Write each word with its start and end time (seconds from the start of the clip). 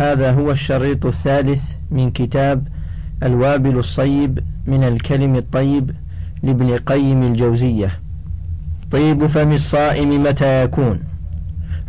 هذا 0.00 0.32
هو 0.32 0.50
الشريط 0.50 1.06
الثالث 1.06 1.62
من 1.90 2.10
كتاب 2.10 2.68
الوابل 3.22 3.78
الصيب 3.78 4.40
من 4.66 4.84
الكلم 4.84 5.36
الطيب 5.36 5.90
لابن 6.42 6.76
قيم 6.76 7.22
الجوزية. 7.22 7.90
طيب 8.90 9.26
فم 9.26 9.52
الصائم 9.52 10.22
متى 10.22 10.64
يكون؟ 10.64 11.00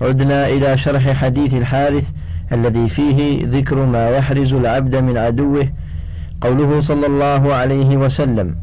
عدنا 0.01 0.47
إلى 0.47 0.77
شرح 0.77 1.11
حديث 1.11 1.53
الحارث 1.53 2.09
الذي 2.51 2.89
فيه 2.89 3.45
ذكر 3.45 3.85
ما 3.85 4.09
يحرز 4.09 4.53
العبد 4.53 4.95
من 4.95 5.17
عدوه 5.17 5.69
قوله 6.41 6.79
صلى 6.79 7.05
الله 7.05 7.53
عليه 7.53 7.97
وسلم 7.97 8.55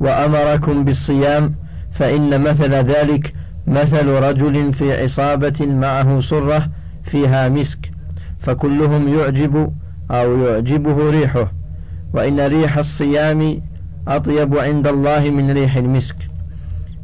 وأمركم 0.00 0.84
بالصيام 0.84 1.54
فإن 1.92 2.40
مثل 2.40 2.70
ذلك 2.74 3.34
مثل 3.66 4.08
رجل 4.08 4.72
في 4.72 5.02
عصابة 5.02 5.66
معه 5.66 6.20
صرة 6.20 6.68
فيها 7.02 7.48
مسك 7.48 7.89
فكلهم 8.40 9.08
يعجب 9.18 9.72
أو 10.10 10.38
يعجبه 10.38 11.10
ريحه 11.10 11.52
وإن 12.12 12.40
ريح 12.40 12.78
الصيام 12.78 13.60
أطيب 14.08 14.58
عند 14.58 14.86
الله 14.86 15.30
من 15.30 15.50
ريح 15.50 15.76
المسك. 15.76 16.16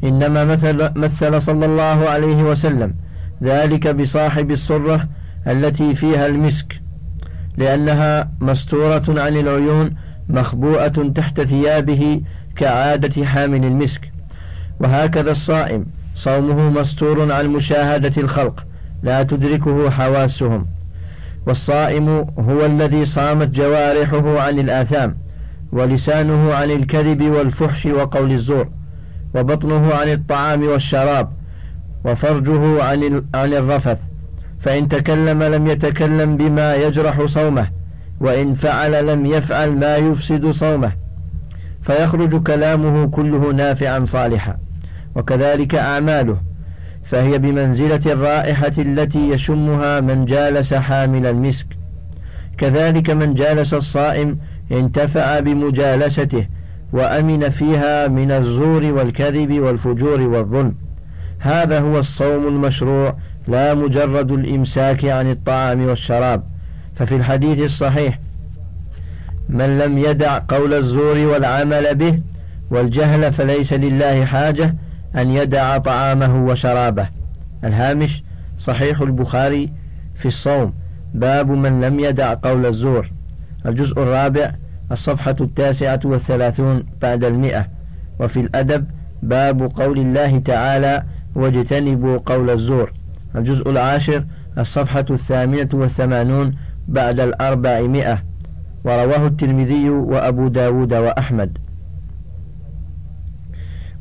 إنما 0.05 0.45
مثل, 0.45 0.91
مثل 0.97 1.43
صلى 1.43 1.67
الله 1.67 2.09
عليه 2.09 2.43
وسلم 2.43 2.95
ذلك 3.43 3.89
بصاحب 3.89 4.51
الصرة 4.51 5.09
التي 5.47 5.95
فيها 5.95 6.27
المسك 6.27 6.81
لأنها 7.57 8.31
مستورة 8.41 9.05
عن 9.09 9.37
العيون 9.37 9.95
مخبوءة 10.29 11.13
تحت 11.15 11.41
ثيابه 11.41 12.21
كعادة 12.57 13.25
حامل 13.25 13.65
المسك. 13.65 14.13
وهكذا 14.81 15.31
الصائم 15.31 15.87
صومه 16.15 16.71
مستور 16.71 17.33
عن 17.33 17.47
مشاهدة 17.47 18.23
الخلق 18.23 18.67
لا 19.03 19.23
تدركه 19.23 19.91
حواسهم. 19.91 20.67
والصائم 21.47 22.09
هو 22.39 22.67
الذي 22.67 23.05
صامت 23.05 23.49
جوارحه 23.49 24.41
عن 24.41 24.59
الآثام 24.59 25.17
ولسانه 25.73 26.55
عن 26.55 26.71
الكذب 26.71 27.23
والفحش 27.23 27.87
وقول 27.87 28.33
الزور 28.33 28.69
وبطنه 29.35 29.95
عن 29.95 30.09
الطعام 30.09 30.63
والشراب 30.63 31.33
وفرجه 32.05 32.83
عن 32.83 33.25
عن 33.35 33.53
الرفث. 33.53 33.99
فإن 34.59 34.89
تكلم 34.89 35.43
لم 35.43 35.67
يتكلم 35.67 36.37
بما 36.37 36.75
يجرح 36.75 37.25
صومه 37.25 37.69
وإن 38.21 38.55
فعل 38.55 39.07
لم 39.07 39.27
يفعل 39.27 39.73
ما 39.73 39.97
يفسد 39.97 40.51
صومه. 40.51 40.93
فيخرج 41.83 42.43
كلامه 42.43 43.07
كله 43.07 43.53
نافعا 43.53 44.05
صالحا. 44.05 44.57
وكذلك 45.15 45.75
أعماله. 45.75 46.37
فهي 47.07 47.39
بمنزلة 47.39 48.01
الرائحة 48.07 48.73
التي 48.79 49.31
يشمها 49.31 50.01
من 50.01 50.25
جالس 50.25 50.75
حامل 50.75 51.27
المسك. 51.27 51.67
كذلك 52.59 53.11
من 53.11 53.35
جالس 53.35 53.75
الصائم 53.75 54.39
انتفع 54.73 55.41
بمجالسته 55.41 56.47
وأمن 56.93 57.49
فيها 57.49 58.09
من 58.09 58.31
الزور 58.31 58.85
والكذب 58.85 59.53
والفجور 59.61 60.21
والظلم. 60.21 60.75
هذا 61.39 61.81
هو 61.81 61.99
الصوم 61.99 62.49
المشروع 62.49 63.17
لا 63.49 63.75
مجرد 63.75 64.33
الإمساك 64.33 65.05
عن 65.05 65.31
الطعام 65.31 65.85
والشراب. 65.89 66.43
ففي 66.95 67.17
الحديث 67.17 67.63
الصحيح 67.63 68.19
من 69.49 69.79
لم 69.79 69.99
يدع 69.99 70.39
قول 70.49 70.75
الزور 70.75 71.19
والعمل 71.19 71.95
به 71.95 72.21
والجهل 72.71 73.33
فليس 73.33 73.73
لله 73.73 74.25
حاجة 74.25 74.75
أن 75.17 75.31
يدع 75.31 75.79
طعامه 75.79 76.47
وشرابه. 76.47 77.09
الهامش 77.65 78.23
صحيح 78.59 79.01
البخاري 79.01 79.73
في 80.15 80.27
الصوم. 80.27 80.75
باب 81.15 81.51
من 81.51 81.81
لم 81.81 82.01
يدع 82.01 82.35
قول 82.35 82.67
الزور. 82.67 83.11
الجزء 83.67 84.03
الرابع 84.03 84.55
الصفحة 84.93 85.37
التاسعة 85.41 86.01
والثلاثون 86.05 86.85
بعد 87.03 87.25
المئة. 87.25 87.69
وفي 88.21 88.41
الأدب 88.41 88.87
باب 89.23 89.63
قول 89.63 89.99
الله 89.99 90.39
تعالى 90.39 91.03
واجتنبوا 91.35 92.19
قول 92.27 92.51
الزور. 92.51 92.93
الجزء 93.37 93.71
العاشر 93.71 94.25
الصفحة 94.59 95.05
الثامنة 95.11 95.69
والثمانون 95.75 96.57
بعد 96.89 97.21
الأربعمائة. 97.21 98.23
ورواه 98.85 99.27
الترمذي 99.27 99.91
وأبو 99.91 100.49
داود 100.49 100.95
وأحمد. 100.95 101.59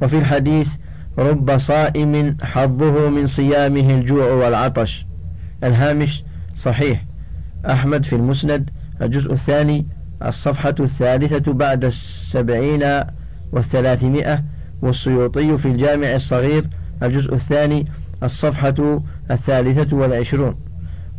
وفي 0.01 0.17
الحديث 0.17 0.69
رب 1.17 1.57
صائم 1.57 2.37
حظه 2.41 3.09
من 3.09 3.27
صيامه 3.27 3.95
الجوع 3.95 4.31
والعطش. 4.31 5.05
الهامش 5.63 6.23
صحيح. 6.55 7.05
أحمد 7.69 8.05
في 8.05 8.15
المسند. 8.15 8.69
الجزء 9.01 9.33
الثاني. 9.33 9.87
الصفحة 10.25 10.75
الثالثة 10.79 11.53
بعد 11.53 11.85
السبعين 11.85 13.03
والثلاثمائة. 13.51 14.43
والسيوطي 14.81 15.57
في 15.57 15.65
الجامع 15.65 16.13
الصغير. 16.13 16.67
الجزء 17.03 17.33
الثاني. 17.33 17.85
الصفحة 18.23 19.01
الثالثة 19.31 19.97
والعشرون. 19.97 20.55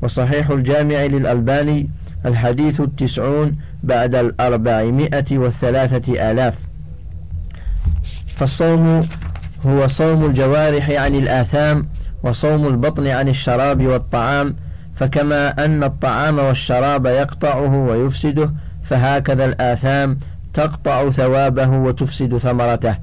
وصحيح 0.02 0.50
الجامع 0.50 1.04
للألباني. 1.04 1.90
الحديث 2.26 2.80
التسعون 2.80 3.56
بعد 3.82 4.14
الأربعمائة 4.14 5.38
والثلاثة 5.38 6.30
آلاف. 6.30 6.58
فالصوم 8.36 9.08
هو 9.66 9.86
صوم 9.86 10.24
الجوارح 10.24 10.90
عن 10.90 11.14
الآثام 11.14 11.88
وصوم 12.22 12.66
البطن 12.66 13.06
عن 13.06 13.28
الشراب 13.28 13.86
والطعام 13.86 14.56
فكما 14.94 15.64
أن 15.64 15.84
الطعام 15.84 16.38
والشراب 16.38 17.06
يقطعه 17.06 17.76
ويفسده 17.76 18.52
فهكذا 18.82 19.44
الآثام 19.44 20.18
تقطع 20.54 21.10
ثوابه 21.10 21.68
وتفسد 21.68 22.36
ثمرته 22.36 22.96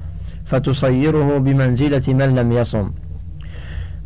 فتصيره 0.44 1.38
بمنزلة 1.38 2.02
من 2.08 2.34
لم 2.34 2.52
يصم. 2.52 2.90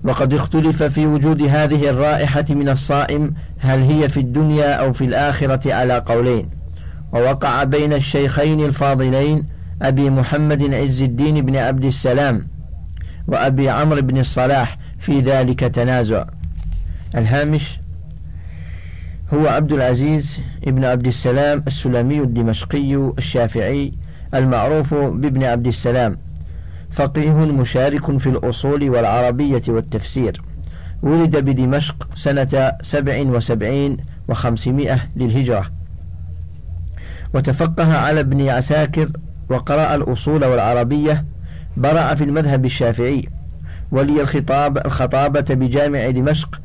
وقد 0.04 0.34
اختلف 0.34 0.82
في 0.82 1.06
وجود 1.06 1.42
هذه 1.42 1.90
الرائحة 1.90 2.44
من 2.50 2.68
الصائم 2.68 3.34
هل 3.58 3.82
هي 3.82 4.08
في 4.08 4.20
الدنيا 4.20 4.74
أو 4.74 4.92
في 4.92 5.04
الآخرة 5.04 5.74
على 5.74 5.98
قولين. 5.98 6.50
ووقع 7.12 7.64
بين 7.64 7.92
الشيخين 7.92 8.64
الفاضلين 8.64 9.57
أبي 9.82 10.10
محمد 10.10 10.74
عز 10.74 11.02
الدين 11.02 11.46
بن 11.46 11.56
عبد 11.56 11.84
السلام 11.84 12.48
وأبي 13.26 13.70
عمرو 13.70 14.02
بن 14.02 14.18
الصلاح 14.18 14.78
في 14.98 15.20
ذلك 15.20 15.60
تنازع. 15.60 16.24
الهامش 17.14 17.80
هو 19.34 19.46
عبد 19.46 19.72
العزيز 19.72 20.40
ابن 20.66 20.84
عبد 20.84 21.06
السلام 21.06 21.64
السلمي 21.66 22.20
الدمشقي 22.20 22.94
الشافعي 23.18 23.92
المعروف 24.34 24.94
بابن 24.94 25.44
عبد 25.44 25.66
السلام 25.66 26.18
فقيه 26.90 27.32
مشارك 27.32 28.18
في 28.18 28.28
الأصول 28.28 28.90
والعربية 28.90 29.62
والتفسير. 29.68 30.42
ولد 31.02 31.36
بدمشق 31.36 32.08
سنة 32.14 32.72
سبع 32.82 33.20
وسبعين 33.20 33.96
وخمسمائة 34.28 35.00
للهجرة. 35.16 35.70
وتفقه 37.34 37.96
على 37.96 38.20
ابن 38.20 38.48
عساكر 38.48 39.10
وقرأ 39.50 39.94
الأصول 39.94 40.44
والعربية 40.44 41.24
برع 41.76 42.14
في 42.14 42.24
المذهب 42.24 42.64
الشافعي 42.64 43.28
ولي 43.92 44.20
الخطاب 44.20 44.78
الخطابة 44.86 45.54
بجامع 45.54 46.10
دمشق 46.10 46.60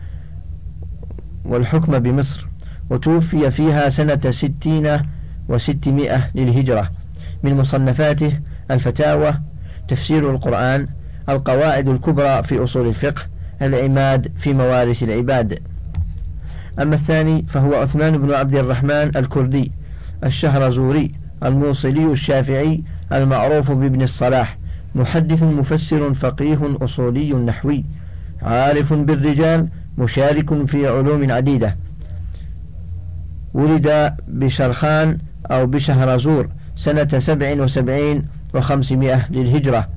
والحكم 1.46 2.00
بمصر 2.00 2.48
وتوفي 2.90 3.52
فيها 3.52 3.90
سنة 3.90 4.22
ستين 4.30 5.00
وستمائة 5.50 6.30
للهجرة. 6.36 6.90
من 7.44 7.58
مصنفاته 7.58 8.40
الفتاوى 8.72 9.34
تفسير 9.88 10.32
القرآن 10.32 10.88
القواعد 11.30 11.90
الكبرى 11.90 12.44
في 12.44 12.64
أصول 12.64 12.88
الفقه 12.88 13.22
العماد 13.62 14.32
في 14.38 14.54
موارث 14.54 15.04
العباد. 15.04 15.60
أما 16.82 16.96
الثاني 16.96 17.46
فهو 17.48 17.76
عثمان 17.76 18.18
بن 18.18 18.34
عبد 18.34 18.56
الرحمن 18.56 19.18
الكردي 19.18 19.72
الشهرزوري. 20.24 21.23
الموصلي 21.44 22.12
الشافعي 22.12 22.84
المعروف 23.14 23.72
بابن 23.72 24.02
الصلاح 24.02 24.58
محدث 24.96 25.44
مفسر 25.44 26.14
فقيه 26.14 26.78
أصولي 26.82 27.34
نحوي 27.34 27.86
عارف 28.42 28.94
بالرجال 28.94 29.68
مشارك 29.98 30.66
في 30.66 30.88
علوم 30.88 31.32
عديدة. 31.32 31.78
ولد 33.54 34.14
بشرخان 34.28 35.18
أو 35.52 35.66
بشهرزور 35.66 36.50
سنة 36.76 37.20
سبع 37.20 37.62
وسبعين 37.64 38.28
وخمسمائة 38.54 39.32
للهجرة 39.32 39.90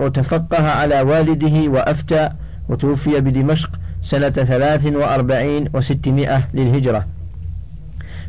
وتفقه 0.00 0.70
على 0.70 1.00
والده 1.00 1.70
وأفتى 1.70 2.30
وتوفي 2.68 3.20
بدمشق 3.20 3.70
سنة 4.02 4.30
ثلاث 4.30 4.86
وأربعين 4.86 5.68
وستمائة 5.74 6.48
للهجرة. 6.54 7.06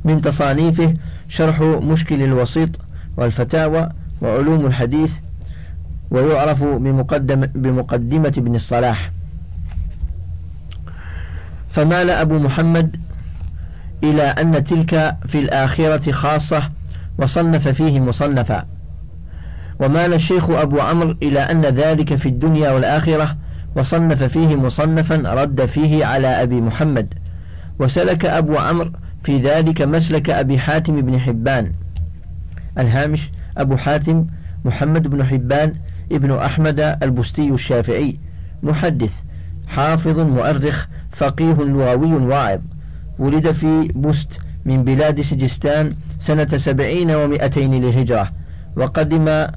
من 0.06 0.21
تصانيفه 0.21 0.94
شرح 1.27 1.62
مشكل 1.62 2.24
الوسيط 2.24 2.69
والفتاوى 3.18 3.89
وعلوم 4.21 4.65
الحديث 4.65 5.12
ويعرف 6.12 6.63
بمقدم 6.63 7.45
بمقدمة 7.45 8.33
ابن 8.38 8.56
الصلاح. 8.56 9.12
فمال 11.69 12.09
أبو 12.09 12.39
محمد 12.39 12.98
إلى 14.03 14.24
أن 14.24 14.63
تلك 14.63 15.18
في 15.27 15.39
الآخرة 15.39 16.12
خاصة 16.12 16.69
وصنف 17.18 17.68
فيه 17.68 18.00
مصنفا. 18.00 18.65
ومال 19.80 20.13
الشيخ 20.13 20.50
أبو 20.50 20.80
عمرو 20.80 21.15
إلى 21.24 21.39
أن 21.39 21.62
ذلك 21.62 22.15
في 22.15 22.30
الدنيا 22.30 22.71
والآخرة 22.71 23.38
وصنف 23.75 24.24
فيه 24.24 24.56
مصنفا 24.56 25.15
رد 25.15 25.65
فيه 25.65 26.06
على 26.06 26.27
أبي 26.27 26.62
محمد. 26.62 27.13
وسلك 27.80 28.25
أبو 28.25 28.57
عمرو 28.57 28.92
في 29.23 29.38
ذلك 29.38 29.81
مسلك 29.81 30.29
أبي 30.29 30.59
حاتم 30.59 31.01
بن 31.01 31.19
حبان. 31.19 31.71
الهامش 32.77 33.29
أبو 33.57 33.77
حاتم 33.77 34.25
محمد 34.65 35.07
بن 35.07 35.23
حبان 35.23 35.73
ابن 36.12 36.31
أحمد 36.31 36.79
البستي 37.03 37.50
الشافعي. 37.50 38.19
محدث 38.63 39.13
حافظ 39.68 40.19
مؤرخ 40.19 40.85
فقيه 41.12 41.53
لغوي 41.53 42.13
واعظ. 42.13 42.59
ولد 43.19 43.51
في 43.51 43.88
بست 43.95 44.39
من 44.65 44.83
بلاد 44.83 45.21
سجستان 45.21 45.95
سنة 46.19 46.47
سبعين 46.57 47.12
ومائتين 47.12 47.83
للهجرة. 47.83 48.31
وقدم 48.75 49.47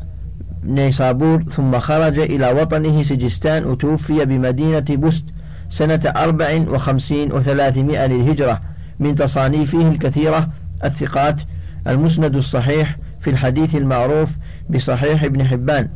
نيسابور 0.64 1.43
ثم 1.43 1.78
خرج 1.78 2.19
إلى 2.19 2.52
وطنه 2.52 3.02
سجستان 3.02 3.64
وتوفي 3.64 4.25
بمدينة 4.25 4.84
بست 4.99 5.25
سنة 5.69 6.00
أربع 6.16 6.64
وخمسين 6.69 7.32
وثلاثمائة 7.32 8.06
للهجرة. 8.06 8.74
من 9.00 9.14
تصانيفه 9.14 9.88
الكثيرة 9.88 10.49
الثقات 10.85 11.41
المسند 11.87 12.37
الصحيح 12.37 12.96
في 13.20 13.31
الحديث 13.31 13.75
المعروف 13.75 14.31
بصحيح 14.70 15.23
ابن 15.25 15.44
حبان 15.44 15.88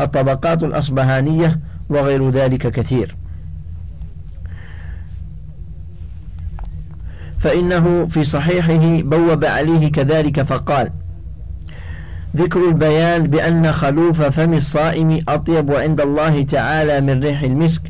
الطبقات 0.00 0.62
الأصبهانية 0.62 1.60
وغير 1.88 2.30
ذلك 2.30 2.66
كثير. 2.72 3.16
فإنه 7.40 8.06
في 8.06 8.24
صحيحه 8.24 9.02
بوب 9.02 9.44
عليه 9.44 9.92
كذلك 9.92 10.42
فقال 10.42 10.90
ذكر 12.36 12.68
البيان 12.68 13.26
بأن 13.26 13.72
خلوف 13.72 14.22
فم 14.22 14.54
الصائم 14.54 15.24
أطيب 15.28 15.72
عند 15.74 16.00
الله 16.00 16.42
تعالى 16.42 17.00
من 17.00 17.22
ريح 17.22 17.42
المسك 17.42 17.82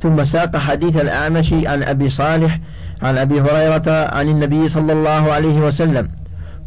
ثم 0.00 0.24
ساق 0.24 0.56
حديث 0.56 0.96
الأعمش 0.96 1.52
عن 1.52 1.82
أبي 1.82 2.10
صالح 2.10 2.60
عن 3.02 3.18
أبي 3.18 3.40
هريرة 3.40 4.14
عن 4.14 4.28
النبي 4.28 4.68
صلى 4.68 4.92
الله 4.92 5.32
عليه 5.32 5.60
وسلم 5.60 6.08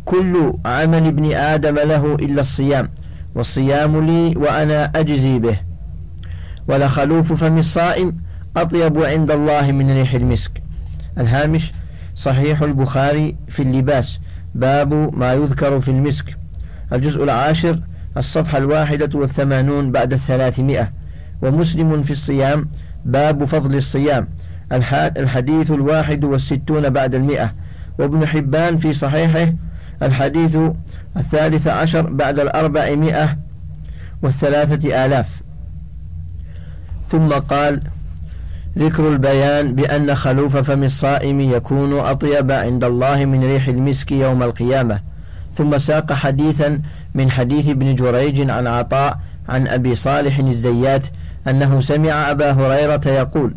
كل 0.05 0.53
عمل 0.65 1.07
ابن 1.07 1.31
آدم 1.33 1.75
له 1.75 2.15
إلا 2.15 2.41
الصيام 2.41 2.89
والصيام 3.35 4.05
لي 4.05 4.37
وأنا 4.37 4.91
أجزي 4.95 5.39
به. 5.39 5.57
ولخلوف 6.67 7.33
فم 7.33 7.57
الصائم 7.57 8.17
أطيب 8.57 9.03
عند 9.03 9.31
الله 9.31 9.71
من 9.71 9.91
ريح 9.91 10.13
المسك. 10.13 10.61
الهامش 11.17 11.71
صحيح 12.15 12.61
البخاري 12.61 13.35
في 13.47 13.61
اللباس 13.61 14.19
باب 14.55 14.93
ما 15.17 15.33
يذكر 15.33 15.79
في 15.79 15.91
المسك. 15.91 16.37
الجزء 16.93 17.23
العاشر 17.23 17.79
الصفحة 18.17 18.57
الواحدة 18.57 19.19
والثمانون 19.19 19.91
بعد 19.91 20.13
الثلاثمائة. 20.13 20.91
ومسلم 21.41 22.03
في 22.03 22.11
الصيام 22.11 22.69
باب 23.05 23.43
فضل 23.43 23.75
الصيام. 23.75 24.27
الحديث 24.71 25.71
الواحد 25.71 26.23
والستون 26.23 26.89
بعد 26.89 27.15
المئة. 27.15 27.53
وابن 27.99 28.25
حبان 28.25 28.77
في 28.77 28.93
صحيحه 28.93 29.53
الحديث 30.03 30.57
الثالث 31.17 31.67
عشر 31.67 32.01
بعد 32.09 32.39
الأربعمائة 32.39 33.37
والثلاثة 34.21 35.05
آلاف. 35.05 35.41
ثم 37.09 37.29
قال 37.29 37.81
ذكر 38.77 39.09
البيان 39.09 39.75
بأن 39.75 40.15
خلوف 40.15 40.57
فم 40.57 40.83
الصائم 40.83 41.39
يكون 41.39 41.99
أطيب 41.99 42.51
عند 42.51 42.83
الله 42.83 43.25
من 43.25 43.43
ريح 43.43 43.67
المسك 43.67 44.11
يوم 44.11 44.43
القيامة. 44.43 44.99
ثم 45.53 45.77
ساق 45.77 46.13
حديثا 46.13 46.81
من 47.15 47.31
حديث 47.31 47.69
ابن 47.69 47.95
جريج 47.95 48.49
عن 48.49 48.67
عطاء 48.67 49.19
عن 49.49 49.67
أبي 49.67 49.95
صالح 49.95 50.39
الزيات 50.39 51.07
أنه 51.47 51.79
سمع 51.79 52.31
أبا 52.31 52.51
هريرة 52.51 53.01
يقول 53.07 53.53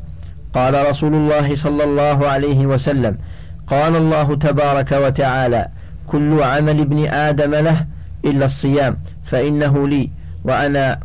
قال 0.54 0.88
رسول 0.90 1.14
الله 1.14 1.56
صلى 1.56 1.84
الله 1.84 2.28
عليه 2.28 2.66
وسلم 2.66 3.18
قال 3.66 3.96
الله 3.96 4.36
تبارك 4.36 4.92
وتعالى 4.92 5.68
كل 6.06 6.42
عمل 6.42 6.80
ابن 6.80 7.08
آدم 7.08 7.54
له 7.54 7.86
إلا 8.24 8.44
الصيام 8.44 8.98
فإنه 9.24 9.88
لي 9.88 10.10
وأنا 10.44 11.00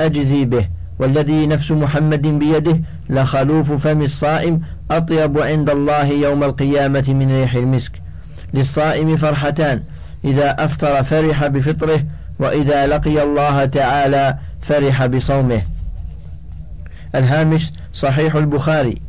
أجزي 0.00 0.44
به 0.44 0.68
والذي 0.98 1.46
نفس 1.46 1.70
محمد 1.70 2.26
بيده 2.26 2.80
لخلوف 3.10 3.72
فم 3.72 4.02
الصائم 4.02 4.60
أطيب 4.90 5.38
عند 5.38 5.70
الله 5.70 6.06
يوم 6.06 6.44
القيامة 6.44 7.04
من 7.08 7.40
ريح 7.40 7.54
المسك. 7.54 7.92
للصائم 8.54 9.16
فرحتان 9.16 9.82
إذا 10.24 10.64
أفطر 10.64 11.02
فرح 11.02 11.46
بفطره 11.46 12.04
وإذا 12.38 12.86
لقي 12.86 13.22
الله 13.22 13.64
تعالى 13.64 14.38
فرح 14.60 15.06
بصومه. 15.06 15.62
الهامش 17.14 17.70
صحيح 17.96 18.34
البخاري. 18.34 19.02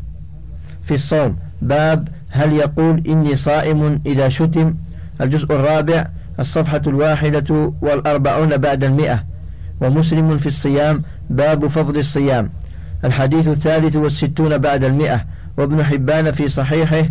في 0.83 0.93
الصوم. 0.93 1.37
باب 1.61 2.07
هل 2.29 2.53
يقول 2.53 3.03
إني 3.07 3.35
صائم 3.35 4.01
إذا 4.05 4.29
شتم؟ 4.29 4.75
الجزء 5.21 5.55
الرابع. 5.55 6.07
الصفحة 6.39 6.81
الواحدة 6.87 7.73
والأربعون 7.81 8.57
بعد 8.57 8.83
المئة. 8.83 9.23
ومسلم 9.81 10.37
في 10.37 10.47
الصيام. 10.47 11.03
باب 11.29 11.67
فضل 11.67 11.99
الصيام. 11.99 12.49
الحديث 13.05 13.47
الثالث 13.47 13.95
والستون 13.95 14.57
بعد 14.57 14.83
المئة. 14.83 15.25
وابن 15.57 15.83
حبان 15.83 16.31
في 16.31 16.49
صحيحه. 16.49 17.09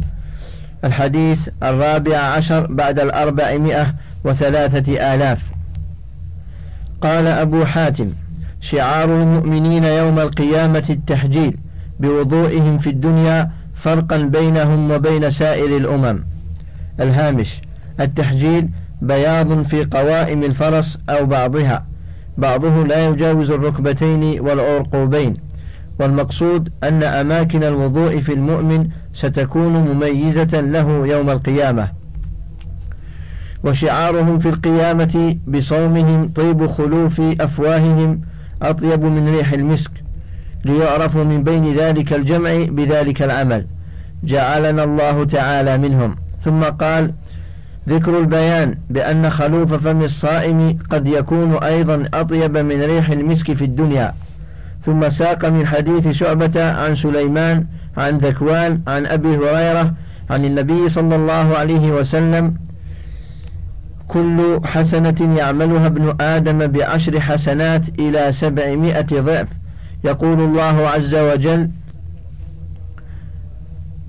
الحديث 0.85 1.49
الرابع 1.63 2.19
عشر 2.19 2.67
بعد 2.67 3.01
الأربعمائة 3.01 3.95
وثلاثة 4.25 5.15
آلاف. 5.15 5.43
قال 7.01 7.27
أبو 7.27 7.65
حاتم 7.65 8.13
شعار 8.61 9.23
المؤمنين 9.23 9.85
يوم 9.85 10.19
القيامة 10.19 10.85
التحجيل. 10.91 11.57
بوضوئهم 12.01 12.79
في 12.79 12.91
الدنيا 12.91 13.51
فرقا 13.75 14.17
بينهم 14.17 14.91
وبين 14.91 15.31
سائر 15.31 15.77
الأمم. 15.77 16.25
الهامش 17.01 17.61
التحجيل 18.01 18.69
بياض 19.03 19.63
في 19.63 19.85
قوائم 19.85 20.45
الفرس 20.45 20.99
أو 21.09 21.27
بعضها. 21.27 21.87
بعضه 22.39 22.87
لا 22.87 23.09
يجاوز 23.09 23.51
الركبتين 23.51 24.41
والعرقوبين. 24.41 25.35
والمقصود 26.01 26.73
أن 26.85 27.03
أماكن 27.03 27.63
الوضوء 27.65 28.19
في 28.19 28.33
المؤمن 28.33 28.89
ستكون 29.13 29.73
مميزة 29.73 30.61
له 30.61 31.07
يوم 31.07 31.31
القيامة. 31.31 31.89
وشعارهم 33.65 34.39
في 34.39 34.49
القيامة 34.49 35.37
بصومهم 35.47 36.29
طيب 36.29 36.67
خلوف 36.67 37.21
أفواههم 37.21 38.21
أطيب 38.63 39.05
من 39.05 39.29
ريح 39.29 39.53
المسك. 39.53 39.91
ليعرفوا 40.67 41.25
من 41.25 41.43
بين 41.43 41.75
ذلك 41.75 42.13
الجمع 42.13 42.65
بذلك 42.69 43.23
العمل. 43.23 43.67
جعلنا 44.25 44.85
الله 44.85 45.25
تعالى 45.25 45.79
منهم. 45.79 46.17
ثم 46.45 46.63
قال 46.63 47.13
ذكر 47.89 48.19
البيان 48.19 48.79
بأن 48.91 49.31
خلوف 49.31 49.75
فم 49.75 50.03
الصائم 50.03 50.79
قد 50.91 51.09
يكون 51.09 51.57
أيضا 51.63 52.05
أطيب 52.15 52.59
من 52.59 52.83
ريح 52.83 53.11
المسك 53.11 53.53
في 53.53 53.65
الدنيا. 53.65 54.15
ثم 54.83 55.09
ساق 55.09 55.45
من 55.45 55.67
حديث 55.67 56.09
شعبة 56.09 56.71
عن 56.73 56.95
سليمان 56.95 57.67
عن 57.97 58.19
ذكوان 58.19 58.81
عن 58.89 59.07
أبي 59.07 59.37
هريرة 59.37 59.95
عن 60.31 60.45
النبي 60.45 60.89
صلى 60.89 61.17
الله 61.17 61.57
عليه 61.57 61.91
وسلم 61.91 62.55
كل 64.09 64.61
حسنة 64.65 65.37
يعملها 65.39 65.87
ابن 65.87 66.15
آدم 66.21 66.67
بعشر 66.67 67.21
حسنات 67.21 67.89
إلى 67.99 68.33
سبعمائة 68.33 69.07
ضعف. 69.21 69.49
يقول 70.07 70.41
الله 70.41 70.89
عز 70.89 71.15
وجل 71.15 71.71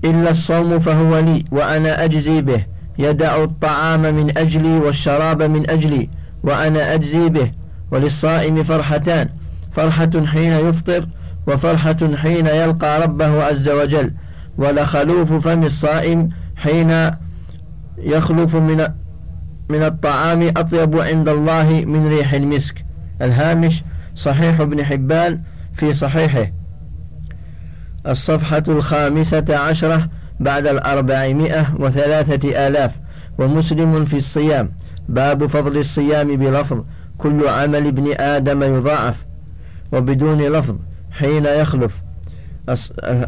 إلا 0.04 0.30
الصوم 0.30 0.78
فهو 0.78 1.18
لي 1.18 1.44
وأنا 1.50 2.04
أجزي 2.04 2.40
به 2.42 2.66
يدع 2.98 3.44
الطعام 3.44 4.00
من 4.00 4.38
أجلي 4.38 4.78
والشراب 4.78 5.42
من 5.42 5.70
أجلي 5.70 6.10
وأنا 6.42 6.94
أجزي 6.94 7.28
به 7.28 7.50
وللصائم 7.90 8.62
فرحتان 8.64 9.28
فرحة 9.72 10.10
حين 10.26 10.52
يفطر 10.52 11.08
وفرحة 11.46 12.16
حين 12.16 12.46
يلقى 12.46 13.02
ربه 13.02 13.44
عز 13.44 13.68
وجل 13.68 14.12
ولخلوف 14.58 15.32
فم 15.32 15.62
الصائم 15.62 16.28
حين 16.56 17.10
يخلف 17.98 18.56
من 18.56 18.88
من 19.68 19.82
الطعام 19.82 20.42
أطيب 20.42 21.00
عند 21.00 21.28
الله 21.28 21.84
من 21.86 22.08
ريح 22.08 22.32
المسك. 22.34 22.84
الهامش 23.22 23.82
صحيح 24.14 24.60
ابن 24.60 24.84
حبان 24.84 25.40
في 25.78 25.94
صحيحه. 25.94 26.52
الصفحة 28.06 28.62
الخامسة 28.68 29.44
عشرة 29.50 30.08
بعد 30.40 30.66
الأربعمائة 30.66 31.74
وثلاثة 31.78 32.66
آلاف 32.66 32.98
ومسلم 33.38 34.04
في 34.04 34.16
الصيام. 34.16 34.72
باب 35.08 35.46
فضل 35.46 35.78
الصيام 35.78 36.36
بلفظ. 36.36 36.84
كل 37.18 37.48
عمل 37.48 37.86
ابن 37.86 38.12
آدم 38.20 38.62
يضاعف 38.62 39.26
وبدون 39.92 40.42
لفظ 40.42 40.76
حين 41.10 41.46
يخلف. 41.46 42.02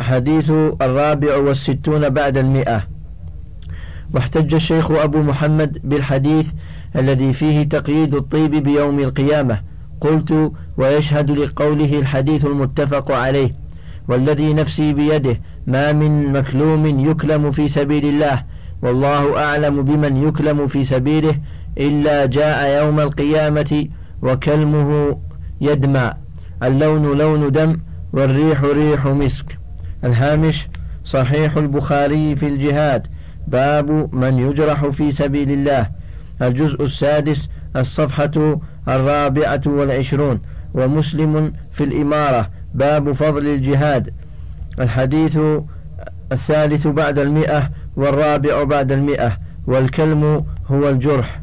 حديث 0.00 0.50
الرابع 0.82 1.36
والستون 1.36 2.08
بعد 2.08 2.36
المئة. 2.36 2.86
واحتج 4.14 4.54
الشيخ 4.54 4.90
أبو 4.90 5.22
محمد 5.22 5.78
بالحديث 5.84 6.50
الذي 6.96 7.32
فيه 7.32 7.62
تقييد 7.62 8.14
الطيب 8.14 8.50
بيوم 8.50 9.00
القيامة. 9.00 9.60
قلت 10.00 10.52
ويشهد 10.76 11.30
لقوله 11.30 11.98
الحديث 11.98 12.44
المتفق 12.44 13.12
عليه 13.12 13.54
والذي 14.08 14.52
نفسي 14.54 14.92
بيده 14.92 15.40
ما 15.66 15.92
من 15.92 16.32
مكلوم 16.32 16.86
يكلم 17.10 17.50
في 17.50 17.68
سبيل 17.68 18.04
الله 18.04 18.44
والله 18.82 19.44
أعلم 19.44 19.82
بمن 19.82 20.16
يكلم 20.16 20.66
في 20.66 20.84
سبيله 20.84 21.34
إلا 21.78 22.26
جاء 22.26 22.84
يوم 22.84 23.00
القيامة 23.00 23.88
وكلمه 24.22 25.18
يدمع 25.60 26.16
اللون 26.62 27.18
لون 27.18 27.50
دم 27.52 27.80
والريح 28.12 28.64
ريح 28.64 29.06
مسك. 29.06 29.58
الهامش 30.04 30.68
صحيح 31.04 31.56
البخاري 31.56 32.36
في 32.36 32.46
الجهاد 32.48 33.06
باب 33.48 34.14
من 34.14 34.38
يجرح 34.38 34.86
في 34.86 35.12
سبيل 35.12 35.50
الله. 35.50 35.90
الجزء 36.42 36.84
السادس 36.84 37.48
الصفحة 37.76 38.60
الرابعة 38.88 39.60
والعشرون 39.66 40.40
ومسلم 40.74 41.52
في 41.72 41.84
الإمارة 41.84 42.50
باب 42.74 43.12
فضل 43.12 43.46
الجهاد. 43.46 44.14
الحديث 44.80 45.38
الثالث 46.32 46.86
بعد 46.86 47.18
المئة 47.18 47.70
والرابع 47.96 48.62
بعد 48.62 48.92
المئة 48.92 49.36
والكلم 49.66 50.44
هو 50.68 50.88
الجرح. 50.88 51.40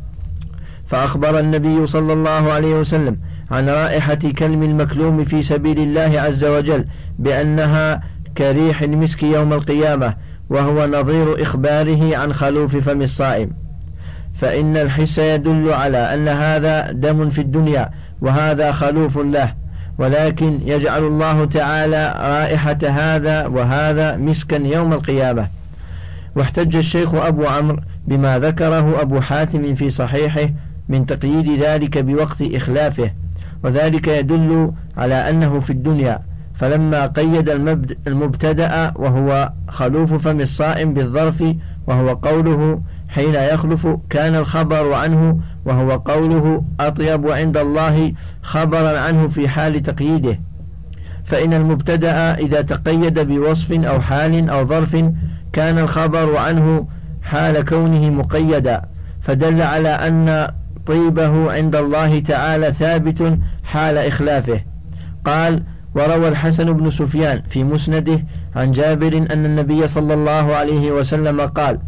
فأخبر 0.86 1.40
النبي 1.40 1.86
صلى 1.86 2.14
الله 2.14 2.52
عليه 2.52 2.76
وسلم 2.76 3.18
عن 3.52 3.70
رائحة 3.70 4.16
كلم 4.16 4.64
المكلوم 4.64 5.24
في 5.24 5.44
سبيل 5.44 5.80
الله 5.80 6.22
عز 6.22 6.46
وجل 6.46 6.86
بأنها 7.20 8.02
كريح 8.38 8.82
المسك 8.82 9.24
يوم 9.24 9.54
القيامة 9.54 10.14
وهو 10.50 10.88
نظير 10.88 11.42
إخباره 11.42 12.18
عن 12.18 12.34
خلوف 12.34 12.76
فم 12.78 13.02
الصائم. 13.02 13.67
فإن 14.38 14.78
الحس 14.78 15.18
يدل 15.18 15.74
على 15.74 16.14
أن 16.14 16.28
هذا 16.28 16.92
دم 16.92 17.30
في 17.30 17.42
الدنيا 17.42 17.90
وهذا 18.22 18.72
خلوف 18.72 19.18
له 19.18 19.54
ولكن 19.98 20.60
يجعل 20.66 21.04
الله 21.04 21.46
تعالى 21.46 22.16
رائحة 22.20 22.78
هذا 22.84 23.48
وهذا 23.48 24.16
مسكا 24.18 24.56
يوم 24.56 24.94
القيامة. 24.94 25.48
واحتج 26.36 26.76
الشيخ 26.76 27.16
أبو 27.16 27.46
عمرو 27.46 27.80
بما 28.08 28.40
ذكره 28.40 29.02
أبو 29.02 29.20
حاتم 29.20 29.76
في 29.76 29.90
صحيحه 29.92 30.50
من 30.90 31.06
تقييد 31.06 31.50
ذلك 31.64 31.98
بوقت 31.98 32.42
إخلافه 32.42 33.12
وذلك 33.64 34.08
يدل 34.08 34.72
على 34.98 35.30
أنه 35.30 35.60
في 35.60 35.70
الدنيا. 35.70 36.20
فلما 36.56 37.06
قيد 37.06 37.50
المبتدأ 38.08 38.94
وهو 38.96 39.52
خلوف 39.68 40.14
فم 40.14 40.42
الصائم 40.42 40.94
بالظرف 40.94 41.44
وهو 41.88 42.14
قوله 42.14 42.82
حين 43.08 43.36
يخلف 43.36 43.88
كان 44.10 44.36
الخبر 44.36 44.94
عنه 44.94 45.40
وهو 45.66 45.92
قوله 45.92 46.64
أطيب 46.80 47.32
عند 47.32 47.58
الله 47.58 48.14
خبرا 48.42 49.00
عنه 49.00 49.28
في 49.28 49.50
حال 49.50 49.84
تقييده. 49.84 50.40
فإن 51.26 51.54
المبتدأ 51.54 52.34
إذا 52.34 52.62
تقيد 52.62 53.20
بوصف 53.20 53.72
أو 53.72 54.02
حال 54.02 54.50
أو 54.50 54.64
ظرف 54.66 55.06
كان 55.54 55.80
الخبر 55.80 56.38
عنه 56.38 56.88
حال 57.22 57.66
كونه 57.66 58.10
مقيدا. 58.10 58.82
فدل 59.22 59.62
على 59.62 59.90
أن 59.90 60.48
طيبه 60.86 61.52
عند 61.52 61.76
الله 61.76 62.20
تعالى 62.20 62.74
ثابت 62.74 63.40
حال 63.64 63.98
إخلافه. 63.98 64.62
قال 65.26 65.64
وروى 65.96 66.28
الحسن 66.28 66.74
بن 66.74 66.90
سفيان 66.90 67.42
في 67.50 67.64
مسنده 67.64 68.26
عن 68.56 68.72
جابر 68.72 69.18
أن 69.18 69.46
النبي 69.46 69.88
صلى 69.88 70.14
الله 70.14 70.56
عليه 70.56 70.92
وسلم 70.92 71.42
قال 71.42 71.80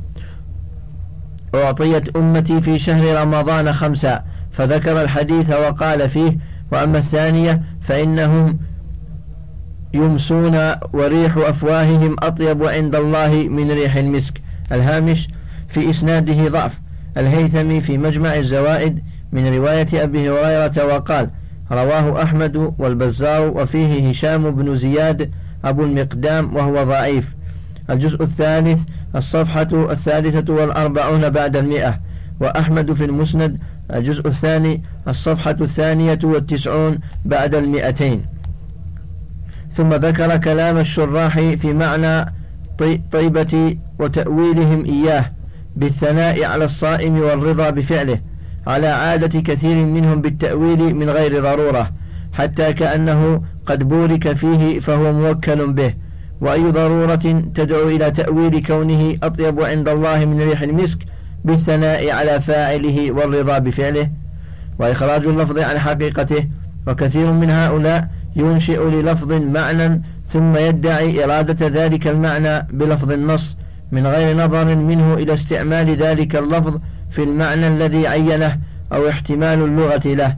أعطيت 1.56 2.18
أمتي 2.18 2.62
في 2.62 2.80
شهر 2.80 3.22
رمضان 3.22 3.74
خمسا 3.74 4.24
فذكر 4.52 5.02
الحديث 5.02 5.50
وقال 5.50 6.10
فيه 6.10 6.38
وأما 6.72 6.98
الثانية 6.98 7.62
فإنهم 7.82 8.60
يمسون 9.94 10.72
وريح 10.94 11.38
أفواههم 11.38 12.16
أطيب 12.20 12.64
عند 12.64 12.96
الله 12.96 13.48
من 13.50 13.72
ريح 13.72 13.96
المسك. 13.96 14.42
الهامش 14.72 15.28
في 15.68 15.90
إسناده 15.90 16.48
ضعف. 16.48 16.80
الهيثمي 17.18 17.82
في 17.82 17.98
مجمع 17.98 18.36
الزوائد 18.36 19.04
من 19.32 19.56
رواية 19.56 19.88
أبي 19.94 20.30
هريرة 20.30 20.86
وقال 20.86 21.30
رواه 21.72 22.24
أحمد 22.24 22.74
والبزار 22.80 23.48
وفيه 23.48 24.10
هشام 24.10 24.52
بن 24.52 24.76
زياد 24.76 25.32
أبو 25.66 25.84
المقدام 25.84 26.56
وهو 26.56 26.84
ضعيف. 26.84 27.39
الجزء 27.90 28.24
الثالث 28.24 28.80
الصفحة 29.16 29.68
الثالثة 29.92 30.54
والأربعون 30.54 31.30
بعد 31.30 31.58
المئة. 31.58 32.00
وأحمد 32.40 32.94
في 32.94 33.06
المسند 33.06 33.60
الجزء 33.94 34.28
الثاني 34.28 34.84
الصفحة 35.08 35.56
الثانية 35.62 36.20
والتسعون 36.24 37.00
بعد 37.26 37.56
المئتين. 37.56 38.26
ثم 39.74 39.94
ذكر 39.94 40.38
كلام 40.38 40.78
الشراح 40.78 41.40
في 41.40 41.74
معنى 41.74 42.34
طيبة 43.12 43.78
وتأويلهم 44.00 44.86
إياه 44.86 45.32
بالثناء 45.76 46.46
على 46.46 46.66
الصائم 46.66 47.20
والرضا 47.20 47.70
بفعله 47.70 48.22
على 48.68 48.88
عادة 48.88 49.40
كثير 49.40 49.76
منهم 49.76 50.22
بالتأويل 50.22 50.96
من 50.96 51.10
غير 51.10 51.42
ضرورة 51.42 51.92
حتى 52.34 52.74
كأنه 52.74 53.42
قد 53.66 53.84
بورك 53.84 54.34
فيه 54.34 54.80
فهو 54.80 55.14
موكل 55.14 55.74
به. 55.74 55.94
وأي 56.42 56.72
ضرورة 56.72 57.44
تدعو 57.56 57.88
إلى 57.90 58.12
تأويل 58.12 58.66
كونه 58.66 59.18
أطيب 59.24 59.64
عند 59.64 59.90
الله 59.90 60.26
من 60.26 60.42
ريح 60.42 60.62
المسك 60.62 60.98
بالثناء 61.46 62.12
على 62.12 62.42
فاعله 62.42 63.12
والرضا 63.12 63.58
بفعله. 63.58 64.10
وإخراج 64.80 65.28
اللفظ 65.28 65.60
عن 65.60 65.80
حقيقته. 65.80 66.48
وكثير 66.88 67.32
من 67.32 67.50
هؤلاء 67.50 68.08
ينشئ 68.36 68.84
للفظ 68.84 69.32
معنى 69.32 70.02
ثم 70.28 70.56
يدعي 70.56 71.24
إرادة 71.24 71.68
ذلك 71.68 72.08
المعنى 72.08 72.68
بلفظ 72.72 73.12
النص 73.12 73.58
من 73.92 74.08
غير 74.08 74.38
نظر 74.38 74.76
منه 74.76 75.14
إلى 75.14 75.34
استعمال 75.34 75.90
ذلك 75.96 76.36
اللفظ 76.36 76.78
في 77.10 77.24
المعنى 77.24 77.68
الذي 77.68 78.08
عينه 78.08 78.58
أو 78.94 79.10
احتمال 79.10 79.60
اللغة 79.60 80.02
له. 80.06 80.36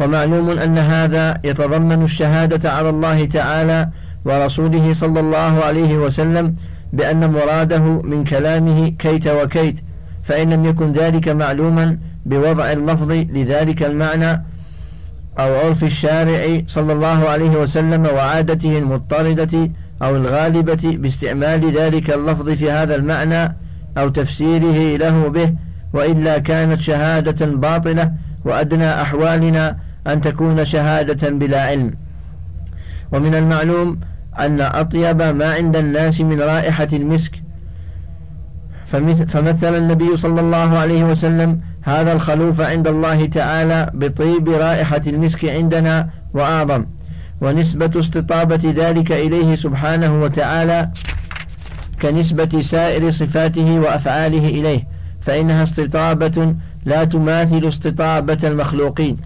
ومعلوم 0.00 0.50
أن 0.50 0.78
هذا 0.78 1.40
يتضمن 1.44 2.02
الشهادة 2.02 2.72
على 2.72 2.88
الله 2.88 3.26
تعالى 3.26 3.88
ورسوله 4.24 4.92
صلى 4.92 5.20
الله 5.20 5.64
عليه 5.64 5.98
وسلم 5.98 6.54
بأن 6.92 7.30
مراده 7.32 7.78
من 7.82 8.24
كلامه 8.24 8.88
كيت 8.88 9.26
وكيت 9.28 9.80
فإن 10.22 10.52
لم 10.52 10.64
يكن 10.64 10.92
ذلك 10.92 11.28
معلوما 11.28 11.98
بوضع 12.26 12.72
اللفظ 12.72 13.10
لذلك 13.10 13.82
المعنى 13.82 14.44
أو 15.38 15.54
عرف 15.54 15.84
الشارع 15.84 16.62
صلى 16.66 16.92
الله 16.92 17.28
عليه 17.28 17.50
وسلم 17.50 18.06
وعادته 18.06 18.78
المضطردة 18.78 19.70
أو 20.02 20.16
الغالبة 20.16 20.96
باستعمال 20.96 21.70
ذلك 21.76 22.10
اللفظ 22.10 22.50
في 22.50 22.70
هذا 22.70 22.94
المعنى 22.94 23.56
أو 23.98 24.08
تفسيره 24.08 24.96
له 24.96 25.28
به 25.28 25.54
وإلا 25.92 26.38
كانت 26.38 26.80
شهادة 26.80 27.46
باطلة 27.46 28.12
وأدنى 28.44 29.02
أحوالنا 29.02 29.76
أن 30.06 30.20
تكون 30.20 30.64
شهادة 30.64 31.30
بلا 31.30 31.66
علم. 31.66 31.94
ومن 33.12 33.34
المعلوم 33.34 34.00
أن 34.38 34.60
أطيب 34.60 35.22
ما 35.22 35.54
عند 35.54 35.76
الناس 35.76 36.20
من 36.20 36.40
رائحة 36.40 36.88
المسك. 36.92 37.42
فمثل 39.26 39.76
النبي 39.76 40.16
صلى 40.16 40.40
الله 40.40 40.78
عليه 40.78 41.04
وسلم 41.04 41.60
هذا 41.82 42.12
الخلوف 42.12 42.60
عند 42.60 42.88
الله 42.88 43.26
تعالى 43.26 43.90
بطيب 43.94 44.48
رائحة 44.48 45.02
المسك 45.06 45.44
عندنا 45.44 46.08
وأعظم. 46.34 46.86
ونسبة 47.40 47.90
استطابة 47.96 48.74
ذلك 48.76 49.12
إليه 49.12 49.54
سبحانه 49.54 50.22
وتعالى 50.22 50.90
كنسبة 52.02 52.60
سائر 52.62 53.10
صفاته 53.10 53.80
وأفعاله 53.80 54.48
إليه 54.48 54.86
فإنها 55.20 55.62
استطابة 55.62 56.54
لا 56.84 57.04
تماثل 57.04 57.68
استطابة 57.68 58.38
المخلوقين. 58.44 59.16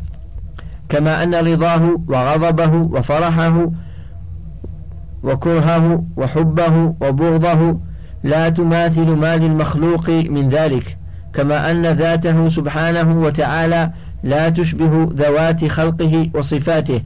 كما 0.88 1.22
أن 1.22 1.34
رضاه 1.34 2.00
وغضبه 2.08 2.72
وفرحه 2.74 3.70
وكرهه 5.24 6.04
وحبه 6.16 6.94
وبغضه 7.00 7.80
لا 8.22 8.48
تماثل 8.48 9.06
ما 9.10 9.36
للمخلوق 9.36 10.10
من 10.10 10.48
ذلك 10.48 10.98
كما 11.34 11.70
أن 11.70 11.86
ذاته 11.86 12.48
سبحانه 12.48 13.20
وتعالى 13.20 13.90
لا 14.22 14.48
تشبه 14.48 15.08
ذوات 15.12 15.64
خلقه 15.64 16.30
وصفاته 16.34 17.00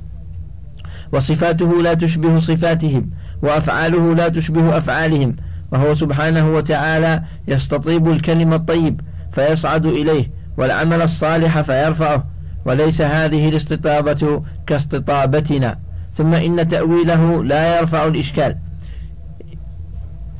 وصفاته 1.12 1.82
لا 1.82 1.94
تشبه 1.94 2.38
صفاتهم 2.38 3.10
وأفعاله 3.42 4.14
لا 4.14 4.28
تشبه 4.28 4.78
أفعالهم 4.78 5.36
وهو 5.72 5.94
سبحانه 5.94 6.48
وتعالى 6.54 7.22
يستطيب 7.48 8.08
الكلم 8.08 8.52
الطيب 8.52 9.00
فيصعد 9.32 9.86
إليه 9.86 10.30
والعمل 10.56 11.02
الصالح 11.02 11.60
فيرفعه 11.60 12.24
وليس 12.64 13.02
هذه 13.02 13.48
الاستطابة 13.48 14.42
كاستطابتنا. 14.66 15.78
ثم 16.18 16.34
إن 16.34 16.68
تأويله 16.68 17.44
لا 17.44 17.78
يرفع 17.78 18.06
الإشكال. 18.06 18.56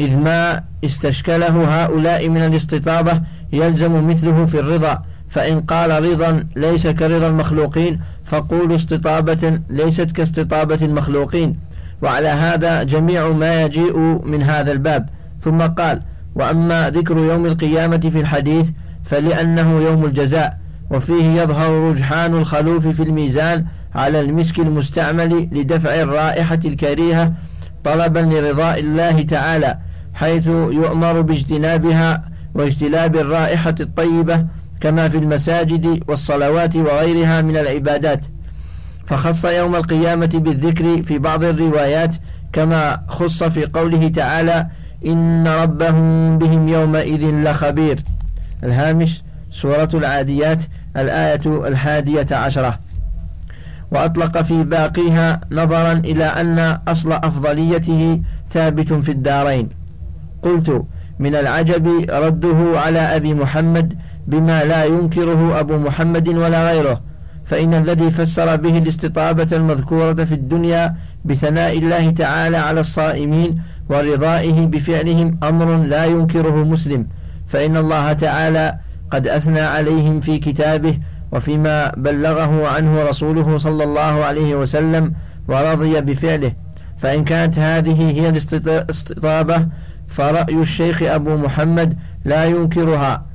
إذ 0.01 0.19
ما 0.19 0.63
استشكله 0.85 1.83
هؤلاء 1.83 2.29
من 2.29 2.37
الاستطابة 2.37 3.23
يلزم 3.53 4.07
مثله 4.09 4.47
في 4.47 4.61
الرضا 4.61 5.03
فإن 5.29 5.61
قال 5.61 6.11
رضا 6.11 6.47
ليس 6.57 6.87
كرضا 6.87 7.27
المخلوقين 7.29 8.01
فقولوا 8.25 8.77
استطابة 8.77 9.61
ليست 9.71 10.13
كاستطابة 10.13 10.79
المخلوقين. 10.83 11.59
وعلى 12.03 12.29
هذا 12.29 12.83
جميع 12.83 13.29
ما 13.29 13.63
يجيء 13.63 13.99
من 14.25 14.43
هذا 14.43 14.73
الباب. 14.73 15.09
ثم 15.41 15.63
قال 15.63 16.03
وأما 16.35 16.91
ذكر 16.91 17.19
يوم 17.19 17.47
القيامة 17.47 17.99
في 18.13 18.21
الحديث 18.21 18.69
فلأنه 19.05 19.81
يوم 19.81 20.05
الجزاء 20.05 20.59
وفيه 20.91 21.43
يظهر 21.43 21.89
رجحان 21.89 22.35
الخلوف 22.35 22.89
في 22.89 23.03
الميزان 23.03 23.65
على 23.95 24.21
المسك 24.21 24.59
المستعمل 24.59 25.49
لدفع 25.53 25.95
الرائحة 25.95 26.59
الكريهة 26.65 27.33
طلبا 27.85 28.19
لرضاء 28.19 28.81
الله 28.81 29.23
تعالى 29.23 29.79
حيث 30.15 30.47
يؤمر 30.47 31.21
باجتنابها 31.21 32.25
واجتلاب 32.55 33.17
الرائحة 33.17 33.75
الطيبة 33.81 34.47
كما 34.81 35.09
في 35.09 35.19
المساجد 35.19 36.03
والصلوات 36.09 36.77
وغيرها 36.77 37.43
من 37.43 37.57
العبادات. 37.57 38.21
فخص 39.07 39.45
يوم 39.45 39.77
القيامة 39.77 40.31
بالذكر 40.35 41.03
في 41.03 41.19
بعض 41.19 41.45
الروايات 41.45 42.17
كما 42.53 43.03
خص 43.09 43.43
في 43.43 43.67
قوله 43.67 44.09
تعالى 44.09 44.67
إن 45.07 45.49
ربهم 45.49 46.39
بهم 46.39 46.69
يومئذ 46.69 47.25
لخبير 47.31 48.03
الهامش 48.65 49.23
سورة 49.51 49.89
العاديات 49.95 50.65
الآية 50.97 51.41
الحادية 51.47 52.27
عشرة. 52.31 52.79
وأطلق 53.91 54.43
في 54.43 54.65
باقيها 54.65 55.41
نظرا 55.53 55.93
إلى 55.93 56.25
أن 56.25 56.59
أصل 56.89 57.13
أفضليته 57.13 58.21
ثابت 58.51 58.93
في 58.93 59.11
الدارين. 59.13 59.69
قلت 60.43 60.85
من 61.19 61.35
العجب 61.35 61.89
رده 62.11 62.81
على 62.81 62.99
أبي 62.99 63.35
محمد 63.35 63.99
بما 64.27 64.65
لا 64.65 64.85
ينكره 64.85 65.61
أبو 65.61 65.77
محمد 65.79 66.29
ولا 66.29 66.71
غيره 66.71 67.01
فإن 67.45 67.75
الذي 67.75 68.11
فسر 68.11 68.57
به 68.57 68.79
الاستطابة 68.79 69.49
المذكورة 69.53 70.25
في 70.25 70.35
الدنيا 70.35 70.95
بثناء 71.25 71.79
الله 71.79 72.11
تعالى 72.11 72.57
على 72.57 72.81
الصائمين 72.81 73.63
ورضائه 73.89 74.67
بفعلهم 74.67 75.39
أمر 75.43 75.77
لا 75.77 76.05
ينكره 76.05 76.65
مسلم 76.65 77.07
فإن 77.47 77.77
الله 77.77 78.13
تعالى 78.13 78.79
قد 79.11 79.27
أثنى 79.29 79.61
عليهم 79.61 80.21
في 80.21 80.39
كتابه 80.39 80.99
وفيما 81.33 81.93
بلغه 81.97 82.69
عنه 82.69 83.03
رسوله 83.03 83.59
صلى 83.59 83.85
الله 83.85 84.25
عليه 84.25 84.55
وسلم 84.55 85.13
ورضي 85.49 86.01
بفعله. 86.01 86.53
فإن 86.99 87.25
كانت 87.25 87.59
هذه 87.59 88.11
هي 88.11 88.29
الاستطابة 88.29 89.67
فرأي 90.09 90.55
الشيخ 90.55 91.03
أبو 91.03 91.37
محمد 91.37 91.99
لا 92.25 92.45
ينكرها. 92.45 93.27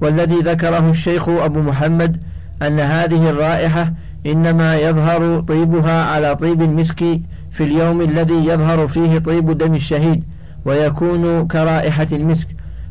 والذي 0.00 0.40
ذكره 0.40 0.90
الشيخ 0.90 1.28
أبو 1.28 1.60
محمد 1.60 2.20
أن 2.62 2.80
هذه 2.80 3.30
الرائحة 3.30 3.92
إنما 4.26 4.76
يظهر 4.76 5.40
طيبها 5.40 6.04
على 6.04 6.36
طيب 6.36 6.62
المسك 6.62 7.20
في 7.50 7.64
اليوم 7.64 8.00
الذي 8.00 8.34
يظهر 8.46 8.86
فيه 8.86 9.18
طيب 9.18 9.58
دم 9.58 9.74
الشهيد 9.74 10.24
ويكون 10.64 11.46
كرائحة 11.46 12.06
المسك. 12.12 12.48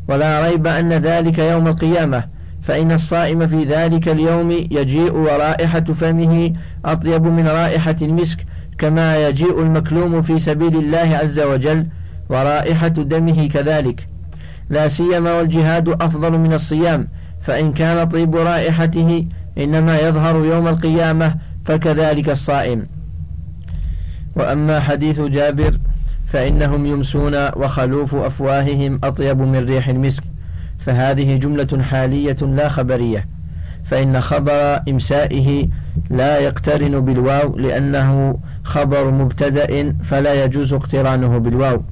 ولا 0.07 0.49
ريب 0.49 0.67
أن 0.67 0.93
ذلك 0.93 1.39
يوم 1.39 1.67
القيامة. 1.67 2.38
فإن 2.61 2.91
الصائم 2.91 3.47
في 3.47 3.63
ذلك 3.63 4.07
اليوم 4.07 4.51
يجيء 4.51 5.13
ورائحة 5.13 5.83
فمه 5.83 6.53
أطيب 6.85 7.23
من 7.23 7.47
رائحة 7.47 7.95
المسك 8.01 8.45
كما 8.77 9.27
يجيء 9.27 9.61
المكلوم 9.61 10.21
في 10.21 10.39
سبيل 10.39 10.75
الله 10.75 11.17
عز 11.17 11.39
وجل 11.39 11.87
ورائحة 12.29 12.87
دمه 12.87 13.47
كذلك. 13.47 14.07
لا 14.69 14.87
سيما 14.87 15.33
والجهاد 15.33 15.89
أفضل 15.89 16.31
من 16.31 16.53
الصيام 16.53 17.07
فإن 17.41 17.73
كان 17.73 18.09
طيب 18.09 18.35
رائحته 18.35 19.25
إنما 19.57 19.99
يظهر 19.99 20.45
يوم 20.45 20.67
القيامة 20.67 21.35
فكذلك 21.65 22.29
الصائم. 22.29 22.87
وأما 24.35 24.79
حديث 24.79 25.21
جابر 25.21 25.79
فإنهم 26.25 26.85
يمسون 26.85 27.47
وخلوف 27.55 28.15
أفواههم 28.15 28.99
أطيب 29.03 29.41
من 29.41 29.65
ريح 29.65 29.87
المسك. 29.87 30.23
فهذه 30.79 31.37
جملة 31.37 31.83
حالية 31.83 32.37
لا 32.41 32.69
خبرية 32.69 33.27
فإن 33.83 34.21
خبر 34.21 34.81
إمسائه 34.89 35.67
لا 36.09 36.39
يقترن 36.39 36.99
بالواو 36.99 37.57
لأنه 37.57 38.39
خبر 38.63 39.11
مبتدأ 39.11 39.95
فلا 40.03 40.43
يجوز 40.43 40.73
اقترانه 40.73 41.37
بالواو. 41.37 41.83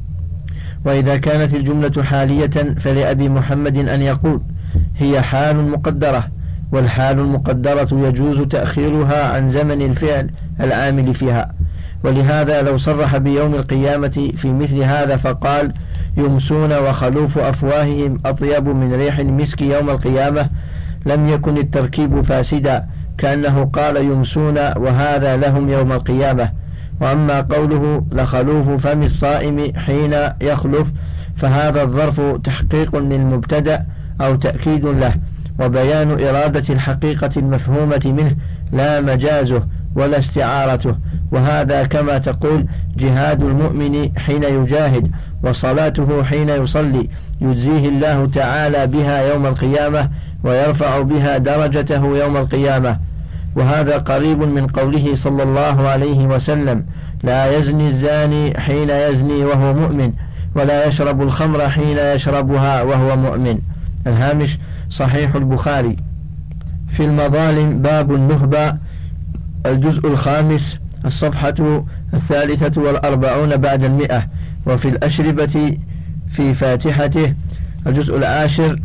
وإذا 0.85 1.17
كانت 1.17 1.55
الجملة 1.55 2.03
حالية 2.03 2.75
فلأبي 2.79 3.29
محمد 3.29 3.77
أن 3.77 4.01
يقول 4.01 4.41
هي 4.97 5.21
حال 5.21 5.69
مقدرة 5.69 6.27
والحال 6.71 7.19
المقدرة 7.19 7.87
يجوز 7.91 8.41
تأخيرها 8.41 9.33
عن 9.33 9.49
زمن 9.49 9.81
الفعل 9.81 10.29
العامل 10.61 11.13
فيها. 11.13 11.53
ولهذا 12.03 12.61
لو 12.61 12.77
صرح 12.77 13.17
بيوم 13.17 13.55
القيامة 13.55 14.31
في 14.35 14.51
مثل 14.51 14.81
هذا 14.81 15.17
فقال 15.17 15.73
يمسون 16.17 16.73
وخلوف 16.73 17.37
أفواههم 17.37 18.19
أطيب 18.25 18.67
من 18.67 18.93
ريح 18.93 19.19
المسك 19.19 19.61
يوم 19.61 19.89
القيامة. 19.89 20.49
لم 21.05 21.27
يكن 21.27 21.57
التركيب 21.57 22.21
فاسدا 22.21 22.85
كأنه 23.17 23.65
قال 23.73 23.97
يمسون 23.97 24.57
وهذا 24.57 25.37
لهم 25.37 25.69
يوم 25.69 25.91
القيامة. 25.91 26.51
وأما 27.01 27.41
قوله 27.41 28.05
لخلوف 28.11 28.87
فم 28.87 29.03
الصائم 29.03 29.71
حين 29.75 30.15
يخلف 30.41 30.91
فهذا 31.35 31.81
الظرف 31.81 32.21
تحقيق 32.43 32.95
للمبتدأ 32.95 33.85
أو 34.21 34.35
تأكيد 34.35 34.85
له. 34.85 35.15
وبيان 35.59 36.11
إرادة 36.11 36.73
الحقيقة 36.73 37.29
المفهومة 37.37 38.01
منه 38.05 38.35
لا 38.71 39.01
مجازه. 39.01 39.63
ولا 39.97 40.17
استعارته. 40.17 40.95
وهذا 41.31 41.83
كما 41.83 42.17
تقول 42.17 42.65
جهاد 42.97 43.43
المؤمن 43.43 44.09
حين 44.17 44.43
يجاهد 44.43 45.11
وصلاته 45.43 46.23
حين 46.23 46.49
يصلي. 46.49 47.09
يجزيه 47.41 47.89
الله 47.89 48.25
تعالى 48.25 48.87
بها 48.87 49.33
يوم 49.33 49.45
القيامة 49.45 50.09
ويرفع 50.43 51.01
بها 51.01 51.37
درجته 51.37 52.17
يوم 52.17 52.37
القيامة. 52.37 52.99
وهذا 53.55 53.97
قريب 53.97 54.39
من 54.39 54.67
قوله 54.67 55.15
صلى 55.15 55.43
الله 55.43 55.87
عليه 55.87 56.27
وسلم 56.27 56.85
لا 57.23 57.57
يزني 57.57 57.87
الزاني 57.87 58.59
حين 58.59 58.89
يزني 58.89 59.45
وهو 59.45 59.73
مؤمن 59.73 60.13
ولا 60.55 60.87
يشرب 60.87 61.21
الخمر 61.21 61.69
حين 61.69 61.97
يشربها 61.97 62.81
وهو 62.81 63.15
مؤمن. 63.15 63.59
الهامش 64.07 64.57
صحيح 64.89 65.35
البخاري. 65.35 65.95
في 66.87 67.05
المظالم 67.05 67.81
باب 67.81 68.13
النهبة 68.13 68.77
الجزء 69.65 70.07
الخامس 70.07 70.77
الصفحة 71.05 71.83
الثالثة 72.13 72.81
والأربعون 72.81 73.57
بعد 73.57 73.83
المئة 73.83 74.27
وفي 74.65 74.87
الأشربة 74.89 75.77
في 76.29 76.53
فاتحته 76.53 77.33
الجزء 77.87 78.17
العاشر 78.17 78.79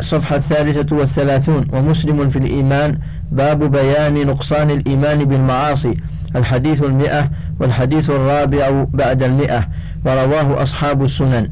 صفحة 0.00 0.36
الثالثة 0.36 0.96
والثلاثون 0.96 1.66
ومسلم 1.72 2.28
في 2.28 2.38
الإيمان 2.38 2.98
باب 3.32 3.70
بيان 3.70 4.26
نقصان 4.26 4.70
الإيمان 4.70 5.24
بالمعاصي 5.24 5.96
الحديث 6.36 6.82
المئة 6.82 7.30
والحديث 7.60 8.10
الرابع 8.10 8.84
بعد 8.92 9.22
المئة 9.22 9.68
ورواه 10.04 10.62
أصحاب 10.62 11.02
السنن. 11.04 11.50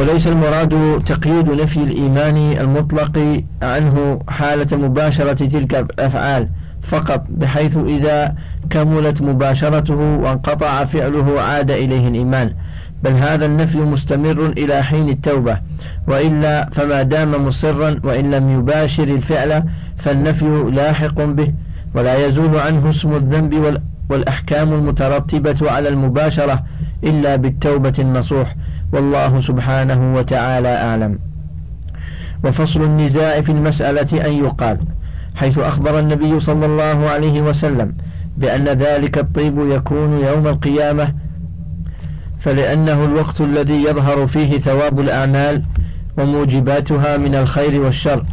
وليس 0.00 0.26
المراد 0.26 1.02
تقييد 1.06 1.50
نفي 1.50 1.76
الإيمان 1.76 2.36
المطلق 2.36 3.42
عنه 3.62 4.18
حالة 4.28 4.76
مباشرة 4.76 5.32
تلك 5.32 5.74
الأفعال 5.74 6.48
فقط 6.82 7.24
بحيث 7.28 7.76
إذا 7.76 8.34
كملت 8.70 9.22
مباشرته 9.22 9.94
وانقطع 9.94 10.84
فعله 10.84 11.40
عاد 11.40 11.70
إليه 11.70 12.08
الإيمان. 12.08 12.54
بل 13.04 13.10
هذا 13.10 13.46
النفي 13.46 13.78
مستمر 13.78 14.46
إلى 14.46 14.82
حين 14.82 15.08
التوبة. 15.08 15.58
وإلا 16.08 16.70
فما 16.72 17.02
دام 17.02 17.46
مصرا 17.46 18.00
وإن 18.04 18.30
لم 18.30 18.50
يباشر 18.50 19.04
الفعل 19.04 19.64
فالنفي 19.98 20.70
لاحق 20.72 21.24
به 21.24 21.52
ولا 21.94 22.26
يزول 22.26 22.56
عنه 22.56 22.88
اسم 22.88 23.14
الذنب 23.14 23.80
والأحكام 24.10 24.72
المترتبة 24.72 25.70
على 25.70 25.88
المباشرة 25.88 26.62
إلا 27.04 27.36
بالتوبة 27.36 27.94
النصوح. 27.98 28.54
والله 28.92 29.40
سبحانه 29.40 30.14
وتعالى 30.14 30.68
أعلم. 30.68 31.18
وفصل 32.44 32.82
النزاع 32.82 33.40
في 33.40 33.52
المسألة 33.52 34.26
أن 34.26 34.32
يقال 34.32 34.78
حيث 35.34 35.58
أخبر 35.58 35.98
النبي 35.98 36.40
صلى 36.40 36.66
الله 36.66 37.08
عليه 37.10 37.40
وسلم 37.40 37.94
بأن 38.36 38.64
ذلك 38.68 39.18
الطيب 39.18 39.58
يكون 39.58 40.20
يوم 40.20 40.46
القيامة 40.46 41.14
فلأنه 42.38 43.04
الوقت 43.04 43.40
الذي 43.40 43.84
يظهر 43.84 44.26
فيه 44.26 44.58
ثواب 44.58 45.00
الأعمال 45.00 45.62
وموجباتها 46.18 47.16
من 47.16 47.34
الخير 47.34 47.80
والشر 47.80 48.24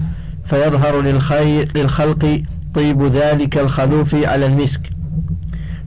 فيظهر 0.45 1.01
للخير 1.01 1.71
للخلق 1.75 2.43
طيب 2.73 3.03
ذلك 3.03 3.57
الخلوف 3.57 4.15
على 4.15 4.45
المسك 4.45 4.81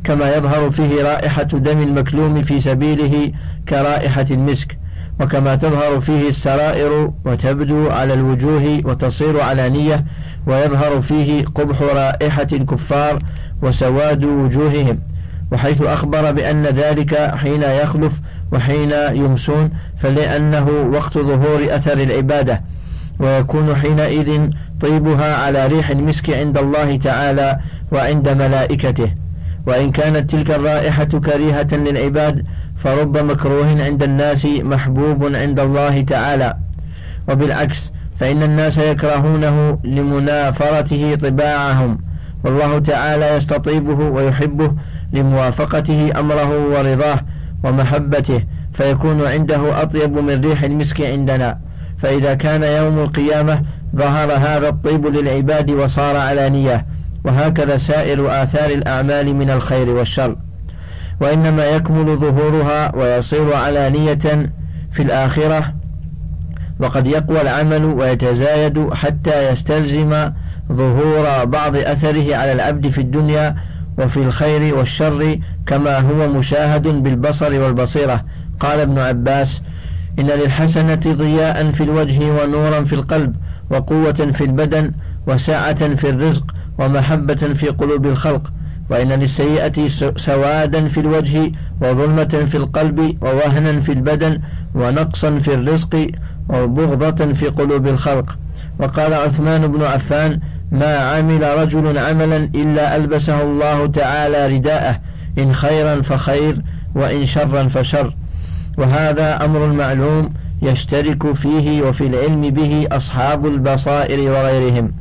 كما 0.04 0.36
يظهر 0.36 0.70
فيه 0.70 1.02
رائحة 1.02 1.42
دم 1.42 1.80
المكلوم 1.82 2.42
في 2.42 2.60
سبيله 2.60 3.32
كرائحة 3.68 4.26
المسك 4.30 4.78
وكما 5.20 5.54
تظهر 5.54 6.00
فيه 6.00 6.28
السرائر 6.28 7.12
وتبدو 7.24 7.90
على 7.90 8.14
الوجوه 8.14 8.80
وتصير 8.84 9.40
علانية 9.40 10.04
ويظهر 10.46 11.00
فيه 11.00 11.44
قبح 11.44 11.82
رائحة 11.82 12.46
الكفار 12.52 13.18
وسواد 13.62 14.24
وجوههم 14.24 14.98
وحيث 15.52 15.82
أخبر 15.82 16.32
بأن 16.32 16.66
ذلك 16.66 17.34
حين 17.34 17.62
يخلف 17.62 18.20
وحين 18.52 18.92
يمسون 19.12 19.70
فلأنه 19.98 20.68
وقت 20.92 21.18
ظهور 21.18 21.66
أثر 21.68 21.98
العبادة 21.98 22.62
ويكون 23.18 23.76
حينئذ 23.76 24.50
طيبها 24.80 25.36
على 25.36 25.66
ريح 25.66 25.90
المسك 25.90 26.30
عند 26.30 26.58
الله 26.58 26.96
تعالى 26.96 27.60
وعند 27.92 28.28
ملائكته. 28.28 29.14
وإن 29.66 29.92
كانت 29.92 30.30
تلك 30.30 30.50
الرائحة 30.50 31.04
كريهة 31.04 31.66
للعباد 31.72 32.46
فرب 32.82 33.18
مكروه 33.18 33.82
عند 33.82 34.02
الناس 34.02 34.46
محبوب 34.46 35.34
عند 35.34 35.60
الله 35.60 36.00
تعالى. 36.00 36.56
وبالعكس 37.28 37.92
فإن 38.18 38.42
الناس 38.42 38.78
يكرهونه 38.78 39.78
لمنافرته 39.84 41.14
طباعهم. 41.14 41.98
والله 42.44 42.78
تعالى 42.78 43.36
يستطيبه 43.36 44.04
ويحبه 44.04 44.72
لموافقته 45.12 46.20
أمره 46.20 46.66
ورضاه 46.68 47.20
ومحبته 47.64 48.44
فيكون 48.72 49.26
عنده 49.26 49.82
أطيب 49.82 50.18
من 50.18 50.40
ريح 50.44 50.62
المسك 50.62 51.00
عندنا. 51.00 51.58
فإذا 51.98 52.34
كان 52.34 52.62
يوم 52.62 52.98
القيامة 52.98 53.62
ظهر 53.96 54.32
هذا 54.32 54.68
الطيب 54.68 55.06
للعباد 55.06 55.70
وصار 55.70 56.16
علانية 56.16 56.86
وهكذا 57.24 57.76
سائر 57.76 58.42
آثار 58.42 58.70
الأعمال 58.70 59.36
من 59.36 59.50
الخير 59.50 59.90
والشر. 59.90 60.36
وإنما 61.20 61.66
يكمل 61.66 62.16
ظهورها 62.16 62.96
ويصير 62.96 63.54
علانية 63.54 64.52
في 64.92 65.02
الآخرة. 65.02 65.74
وقد 66.80 67.06
يقوى 67.06 67.40
العمل 67.40 67.84
ويتزايد 67.84 68.94
حتى 68.94 69.52
يستلزم 69.52 70.30
ظهور 70.72 71.44
بعض 71.44 71.76
أثره 71.76 72.36
على 72.36 72.52
العبد 72.52 72.88
في 72.88 73.00
الدنيا 73.00 73.56
وفي 73.98 74.16
الخير 74.16 74.76
والشر 74.76 75.38
كما 75.66 75.98
هو 75.98 76.28
مشاهد 76.28 76.88
بالبصر 76.88 77.60
والبصيرة. 77.60 78.24
قال 78.60 78.80
ابن 78.80 78.98
عباس 78.98 79.62
إن 80.18 80.26
للحسنة 80.26 81.00
ضياء 81.06 81.70
في 81.70 81.82
الوجه 81.82 82.20
ونورا 82.32 82.84
في 82.84 82.92
القلب 82.92 83.36
وقوة 83.70 84.12
في 84.12 84.44
البدن 84.44 84.92
وسعة 85.26 85.94
في 85.94 86.10
الرزق 86.10 86.44
ومحبة 86.78 87.34
في 87.34 87.66
قلوب 87.66 88.06
الخلق. 88.06 88.52
وإن 88.90 89.08
للسيئة 89.08 89.88
سوادا 90.16 90.88
في 90.88 91.00
الوجه 91.00 91.52
وظلمة 91.82 92.44
في 92.50 92.56
القلب 92.56 93.16
ووهنا 93.22 93.80
في 93.80 93.92
البدن 93.92 94.40
ونقصا 94.74 95.38
في 95.38 95.54
الرزق 95.54 96.06
وبغضة 96.48 97.32
في 97.32 97.46
قلوب 97.46 97.86
الخلق. 97.86 98.38
وقال 98.78 99.14
عثمان 99.14 99.66
بن 99.66 99.82
عفان 99.82 100.40
ما 100.72 100.96
عمل 100.96 101.58
رجل 101.58 101.98
عملا 101.98 102.36
إلا 102.36 102.96
ألبسه 102.96 103.42
الله 103.42 103.86
تعالى 103.86 104.56
رداءه 104.56 105.00
إن 105.38 105.52
خيرا 105.52 106.00
فخير 106.00 106.62
وإن 106.94 107.26
شرا 107.26 107.68
فشر. 107.68 108.14
وهذا 108.78 109.44
أمر 109.44 109.66
معلوم 109.66 110.34
يشترك 110.62 111.32
فيه 111.32 111.82
وفي 111.82 112.06
العلم 112.06 112.40
به 112.40 112.86
أصحاب 112.92 113.46
البصائر 113.46 114.30
وغيرهم. 114.30 114.92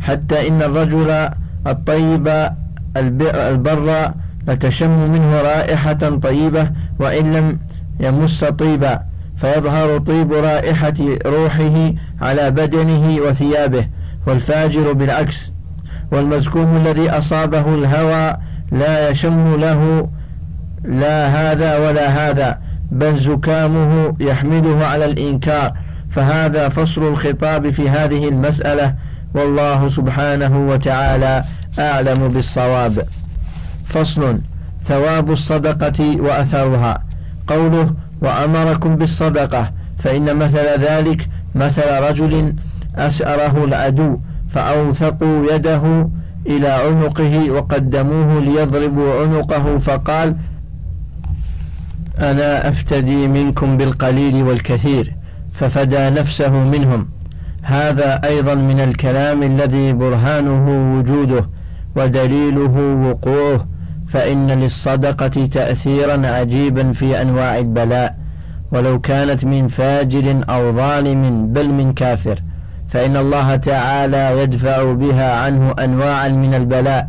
حتى 0.00 0.48
إن 0.48 0.62
الرجل 0.62 1.28
الطيب 1.66 2.48
البر 2.96 4.12
لتشم 4.48 5.10
منه 5.10 5.42
رائحة 5.42 5.92
طيبة 6.22 6.70
وإن 6.98 7.32
لم 7.32 7.58
يمس 8.00 8.44
طيبا 8.44 9.00
فيظهر 9.36 9.98
طيب 9.98 10.32
رائحة 10.32 10.94
روحه 11.26 11.92
على 12.22 12.50
بدنه 12.50 13.16
وثيابه 13.20 13.88
والفاجر 14.26 14.92
بالعكس. 14.92 15.52
والمزكوم 16.12 16.76
الذي 16.76 17.10
أصابه 17.10 17.74
الهوى 17.74 18.36
لا 18.72 19.08
يشم 19.10 19.60
له 19.60 20.08
لا 20.84 21.26
هذا 21.26 21.78
ولا 21.88 22.08
هذا 22.08 22.58
بل 22.90 23.16
زكامه 23.16 24.16
يحمله 24.20 24.86
على 24.86 25.04
الإنكار. 25.04 25.72
فهذا 26.10 26.68
فصل 26.68 27.02
الخطاب 27.08 27.70
في 27.70 27.88
هذه 27.90 28.28
المسألة. 28.28 28.94
والله 29.34 29.88
سبحانه 29.88 30.68
وتعالى 30.68 31.44
أعلم 31.78 32.28
بالصواب. 32.28 33.08
فصل 33.84 34.40
ثواب 34.84 35.30
الصدقة 35.30 36.20
وأثرها. 36.20 37.02
قوله 37.46 37.94
وأمركم 38.22 38.96
بالصدقة 38.96 39.72
فإن 39.98 40.36
مثل 40.36 40.66
ذلك 40.80 41.28
مثل 41.54 41.82
رجل 42.08 42.54
أسأره 42.96 43.64
العدو 43.64 44.18
فأوثقوا 44.48 45.52
يده 45.52 46.08
إلى 46.46 46.68
عنقه 46.68 47.50
وقدموه 47.50 48.40
ليضربوا 48.40 49.22
عنقه 49.22 49.78
فقال 49.78 50.36
أنا 52.18 52.68
أفتدي 52.68 53.28
منكم 53.28 53.76
بالقليل 53.76 54.42
والكثير 54.42 55.14
ففدى 55.52 56.10
نفسه 56.10 56.50
منهم. 56.50 57.08
هذا 57.64 58.20
أيضا 58.24 58.54
من 58.54 58.80
الكلام 58.80 59.42
الذي 59.42 59.92
برهانه 59.92 60.96
وجوده 60.98 61.48
ودليله 61.96 62.76
وقوعه 63.08 63.66
فإن 64.08 64.50
للصدقة 64.50 65.46
تأثيرا 65.46 66.26
عجيبا 66.26 66.92
في 66.92 67.22
أنواع 67.22 67.58
البلاء 67.58 68.16
ولو 68.72 69.00
كانت 69.00 69.44
من 69.44 69.68
فاجر 69.68 70.44
أو 70.48 70.72
ظالم 70.72 71.52
بل 71.52 71.68
من 71.68 71.92
كافر 71.92 72.38
فإن 72.88 73.16
الله 73.16 73.56
تعالى 73.56 74.42
يدفع 74.42 74.92
بها 74.92 75.40
عنه 75.40 75.74
أنواعا 75.84 76.28
من 76.28 76.54
البلاء 76.54 77.08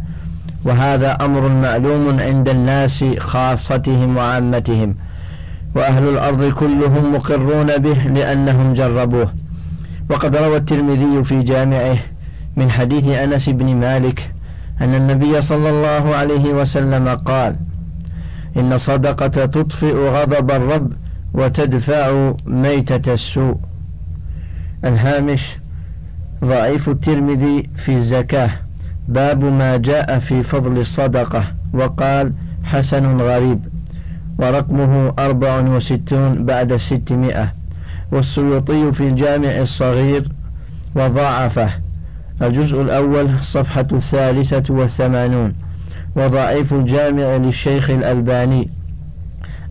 وهذا 0.65 1.17
أمر 1.21 1.49
معلوم 1.49 2.19
عند 2.19 2.49
الناس 2.49 3.05
خاصتهم 3.19 4.17
وعامتهم 4.17 4.95
وأهل 5.75 6.09
الأرض 6.09 6.51
كلهم 6.53 7.13
مقرون 7.15 7.77
به 7.77 7.97
لأنهم 8.07 8.73
جربوه. 8.73 9.44
وقد 10.09 10.35
روى 10.35 10.57
الترمذي 10.57 11.23
في 11.23 11.43
جامعه 11.43 11.97
من 12.57 12.71
حديث 12.71 13.07
أنس 13.07 13.49
بن 13.49 13.75
مالك 13.75 14.31
أن 14.81 14.93
النبي 14.95 15.41
صلى 15.41 15.69
الله 15.69 16.15
عليه 16.15 16.53
وسلم 16.53 17.07
قال 17.09 17.55
إن 18.57 18.73
الصدقة 18.73 19.27
تطفئ 19.27 19.95
غضب 19.95 20.51
الرب 20.51 20.93
وتدفع 21.33 22.33
ميتة 22.45 23.13
السوء. 23.13 23.57
الهامش 24.85 25.57
ضعيف 26.45 26.89
الترمذي 26.89 27.69
في 27.75 27.95
الزكاة 27.95 28.49
باب 29.07 29.45
ما 29.45 29.77
جاء 29.77 30.19
في 30.19 30.43
فضل 30.43 30.77
الصدقة 30.77 31.43
وقال 31.73 32.33
حسن 32.63 33.21
غريب 33.21 33.59
ورقمه 34.37 35.13
أربع 35.19 35.59
وستون 35.59 36.45
بعد 36.45 36.71
الستمائة 36.71 37.53
والسيوطي 38.11 38.91
في 38.91 39.07
الجامع 39.07 39.49
الصغير 39.49 40.27
وضاعفه. 40.95 41.69
الجزء 42.41 42.81
الأول 42.81 43.29
صفحة 43.41 43.87
الثالثة 43.93 44.73
والثمانون. 44.73 45.53
وضعيف 46.15 46.73
الجامع 46.73 47.35
للشيخ 47.35 47.89
الألباني. 47.89 48.69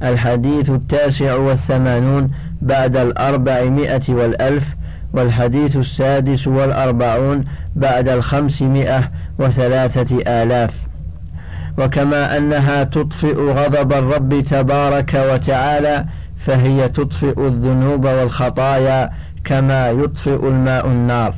الحديث 0.02 0.70
التاسع 0.70 1.34
والثمانون 1.34 2.30
بعد 2.62 2.96
الأربعمائة 2.96 4.02
والألف 4.08 4.76
والحديث 5.12 5.76
السادس 5.76 6.46
والأربعون 6.46 7.44
بعد 7.76 8.08
الخمسمائة 8.08 9.10
وثلاثة 9.38 10.42
آلاف. 10.42 10.74
وكما 11.78 12.36
أنها 12.36 12.82
تطفئ 12.84 13.34
غضب 13.34 13.92
الرب 13.92 14.40
تبارك 14.40 15.26
وتعالى 15.32 16.04
فهي 16.44 16.88
تطفئ 16.88 17.46
الذنوب 17.46 18.04
والخطايا 18.04 19.10
كما 19.44 19.90
يطفئ 19.90 20.48
الماء 20.48 20.86
النار. 20.86 21.34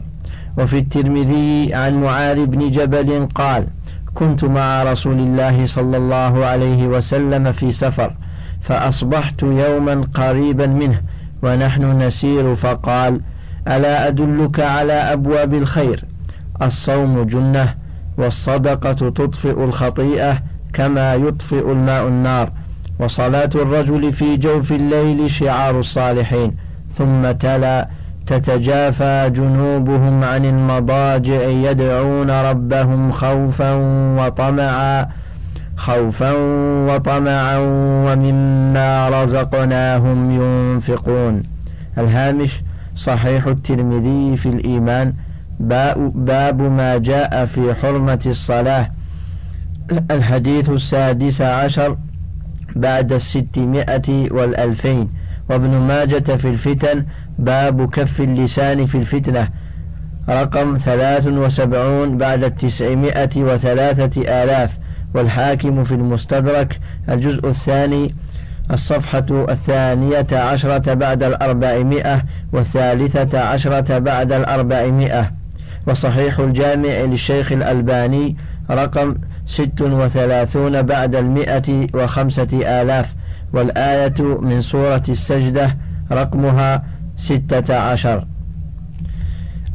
وفي 0.59 0.79
الترمذي 0.79 1.75
عن 1.75 2.03
معاذ 2.03 2.47
بن 2.47 2.71
جبل 2.71 3.29
قال 3.35 3.67
كنت 4.15 4.45
مع 4.45 4.83
رسول 4.83 5.19
الله 5.19 5.67
صلى 5.67 5.97
الله 5.97 6.47
عليه 6.47 6.87
وسلم 6.87 7.53
في 7.53 7.73
سفر 7.73 8.15
فأصبحت 8.61 9.43
يوما 9.43 10.05
قريبا 10.15 10.67
منه 10.67 11.03
ونحن 11.43 12.03
نسير 12.03 12.55
فقال 12.55 13.21
ألا 13.69 14.09
أدلك 14.09 14.61
على 14.61 14.93
أبواب 14.93 15.55
الخير؟ 15.55 16.05
الصوم 16.63 17.23
جنة 17.23 17.75
والصدقة 18.19 18.93
تطفئ 18.93 19.65
الخطيئة 19.65 20.39
كما 20.73 21.15
يطفئ 21.15 21.73
الماء 21.73 22.09
النار. 22.09 22.53
وصلاة 22.99 23.51
الرجل 23.55 24.13
في 24.13 24.37
جوف 24.37 24.73
الليل 24.73 25.31
شعار 25.31 25.79
الصالحين 25.79 26.57
ثم 26.93 27.33
تلا 27.33 27.89
تتجافى 28.27 29.31
جنوبهم 29.35 30.25
عن 30.25 30.45
المضاجع 30.45 31.43
يدعون 31.43 32.31
ربهم 32.31 33.11
خوفا 33.11 33.75
وطمعا 34.19 35.09
خوفا 35.77 36.33
وطمعا 36.89 37.59
ومما 38.07 39.09
رزقناهم 39.09 40.31
ينفقون. 40.31 41.43
الهامش 41.99 42.63
صحيح 42.97 43.47
الترمذي 43.47 44.37
في 44.37 44.49
الإيمان 44.49 45.15
باب 46.15 46.61
ما 46.61 46.99
جاء 46.99 47.45
في 47.45 47.75
حرمة 47.75 48.21
الصلاة. 48.27 48.91
الحديث 50.11 50.71
السادس 50.71 51.41
عشر 51.43 51.97
بعد 52.77 53.13
الستمائة 53.13 54.33
والألفين. 54.33 55.09
وابن 55.51 55.71
ماجة 55.71 56.37
في 56.37 56.49
الفتن 56.49 57.05
باب 57.39 57.91
كف 57.91 58.21
اللسان 58.21 58.87
في 58.87 58.99
الفتنة. 58.99 59.49
رقم 60.29 60.77
ثلاث 60.77 61.27
وسبعون 61.27 62.19
بعد 62.19 62.45
التسعمائة 62.45 63.31
وثلاثة 63.37 64.43
آلاف. 64.43 64.79
والحاكم 65.15 65.85
في 65.85 65.93
المستدرك 65.93 66.81
الجزء 67.09 67.49
الثاني 67.49 68.15
الصفحة 68.71 69.27
الثانية 69.31 70.27
عشرة 70.33 70.95
بعد 70.95 71.23
الأربعمائة 71.23 72.23
والثالثة 72.53 73.41
عشرة 73.41 73.99
بعد 73.99 74.33
الأربعمائة. 74.33 75.33
وصحيح 75.87 76.39
الجامع 76.39 76.89
للشيخ 76.89 77.53
الألباني 77.53 78.37
رقم 78.71 79.15
ست 79.47 79.81
وثلاثون 79.81 80.83
بعد 80.83 81.17
المئة 81.17 81.89
وخمسة 81.95 82.83
آلاف 82.83 83.15
والآية 83.53 84.15
من 84.21 84.63
سورة 84.63 85.03
السجدة 85.09 85.77
رقمها 86.13 86.85
ستة 87.17 87.77
عشر. 87.77 88.27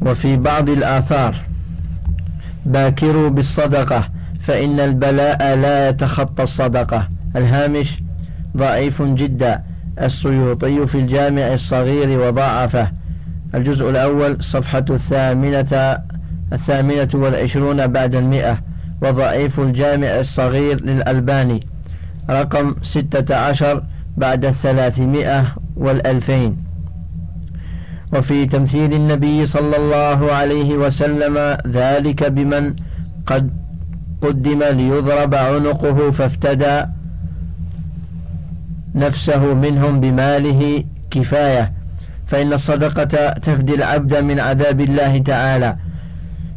وفي 0.02 0.38
بعض 0.38 0.70
الآثار 0.70 1.36
باكروا 2.66 3.30
بالصدقة 3.30 4.10
فإن 4.40 4.80
البلاء 4.80 5.56
لا 5.56 5.90
يتخطى 5.90 6.44
الصدقة. 6.44 7.10
الهامش 7.36 8.02
ضعيف 8.58 9.02
جدا. 9.02 9.64
السيوطي 10.02 10.88
في 10.88 10.96
الجامع 10.96 11.54
الصغير 11.54 12.20
وضاعفه 12.20 12.92
الجزء 13.56 13.90
الأول 13.90 14.44
صفحة 14.44 14.86
الثامنة 14.90 15.98
الثامنة 16.54 17.10
والعشرون 17.14 17.88
بعد 17.88 18.16
المئة. 18.16 18.71
وضعيف 19.02 19.60
الجامع 19.60 20.08
الصغير 20.08 20.82
للألباني. 20.82 21.68
رقم 22.30 22.76
ستة 22.82 23.36
عشر 23.36 23.84
بعد 24.18 24.46
الثلاثمائة 24.46 25.56
والألفين. 25.76 26.58
وفي 28.14 28.46
تمثيل 28.46 28.94
النبي 28.94 29.46
صلى 29.46 29.78
الله 29.78 30.32
عليه 30.32 30.74
وسلم 30.74 31.58
ذلك 31.68 32.24
بمن 32.24 32.76
قد 33.26 33.52
قدم 34.22 34.64
ليضرب 34.64 35.36
عنقه 35.36 36.12
فافتدى 36.12 36.86
نفسه 38.96 39.54
منهم 39.54 40.00
بماله 40.00 40.84
كفاية. 41.12 41.74
فإن 42.26 42.54
الصدقة 42.54 43.30
تفدي 43.30 43.76
العبد 43.76 44.16
من 44.16 44.40
عذاب 44.40 44.82
الله 44.82 45.18
تعالى. 45.18 45.76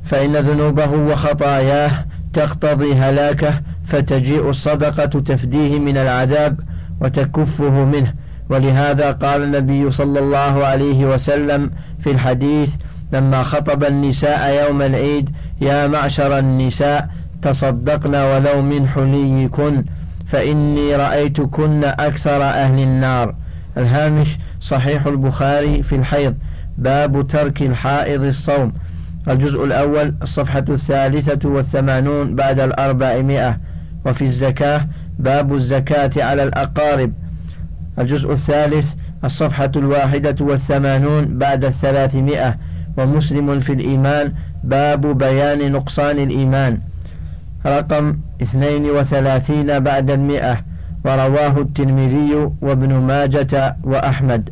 فإن 0.04 0.36
ذنوبه 0.36 0.92
وخطاياه 0.92 2.04
تقتضي 2.34 2.94
هلاكه 2.94 3.60
فتجيء 3.84 4.50
الصدقة 4.50 5.06
تفديه 5.06 5.78
من 5.78 5.96
العذاب 5.96 6.60
وتكفه 7.00 7.84
منه. 7.84 8.14
ولهذا 8.48 9.10
قال 9.10 9.42
النبي 9.42 9.90
صلى 9.90 10.18
الله 10.18 10.64
عليه 10.64 11.06
وسلم 11.06 11.70
في 12.00 12.10
الحديث 12.10 12.74
لما 13.12 13.42
خطب 13.42 13.84
النساء 13.84 14.64
يوم 14.64 14.82
العيد 14.82 15.30
يا 15.60 15.86
معشر 15.86 16.38
النساء 16.38 17.08
تصدقن 17.42 18.14
ولو 18.14 18.62
من 18.62 18.88
حليكن 18.88 19.84
فإني 20.26 20.96
رأيتكن 20.96 21.84
أكثر 21.84 22.42
أهل 22.42 22.78
النار. 22.82 23.34
الهامش 23.78 24.28
صحيح 24.60 25.06
البخاري 25.06 25.82
في 25.82 25.96
الحيض. 25.96 26.34
باب 26.78 27.26
ترك 27.26 27.62
الحائض 27.62 28.24
الصوم. 28.24 28.72
الجزء 29.28 29.64
الأول 29.64 30.14
الصفحة 30.22 30.64
الثالثة 30.68 31.48
والثمانون 31.48 32.34
بعد 32.34 32.60
الأربعمائة. 32.60 33.58
وفي 34.06 34.24
الزكاة 34.24 34.86
باب 35.18 35.54
الزكاة 35.54 36.10
على 36.16 36.42
الأقارب. 36.42 37.12
الجزء 37.98 38.32
الثالث 38.32 38.92
الصفحة 39.24 39.70
الواحدة 39.76 40.36
والثمانون 40.40 41.38
بعد 41.38 41.64
الثلاثمائة. 41.64 42.58
ومسلم 42.96 43.60
في 43.60 43.72
الإيمان 43.72 44.32
باب 44.64 45.18
بيان 45.18 45.72
نقصان 45.72 46.18
الإيمان. 46.18 46.80
رقم 47.66 48.16
اثنين 48.42 48.90
وثلاثين 48.90 49.80
بعد 49.80 50.10
المئة 50.10 50.64
ورواه 51.04 51.58
الترمذي 51.60 52.50
وابن 52.60 52.94
ماجة 52.94 53.76
وأحمد. 53.84 54.50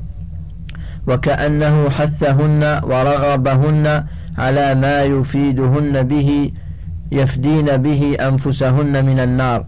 وكأنه 1.06 1.90
حثهن 1.90 2.80
ورغبهن 2.82 4.04
على 4.38 4.74
ما 4.74 5.02
يفيدهن 5.02 6.02
به 6.02 6.52
يفدين 7.12 7.76
به 7.76 8.16
أنفسهن 8.20 9.04
من 9.04 9.20
النار. 9.20 9.64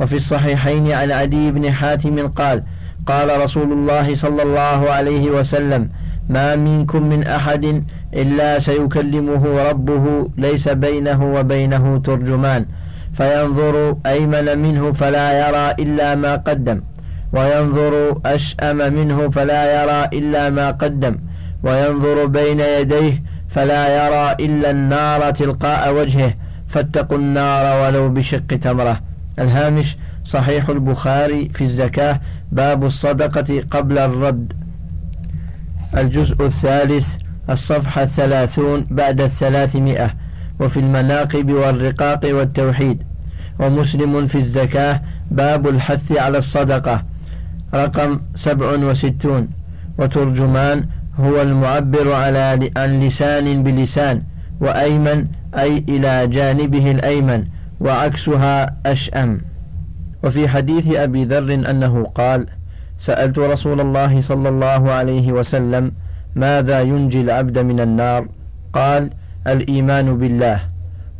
وفي 0.00 0.16
الصحيحين 0.16 0.92
عن 0.92 1.10
عدي 1.10 1.50
بن 1.52 1.70
حاتم 1.72 2.28
قال 2.28 2.62
قال 3.06 3.42
رسول 3.42 3.72
الله 3.72 4.14
صلى 4.14 4.42
الله 4.42 4.90
عليه 4.90 5.30
وسلم 5.30 5.88
ما 6.28 6.56
منكم 6.56 7.02
من 7.02 7.26
أحد 7.26 7.84
إلا 8.14 8.58
سيكلمه 8.58 9.70
ربه 9.70 10.28
ليس 10.36 10.68
بينه 10.68 11.34
وبينه 11.34 11.98
ترجمان 11.98 12.66
فينظر 13.12 13.96
أيمن 14.06 14.58
منه 14.58 14.92
فلا 14.92 15.48
يرى 15.48 15.66
إلا 15.84 16.14
ما 16.14 16.36
قدم 16.36 16.82
وينظر 17.32 18.20
أشأم 18.26 18.76
منه 18.92 19.28
فلا 19.30 19.82
يرى 19.82 20.00
إلا 20.18 20.50
ما 20.50 20.70
قدم 20.70 21.18
وينظر 21.62 22.26
بين 22.26 22.60
يديه 22.60 23.22
فلا 23.48 24.06
يرى 24.06 24.46
إلا 24.46 24.70
النار 24.70 25.30
تلقاء 25.30 25.94
وجهه. 25.94 26.34
فاتقوا 26.68 27.18
النار 27.18 27.82
ولو 27.82 28.08
بشق 28.08 28.46
تمرة. 28.46 29.00
الهامش 29.38 29.96
صحيح 30.24 30.68
البخاري 30.68 31.48
في 31.48 31.64
الزكاة 31.64 32.20
باب 32.52 32.84
الصدقة 32.84 33.64
قبل 33.70 33.98
الرد. 33.98 34.52
الجزء 35.96 36.46
الثالث 36.46 37.08
الصفحة 37.50 38.02
الثلاثون 38.02 38.86
بعد 38.90 39.20
الثلاثمائة. 39.20 40.14
وفي 40.60 40.80
المناقب 40.80 41.52
والرقاق 41.52 42.20
والتوحيد. 42.24 43.02
ومسلم 43.58 44.26
في 44.26 44.38
الزكاة 44.38 45.02
باب 45.30 45.68
الحث 45.68 46.12
على 46.12 46.38
الصدقة. 46.38 47.04
رقم 47.74 48.20
سبع 48.34 48.66
وستون. 48.66 49.48
وترجمان 49.98 50.86
هو 51.18 51.42
المعبر 51.42 52.12
على 52.12 52.70
عن 52.76 53.00
لسان 53.00 53.62
بلسان 53.62 54.22
وأيمن 54.60 55.26
أي 55.58 55.84
إلى 55.88 56.26
جانبه 56.26 56.90
الأيمن 56.90 57.44
وعكسها 57.80 58.76
أشأم. 58.86 59.40
وفي 60.24 60.48
حديث 60.48 60.96
أبي 60.96 61.24
ذر 61.24 61.54
أنه 61.54 62.04
قال 62.04 62.46
سألت 62.98 63.38
رسول 63.38 63.80
الله 63.80 64.20
صلى 64.20 64.48
الله 64.48 64.92
عليه 64.92 65.32
وسلم 65.32 65.92
ماذا 66.34 66.80
ينجي 66.80 67.20
العبد 67.20 67.58
من 67.58 67.80
النار؟ 67.80 68.28
قال 68.72 69.10
الإيمان 69.46 70.18
بالله. 70.18 70.60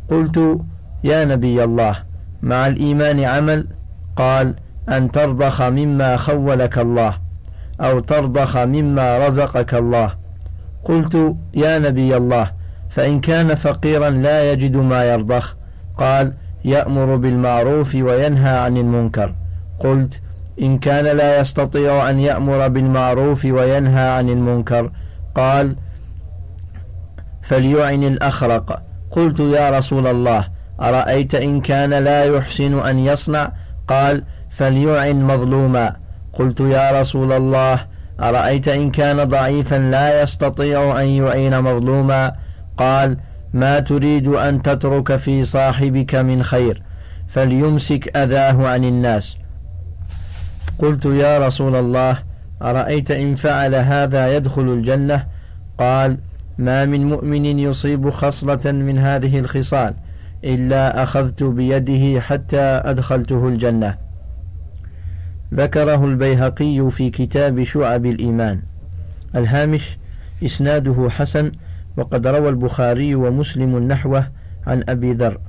قلت 0.09 0.59
يا 1.03 1.25
نبي 1.25 1.63
الله 1.63 1.95
مع 2.41 2.67
الإيمان 2.67 3.19
عمل؟ 3.23 3.67
قال 4.15 4.55
أن 4.89 5.11
ترضخ 5.11 5.61
مما 5.61 6.17
خولك 6.17 6.77
الله. 6.77 7.17
أو 7.81 7.99
ترضخ 7.99 8.57
مما 8.57 9.27
رزقك 9.27 9.73
الله. 9.73 10.11
قلت 10.83 11.35
يا 11.53 11.79
نبي 11.79 12.17
الله 12.17 12.51
فإن 12.89 13.19
كان 13.19 13.55
فقيرا 13.55 14.09
لا 14.09 14.51
يجد 14.51 14.77
ما 14.77 15.03
يرضخ. 15.03 15.55
قال 15.97 16.33
يأمر 16.65 17.15
بالمعروف 17.15 17.95
وينهى 17.95 18.57
عن 18.57 18.77
المنكر. 18.77 19.35
قلت 19.79 20.21
إن 20.61 20.77
كان 20.77 21.17
لا 21.17 21.39
يستطيع 21.39 22.09
أن 22.09 22.19
يأمر 22.19 22.67
بالمعروف 22.67 23.45
وينهى 23.45 24.09
عن 24.09 24.29
المنكر. 24.29 24.91
قال 25.35 25.75
فليعن 27.41 28.03
الأخرق. 28.03 28.81
قلت 29.11 29.39
يا 29.39 29.69
رسول 29.69 30.07
الله 30.07 30.47
أرأيت 30.81 31.35
إن 31.35 31.61
كان 31.61 31.89
لا 31.89 32.23
يحسن 32.23 32.79
أن 32.79 32.99
يصنع؟ 32.99 33.51
قال 33.87 34.23
فليعن 34.49 35.23
مظلوما. 35.23 36.00
قلت 36.33 36.59
يا 36.59 37.01
رسول 37.01 37.31
الله 37.31 37.79
أرأيت 38.19 38.67
إن 38.67 38.91
كان 38.91 39.23
ضعيفا 39.23 39.75
لا 39.75 40.21
يستطيع 40.21 41.01
أن 41.01 41.07
يعين 41.07 41.61
مظلوما؟ 41.61 42.31
قال 42.77 43.17
ما 43.53 43.79
تريد 43.79 44.27
أن 44.27 44.61
تترك 44.61 45.15
في 45.15 45.45
صاحبك 45.45 46.15
من 46.15 46.43
خير 46.43 46.83
فليمسك 47.27 48.17
أذاه 48.17 48.67
عن 48.67 48.83
الناس. 48.83 49.37
قلت 50.79 51.05
يا 51.05 51.47
رسول 51.47 51.75
الله 51.75 52.17
أرأيت 52.61 53.11
إن 53.11 53.35
فعل 53.35 53.75
هذا 53.75 54.35
يدخل 54.35 54.61
الجنة؟ 54.61 55.25
قال 55.77 56.17
ما 56.57 56.85
من 56.85 57.09
مؤمن 57.09 57.59
يصيب 57.59 58.09
خصلة 58.09 58.71
من 58.71 58.99
هذه 58.99 59.39
الخصال 59.39 59.93
إلا 60.43 61.03
أخذت 61.03 61.43
بيده 61.43 62.21
حتى 62.21 62.61
أدخلته 62.61 63.47
الجنة. 63.47 64.10
ذكره 65.53 66.05
البيهقي 66.05 66.91
في 66.91 67.09
كتاب 67.09 67.63
شعب 67.63 68.05
الإيمان. 68.05 68.61
الهامش 69.35 69.97
إسناده 70.45 71.09
حسن 71.09 71.51
وقد 71.97 72.27
روى 72.27 72.49
البخاري 72.49 73.15
ومسلم 73.15 73.79
نحوه 73.79 74.27
عن 74.67 74.83
أبي 74.89 75.13
ذر. 75.13 75.39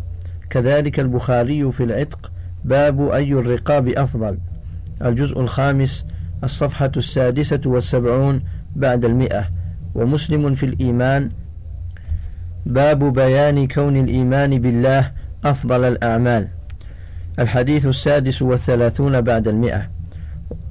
كذلك 0.51 1.01
البخاري 1.01 1.73
في 1.73 1.85
العتق 1.85 2.33
باب 2.65 3.11
أي 3.11 3.33
الرقاب 3.33 3.89
أفضل. 3.89 4.39
الجزء 5.03 5.41
الخامس 5.41 6.05
الصفحة 6.45 6.93
السادسة 6.97 7.61
والسبعون 7.67 8.43
بعد 8.77 9.05
المئة. 9.05 9.51
ومسلم 9.95 10.55
في 10.55 10.67
الإيمان 10.67 11.31
باب 12.67 13.13
بيان 13.13 13.69
كون 13.69 13.97
الإيمان 13.97 14.59
بالله 14.59 15.13
أفضل 15.45 15.85
الأعمال. 15.85 16.49
الحديث 17.39 17.87
السادس 17.87 18.43
والثلاثون 18.43 19.21
بعد 19.21 19.49
المئة. 19.49 19.83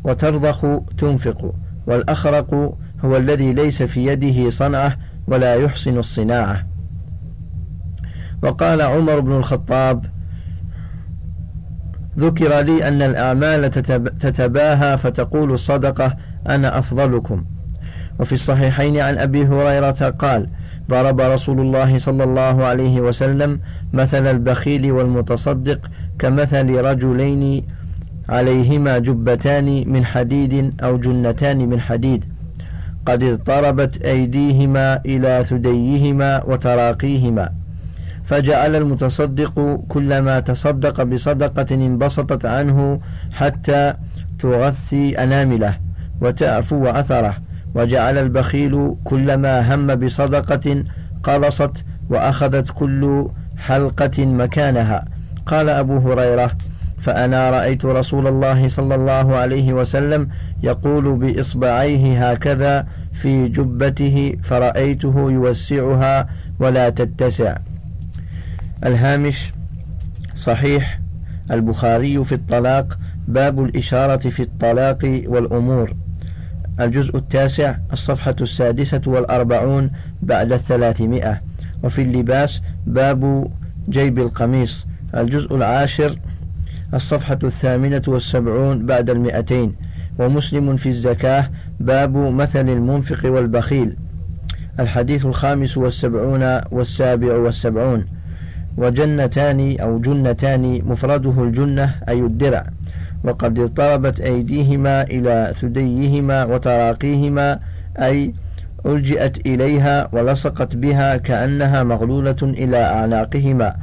وترضخ 0.03 0.65
تنفق 0.97 1.53
والأخرق 1.87 2.77
هو 3.05 3.17
الذي 3.17 3.53
ليس 3.53 3.83
في 3.83 4.05
يده 4.07 4.49
صنعة 4.49 4.97
ولا 5.27 5.55
يحسن 5.55 5.97
الصناعة. 5.97 6.65
وقال 8.43 8.81
عمر 8.81 9.19
بن 9.19 9.31
الخطاب 9.31 10.05
ذكر 12.17 12.59
لي 12.59 12.87
أن 12.87 13.01
الأعمال 13.01 13.71
تتباهى 14.19 14.97
فتقول 14.97 15.51
الصدقة 15.51 16.15
أنا 16.49 16.79
أفضلكم. 16.79 17.45
وفي 18.19 18.33
الصحيحين 18.33 18.97
عن 18.97 19.17
أبي 19.17 19.45
هريرة 19.45 20.09
قال 20.09 20.49
ضرب 20.89 21.21
رسول 21.21 21.59
الله 21.59 21.97
صلى 21.97 22.23
الله 22.23 22.65
عليه 22.65 23.01
وسلم 23.01 23.59
مثل 23.93 24.27
البخيل 24.27 24.91
والمتصدق 24.91 25.79
كمثل 26.21 26.69
رجلين 26.75 27.63
عليهما 28.29 28.97
جبتان 28.97 29.83
من 29.87 30.05
حديد 30.05 30.73
أو 30.83 30.97
جنتان 30.97 31.69
من 31.69 31.79
حديد. 31.79 32.25
قد 33.05 33.23
اضطربت 33.23 34.01
أيديهما 34.01 35.01
إلى 35.05 35.43
ثديهما 35.49 36.43
وتراقيهما. 36.43 37.49
فجعل 38.23 38.75
المتصدق 38.75 39.79
كلما 39.87 40.39
تصدق 40.39 41.03
بصدقة 41.03 41.75
انبسطت 41.75 42.45
عنه 42.45 42.99
حتى 43.31 43.93
تغثي 44.39 45.23
أنامله 45.23 45.77
وتعفو 46.21 46.87
أثره. 46.87 47.35
وجعل 47.75 48.17
البخيل 48.17 48.95
كلما 49.03 49.75
هم 49.75 49.95
بصدقة 49.95 50.83
قلصت 51.23 51.85
وأخذت 52.09 52.71
كل 52.71 53.27
حلقة 53.57 54.25
مكانها. 54.25 55.05
قال 55.51 55.69
أبو 55.69 55.97
هريرة 55.97 56.51
فأنا 56.97 57.49
رأيت 57.49 57.85
رسول 57.85 58.27
الله 58.27 58.67
صلى 58.67 58.95
الله 58.95 59.35
عليه 59.35 59.73
وسلم 59.73 60.29
يقول 60.63 61.15
بإصبعيه 61.15 62.31
هكذا 62.31 62.87
في 63.13 63.47
جبته 63.47 64.37
فرأيته 64.43 65.31
يوسعها 65.31 66.27
ولا 66.59 66.89
تتسع. 66.89 67.57
الهامش 68.85 69.51
صحيح 70.33 70.99
البخاري 71.51 72.25
في 72.25 72.35
الطلاق 72.35 72.97
باب 73.27 73.63
الإشارة 73.63 74.29
في 74.29 74.41
الطلاق 74.41 75.21
والأمور. 75.27 75.93
الجزء 76.79 77.15
التاسع 77.15 77.75
الصفحة 77.93 78.35
السادسة 78.41 79.01
والأربعون 79.07 79.91
بعد 80.21 80.51
الثلاثمائة. 80.51 81.41
وفي 81.83 82.01
اللباس 82.01 82.61
باب 82.87 83.51
جيب 83.89 84.19
القميص. 84.19 84.85
الجزء 85.15 85.55
العاشر 85.55 86.19
الصفحة 86.93 87.39
الثامنة 87.43 88.01
والسبعون 88.07 88.85
بعد 88.85 89.09
المئتين. 89.09 89.75
ومسلم 90.19 90.75
في 90.75 90.89
الزكاة 90.89 91.49
باب 91.79 92.17
مثل 92.17 92.69
المنفق 92.69 93.31
والبخيل. 93.31 93.97
الحديث 94.79 95.25
الخامس 95.25 95.77
والسبعون 95.77 96.59
والسابع 96.71 97.35
والسبعون. 97.35 98.05
وجنتان 98.77 99.79
أو 99.79 99.99
جنتان 99.99 100.81
مفرده 100.85 101.43
الجنة 101.43 101.95
أي 102.09 102.19
الدرع. 102.19 102.65
وقد 103.23 103.59
اضطربت 103.59 104.21
أيديهما 104.21 105.01
إلى 105.01 105.51
ثديهما 105.55 106.45
وتراقيهما 106.45 107.59
أي 107.99 108.33
ألجئت 108.85 109.47
إليها 109.47 110.09
ولصقت 110.11 110.75
بها 110.75 111.17
كأنها 111.17 111.83
مغلولة 111.83 112.37
إلى 112.43 112.77
أعناقهما. 112.77 113.75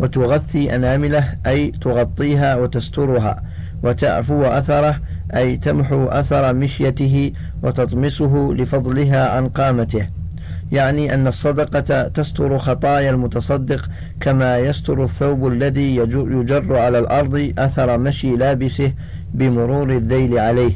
وتغثي 0.00 0.74
أناملة 0.74 1.34
أي 1.46 1.70
تغطيها 1.70 2.56
وتسترها 2.56 3.42
وتعفو 3.82 4.44
أثره 4.44 5.00
أي 5.34 5.56
تمحو 5.56 6.04
أثر 6.04 6.52
مشيته 6.52 7.32
وتطمسه 7.62 8.54
لفضلها 8.58 9.28
عن 9.28 9.48
قامته. 9.48 10.08
يعني 10.72 11.14
أن 11.14 11.26
الصدقة 11.26 12.08
تستر 12.08 12.58
خطايا 12.58 13.10
المتصدق 13.10 13.90
كما 14.20 14.58
يستر 14.58 15.04
الثوب 15.04 15.46
الذي 15.46 15.96
يجر 15.96 16.76
على 16.76 16.98
الأرض 16.98 17.52
أثر 17.58 17.98
مشي 17.98 18.36
لابسه 18.36 18.92
بمرور 19.34 19.90
الذيل 19.90 20.38
عليه. 20.38 20.72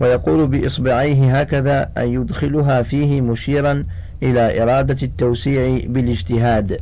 ويقول 0.00 0.46
بإصبعيه 0.46 1.40
هكذا 1.40 1.90
أن 1.98 2.08
يدخلها 2.08 2.82
فيه 2.82 3.20
مشيرا 3.20 3.84
إلى 4.22 4.62
إرادة 4.62 4.96
التوسيع 5.02 5.80
بالاجتهاد. 5.86 6.80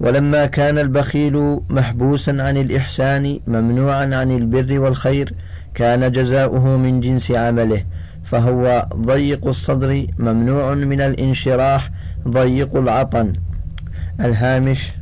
ولما 0.00 0.46
كان 0.46 0.78
البخيل 0.78 1.60
محبوسا 1.70 2.30
عن 2.30 2.56
الإحسان 2.56 3.40
ممنوعا 3.46 4.16
عن 4.16 4.30
البر 4.30 4.78
والخير 4.78 5.34
كان 5.74 6.12
جزاؤه 6.12 6.76
من 6.76 7.00
جنس 7.00 7.30
عمله 7.30 7.84
فهو 8.24 8.88
ضيق 8.94 9.46
الصدر 9.46 10.06
ممنوع 10.18 10.74
من 10.74 11.00
الانشراح 11.00 11.90
ضيق 12.28 12.76
العطن. 12.76 13.32
الهامش 14.20 14.92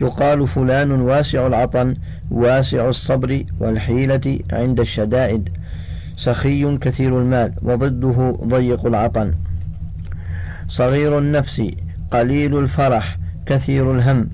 يقال 0.00 0.46
فلان 0.46 0.90
واسع 0.90 1.46
العطن 1.46 1.94
واسع 2.30 2.88
الصبر 2.88 3.44
والحيلة 3.60 4.38
عند 4.52 4.80
الشدائد 4.80 5.48
سخي 6.16 6.76
كثير 6.76 7.18
المال 7.18 7.52
وضده 7.62 8.38
ضيق 8.44 8.86
العطن. 8.86 9.34
صغير 10.68 11.18
النفس 11.18 11.62
قليل 12.10 12.58
الفرح 12.58 13.18
كثير 13.46 13.92
الهم 13.92 14.28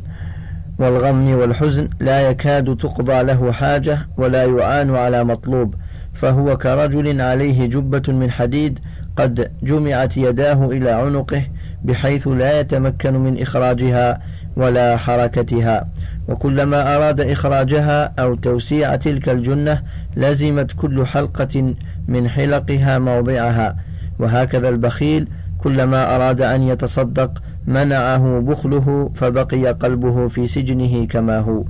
والغم 0.79 1.35
والحزن 1.35 1.89
لا 2.01 2.21
يكاد 2.31 2.77
تقضى 2.77 3.23
له 3.23 3.53
حاجة 3.53 3.99
ولا 4.17 4.45
يعان 4.45 4.97
على 4.97 5.25
مطلوب 5.25 5.75
فهو 6.15 6.57
كرجل 6.57 7.21
عليه 7.21 7.67
جبة 7.67 8.03
من 8.09 8.31
حديد 8.31 8.79
قد 9.17 9.51
جمعت 9.63 10.17
يداه 10.17 10.67
إلى 10.67 10.91
عنقه 10.91 11.43
بحيث 11.85 12.29
لا 12.29 12.61
يتمكن 12.61 13.15
من 13.15 13.43
إخراجها 13.43 14.21
ولا 14.57 14.97
حركتها. 14.97 15.89
وكلما 16.29 16.97
أراد 16.97 17.21
إخراجها 17.21 18.13
أو 18.19 18.35
توسيع 18.35 18.97
تلك 18.97 19.29
الجنة 19.29 19.83
لزمت 20.17 20.73
كل 20.73 21.07
حلقة 21.07 21.75
من 22.09 22.29
حلقها 22.29 22.99
موضعها. 22.99 23.77
وهكذا 24.19 24.69
البخيل 24.69 25.29
كلما 25.59 26.17
أراد 26.17 26.41
أن 26.41 26.63
يتصدق 26.63 27.43
منعه 27.67 28.41
بخله 28.41 29.11
فبقي 29.15 29.67
قلبه 29.67 30.29
في 30.29 30.47
سجنه 30.47 31.07
كما 31.07 31.39
هو. 31.39 31.65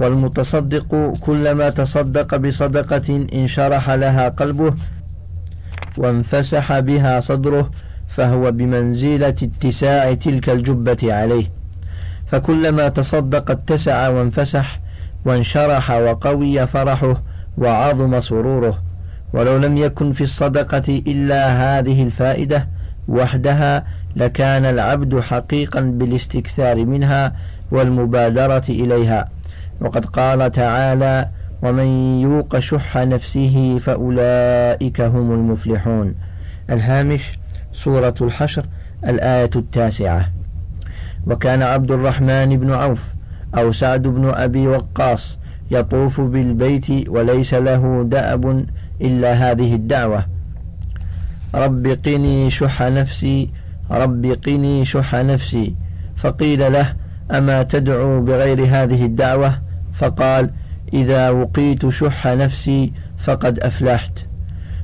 والمتصدق 0.00 1.14
كلما 1.20 1.70
تصدق 1.70 2.36
بصدقة 2.36 3.26
انشرح 3.34 3.90
لها 3.90 4.28
قلبه 4.28 4.74
وانفسح 5.98 6.78
بها 6.78 7.20
صدره 7.20 7.70
فهو 8.08 8.52
بمنزلة 8.52 9.28
اتساع 9.28 10.14
تلك 10.14 10.50
الجبة 10.50 11.14
عليه. 11.14 11.46
فكلما 12.26 12.88
تصدق 12.88 13.50
اتسع 13.50 14.08
وانفسح 14.08 14.80
وانشرح 15.24 15.90
وقوي 15.90 16.66
فرحه 16.66 17.22
وعظم 17.58 18.20
سروره. 18.20 18.82
ولو 19.32 19.56
لم 19.56 19.76
يكن 19.76 20.12
في 20.12 20.24
الصدقة 20.24 21.02
إلا 21.06 21.46
هذه 21.78 22.02
الفائدة 22.02 22.68
وحدها 23.08 23.84
لكان 24.16 24.64
العبد 24.64 25.20
حقيقا 25.20 25.80
بالاستكثار 25.80 26.84
منها 26.84 27.32
والمبادرة 27.70 28.64
إليها. 28.68 29.28
وقد 29.80 30.04
قال 30.04 30.52
تعالى 30.52 31.28
ومن 31.62 32.20
يوق 32.20 32.58
شح 32.58 32.96
نفسه 32.96 33.78
فأولئك 33.80 35.00
هم 35.00 35.32
المفلحون 35.32 36.14
الهامش 36.70 37.38
سورة 37.72 38.14
الحشر 38.20 38.66
الآية 39.06 39.50
التاسعة. 39.56 40.30
وكان 41.26 41.62
عبد 41.62 41.90
الرحمن 41.90 42.58
بن 42.58 42.72
عوف 42.72 43.14
أو 43.58 43.72
سعد 43.72 44.02
بن 44.02 44.28
أبي 44.34 44.66
وقاص 44.68 45.38
يطوف 45.70 46.20
بالبيت 46.20 47.08
وليس 47.08 47.54
له 47.54 48.04
دأب 48.08 48.66
إلا 49.00 49.32
هذه 49.32 49.74
الدعوة. 49.74 50.35
رب 51.56 51.86
قني 52.06 52.50
شح 52.50 52.82
نفسي 52.82 53.50
رب 53.90 54.38
قني 54.46 54.84
شح 54.84 55.14
نفسي. 55.14 55.74
فقيل 56.16 56.72
له 56.72 56.94
أما 57.30 57.62
تدعو 57.62 58.20
بغير 58.20 58.64
هذه 58.64 59.04
الدعوة؟ 59.04 59.58
فقال 59.92 60.50
إذا 60.92 61.30
وقيت 61.30 61.88
شح 61.88 62.26
نفسي 62.26 62.92
فقد 63.18 63.60
أفلحت. 63.60 64.12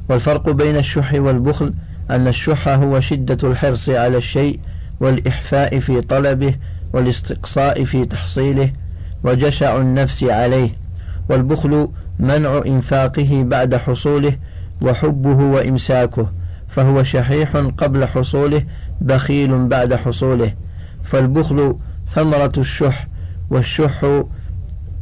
والفرق 0.08 0.50
بين 0.50 0.76
الشح 0.76 1.14
والبخل 1.14 1.74
أن 2.10 2.28
الشح 2.28 2.68
هو 2.68 3.00
شدة 3.00 3.48
الحرص 3.48 3.88
على 3.88 4.16
الشيء 4.16 4.60
والإحفاء 5.00 5.78
في 5.78 6.00
طلبه 6.00 6.54
والاستقصاء 6.92 7.84
في 7.84 8.04
تحصيله 8.04 8.72
وجشع 9.24 9.76
النفس 9.76 10.24
عليه. 10.24 10.72
والبخل 11.28 11.88
منع 12.18 12.62
إنفاقه 12.66 13.42
بعد 13.42 13.74
حصوله 13.74 14.36
وحبه 14.82 15.44
وإمساكه. 15.44 16.32
فهو 16.72 17.02
شحيح 17.02 17.56
قبل 17.56 18.04
حصوله 18.04 18.62
بخيل 19.00 19.68
بعد 19.68 19.94
حصوله. 19.94 20.52
فالبخل 21.02 21.76
ثمرة 22.08 22.52
الشح 22.58 23.06
والشح 23.50 24.22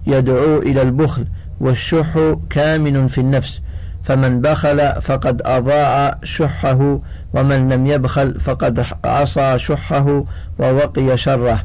يدعو 0.06 0.58
إلى 0.58 0.82
البخل 0.82 1.26
والشح 1.60 2.34
كامن 2.50 3.06
في 3.06 3.18
النفس. 3.18 3.60
فمن 4.02 4.40
بخل 4.40 5.02
فقد 5.02 5.42
أضاع 5.44 6.18
شحه 6.24 7.00
ومن 7.34 7.68
لم 7.68 7.86
يبخل 7.86 8.40
فقد 8.40 8.86
عصى 9.04 9.58
شحه 9.58 10.24
ووقي 10.58 11.16
شره. 11.16 11.64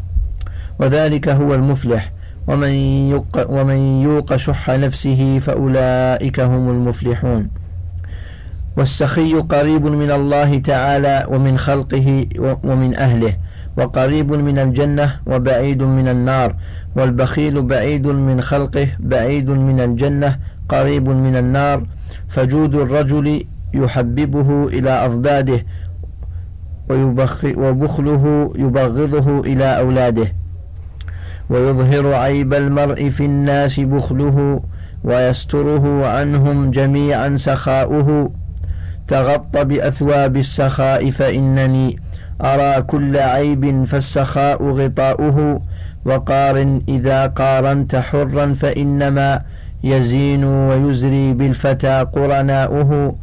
وذلك 0.79 1.29
هو 1.29 1.55
المفلح. 1.55 2.11
ومن 2.47 2.69
يوق, 3.09 3.45
ومن 3.49 4.01
يوق 4.01 4.35
شح 4.35 4.69
نفسه 4.69 5.39
فأولئك 5.39 6.39
هم 6.39 6.69
المفلحون. 6.69 7.64
والسخي 8.77 9.33
قريب 9.33 9.85
من 9.85 10.11
الله 10.11 10.59
تعالى 10.59 11.25
ومن 11.29 11.57
خلقه 11.57 12.25
ومن 12.63 12.95
أهله 12.95 13.33
وقريب 13.77 14.31
من 14.31 14.59
الجنة 14.59 15.19
وبعيد 15.25 15.83
من 15.83 16.07
النار 16.07 16.55
والبخيل 16.95 17.61
بعيد 17.61 18.07
من 18.07 18.41
خلقه 18.41 18.87
بعيد 18.99 19.49
من 19.49 19.79
الجنة 19.79 20.39
قريب 20.69 21.09
من 21.09 21.35
النار 21.35 21.83
فجود 22.27 22.75
الرجل 22.75 23.45
يحببه 23.73 24.67
إلى 24.67 24.89
أضداده 24.89 25.65
وبخله 27.57 28.53
يبغضه 28.55 29.39
إلى 29.39 29.77
أولاده 29.79 30.27
ويظهر 31.49 32.13
عيب 32.13 32.53
المرء 32.53 33.09
في 33.09 33.25
الناس 33.25 33.79
بخله 33.79 34.61
ويستره 35.03 36.07
عنهم 36.07 36.71
جميعا 36.71 37.35
سخاؤه. 37.35 38.31
تغط 39.07 39.57
بأثواب 39.57 40.37
السخاء 40.37 41.11
فإنني 41.11 41.99
أرى 42.41 42.81
كل 42.81 43.17
عيب 43.17 43.83
فالسخاء 43.83 44.63
غطاؤه 44.63 45.61
وقارن 46.05 46.81
إذا 46.87 47.27
قارنت 47.27 47.95
حرا 47.95 48.53
فإنما 48.53 49.41
يزين 49.83 50.43
ويزري 50.43 51.33
بالفتى 51.33 52.05
قرناؤه. 52.13 53.15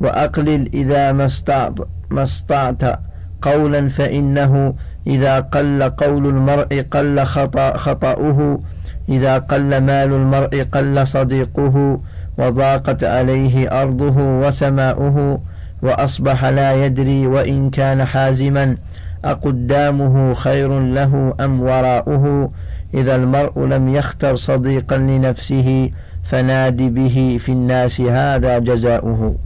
وأقلل 0.00 0.70
إذا 0.74 1.12
ما 1.12 1.24
استعط, 1.24 1.88
ما 2.10 2.22
استعت 2.22 2.98
قولا 3.42 3.88
فإنه 3.88 4.74
إذا 5.06 5.40
قل 5.40 5.82
قول 5.82 6.26
المرء 6.26 6.84
قل 6.90 7.24
خطأ 7.24 7.76
خطأه. 7.76 8.60
إذا 9.08 9.38
قل 9.38 9.78
مال 9.78 10.12
المرء 10.12 10.66
قل 10.72 11.06
صديقه. 11.06 12.00
وضاقت 12.38 13.04
عليه 13.04 13.82
أرضه 13.82 14.16
وسماؤه 14.18 15.40
وأصبح 15.82 16.44
لا 16.44 16.86
يدري 16.86 17.26
وإن 17.26 17.70
كان 17.70 18.04
حازما 18.04 18.76
أقدامه 19.24 20.32
خير 20.32 20.80
له 20.80 21.34
أم 21.40 21.62
وراؤه؟ 21.62 22.52
إذا 22.94 23.16
المرء 23.16 23.64
لم 23.64 23.94
يختر 23.94 24.36
صديقا 24.36 24.96
لنفسه 24.96 25.90
فناد 26.24 26.76
به 26.76 27.38
في 27.40 27.52
الناس 27.52 28.00
هذا 28.00 28.58
جزاؤه. 28.58 29.36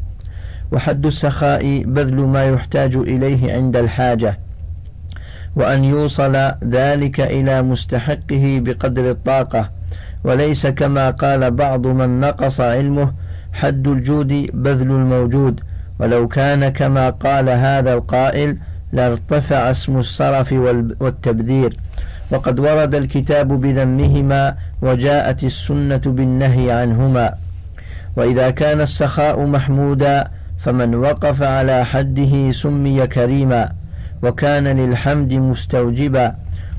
وحد 0.73 1.07
السخاء 1.07 1.83
بذل 1.83 2.21
ما 2.21 2.45
يحتاج 2.45 2.97
إليه 2.97 3.53
عند 3.53 3.77
الحاجة. 3.77 4.39
وأن 5.57 5.85
يوصل 5.85 6.37
ذلك 6.65 7.21
إلى 7.21 7.63
مستحقه 7.63 8.61
بقدر 8.65 9.11
الطاقة. 9.11 9.71
وليس 10.27 10.67
كما 10.67 11.11
قال 11.11 11.51
بعض 11.51 11.87
من 11.87 12.21
نقص 12.21 12.61
علمه 12.61 13.13
حد 13.53 13.89
الجود 13.89 14.51
بذل 14.55 14.91
الموجود. 14.91 15.61
ولو 15.99 16.29
كان 16.29 16.69
كما 16.69 17.11
قال 17.11 17.49
هذا 17.49 17.93
القائل 17.93 18.59
لارتفع 18.93 19.71
اسم 19.71 19.99
السرف 19.99 20.53
والتبذير. 21.01 21.77
وقد 22.31 22.61
ورد 22.61 22.95
الكتاب 22.95 23.49
بذمهما 23.49 24.55
وجاءت 24.83 25.45
السنة 25.45 26.05
بالنهي 26.07 26.71
عنهما. 26.71 27.35
وإذا 28.17 28.51
كان 28.51 28.81
السخاء 28.81 29.47
محمودا 29.47 30.31
فمن 30.59 30.95
وقف 30.95 31.43
على 31.43 31.85
حده 31.85 32.53
سمي 32.53 33.07
كريما. 33.07 33.73
وكان 34.23 34.67
للحمد 34.69 35.33
مستوجبا. 35.33 36.35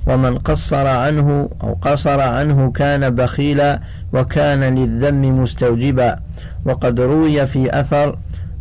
ومن 0.07 0.37
قصر 0.37 0.87
عنه 0.87 1.49
أو 1.63 1.73
قصر 1.81 2.19
عنه 2.21 2.71
كان 2.71 3.15
بخيلا 3.15 3.79
وكان 4.13 4.63
للذم 4.63 5.41
مستوجبا. 5.41 6.19
وقد 6.65 6.99
روي 6.99 7.47
في 7.47 7.79
أثر 7.79 8.17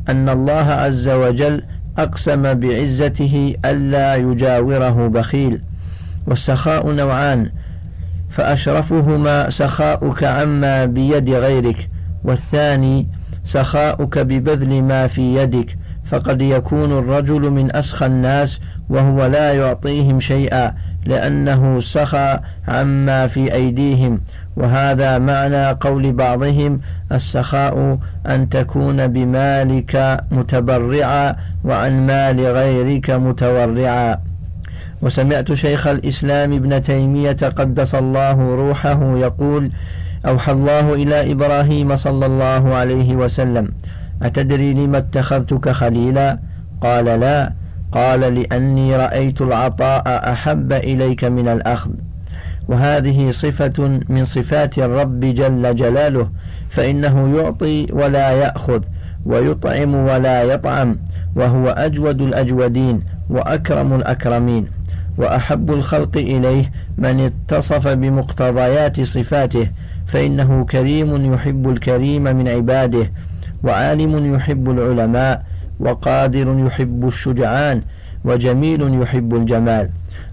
أن 0.08 0.28
الله 0.28 0.52
عز 0.52 1.08
وجل 1.08 1.62
أقسم 1.98 2.54
بعزته 2.54 3.54
ألا 3.64 4.14
يجاوره 4.14 5.08
بخيل. 5.08 5.60
والسخاء 6.26 6.92
نوعان 6.92 7.50
فأشرفهما 8.30 9.50
سخاؤك 9.50 10.24
عما 10.24 10.84
بيد 10.84 11.30
غيرك 11.30 11.88
والثاني 12.24 13.08
سخاؤك 13.44 14.18
ببذل 14.18 14.82
ما 14.82 15.06
في 15.06 15.34
يدك 15.36 15.78
فقد 16.04 16.42
يكون 16.42 16.92
الرجل 16.92 17.50
من 17.50 17.76
أسخى 17.76 18.06
الناس 18.06 18.60
وهو 18.88 19.26
لا 19.26 19.52
يعطيهم 19.52 20.20
شيئا 20.20 20.74
لأنه 21.06 21.80
سخى 21.80 22.38
عما 22.68 23.26
في 23.26 23.54
أيديهم. 23.54 24.20
وهذا 24.56 25.18
معنى 25.18 25.70
قول 25.70 26.12
بعضهم 26.12 26.80
السخاء 27.12 27.98
أن 28.26 28.48
تكون 28.48 29.06
بمالك 29.06 30.24
متبرعا 30.30 31.36
وعن 31.64 32.06
مال 32.06 32.40
غيرك 32.40 33.10
متورعا. 33.10 34.18
وسمعت 35.02 35.52
شيخ 35.52 35.86
الإسلام 35.86 36.52
ابن 36.52 36.82
تيمية 36.82 37.32
قدس 37.32 37.94
الله 37.94 38.54
روحه 38.54 39.16
يقول 39.16 39.70
أوحى 40.26 40.52
الله 40.52 40.94
إلى 40.94 41.32
إبراهيم 41.32 41.96
صلى 41.96 42.26
الله 42.26 42.74
عليه 42.74 43.16
وسلم 43.16 43.68
أتدري 44.22 44.74
لم 44.74 44.94
اتخذتك 44.94 45.68
خليلا؟ 45.68 46.38
قال 46.80 47.04
لا. 47.04 47.52
قال 47.92 48.20
لأني 48.20 48.96
رأيت 48.96 49.42
العطاء 49.42 50.32
أحب 50.32 50.72
إليك 50.72 51.24
من 51.24 51.48
الأخذ. 51.48 51.90
وهذه 52.68 53.30
صفة 53.30 54.00
من 54.08 54.24
صفات 54.24 54.78
الرب 54.78 55.20
جل 55.20 55.74
جلاله 55.74 56.30
فإنه 56.68 57.36
يعطي 57.38 57.86
ولا 57.92 58.30
يأخذ 58.30 58.82
ويطعم 59.26 59.94
ولا 59.94 60.42
يطعم 60.42 60.96
وهو 61.36 61.68
أجود 61.68 62.22
الأجودين 62.22 63.02
وأكرم 63.30 63.94
الأكرمين. 63.94 64.68
وأحب 65.18 65.70
الخلق 65.70 66.16
إليه 66.16 66.72
من 66.98 67.20
اتصف 67.20 67.88
بمقتضيات 67.88 69.00
صفاته 69.00 69.68
فإنه 70.06 70.64
كريم 70.64 71.34
يحب 71.34 71.68
الكريم 71.70 72.22
من 72.22 72.48
عباده 72.48 73.10
وعالم 73.64 74.34
يحب 74.34 74.70
العلماء 74.70 75.42
وقادر 75.80 76.66
يحب 76.66 77.06
الشجعان 77.06 77.82
وجميل 78.24 79.02
يحب 79.02 79.34
الجمال. 79.34 79.90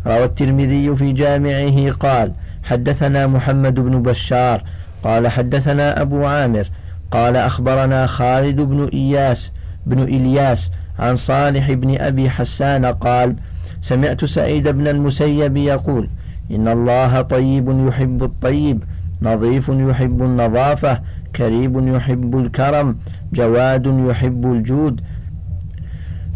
روى 0.07 0.23
الترمذي 0.23 0.95
في 0.95 1.11
جامعه 1.11 1.91
قال 1.91 2.31
حدثنا 2.63 3.27
محمد 3.27 3.79
بن 3.79 4.01
بشار 4.01 4.63
قال 5.03 5.27
حدثنا 5.27 6.01
أبو 6.01 6.25
عامر 6.25 6.69
قال 7.11 7.35
أخبرنا 7.35 8.05
خالد 8.05 8.61
بن 8.61 8.89
إياس 8.93 9.51
بن 9.85 9.99
إلياس 9.99 10.71
عن 10.99 11.15
صالح 11.15 11.71
بن 11.71 11.97
أبي 11.99 12.29
حسان 12.29 12.85
قال 12.85 13.35
سمعت 13.81 14.25
سعيد 14.25 14.67
بن 14.67 14.87
المسيب 14.87 15.57
يقول 15.57 16.09
إن 16.51 16.67
الله 16.67 17.21
طيب 17.21 17.87
يحب 17.87 18.23
الطيب 18.23 18.83
نظيف 19.21 19.69
يحب 19.69 20.23
النظافة 20.23 20.99
كريم 21.35 21.95
يحب 21.95 22.39
الكرم 22.39 22.95
جواد 23.33 23.87
يحب 24.09 24.51
الجود 24.51 25.01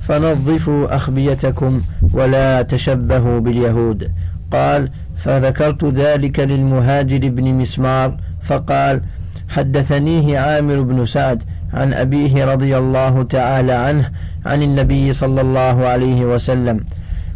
فنظفوا 0.08 0.96
أخبيتكم 0.96 1.82
ولا 2.14 2.62
تشبهوا 2.62 3.40
باليهود. 3.40 4.12
قال 4.52 4.90
فذكرت 5.16 5.86
ذلك 5.86 6.40
للمهاجر 6.40 7.30
بن 7.30 7.54
مسمار 7.54 8.18
فقال 8.42 9.02
حدثنيه 9.50 10.40
عامر 10.40 10.82
بن 10.82 11.06
سعد 11.06 11.44
عن 11.74 11.94
أبيه 11.94 12.46
رضي 12.46 12.78
الله 12.78 13.24
تعالى 13.24 13.74
عنه 13.74 14.12
عن 14.46 14.64
النبي 14.64 15.14
صلى 15.14 15.42
الله 15.42 15.88
عليه 15.88 16.26
وسلم. 16.26 16.80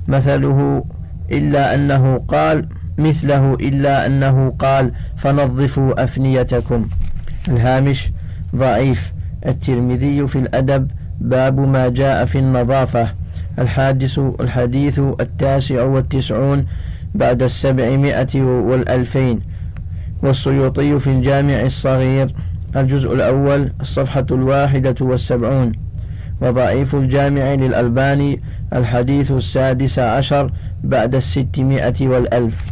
مثله 0.08 0.84
إلا 1.32 1.76
أنه 1.76 2.18
قال 2.28 2.68
مثله 2.98 3.54
إلا 3.54 4.06
أنه 4.06 4.54
قال 4.60 4.92
فنظفوا 5.18 6.04
أفنيتكم. 6.04 6.90
الهامش 7.48 8.12
ضعيف. 8.56 9.14
الترمذي 9.46 10.28
في 10.28 10.40
الأدب 10.40 10.92
باب 11.22 11.60
ما 11.60 11.90
جاء 11.90 12.26
في 12.26 12.40
النظافة. 12.40 13.08
الحادث 13.60 14.20
الحديث 14.20 15.00
التاسع 15.00 15.84
والتسعون 15.84 16.66
بعد 17.16 17.44
السبعمائة 17.44 18.42
والألفين. 18.42 19.42
والسيوطي 20.24 21.00
في 21.00 21.08
الجامع 21.08 21.62
الصغير. 21.62 22.34
الجزء 22.76 23.14
الأول 23.14 23.72
الصفحة 23.82 24.26
الواحدة 24.32 24.96
والسبعون. 25.02 25.72
وضعيف 26.42 26.96
الجامع 26.96 27.54
للألباني. 27.54 28.42
الحديث 28.74 29.32
السادس 29.32 30.00
عشر 30.00 30.52
بعد 30.84 31.16
الستمائة 31.16 32.08
والألف. 32.08 32.66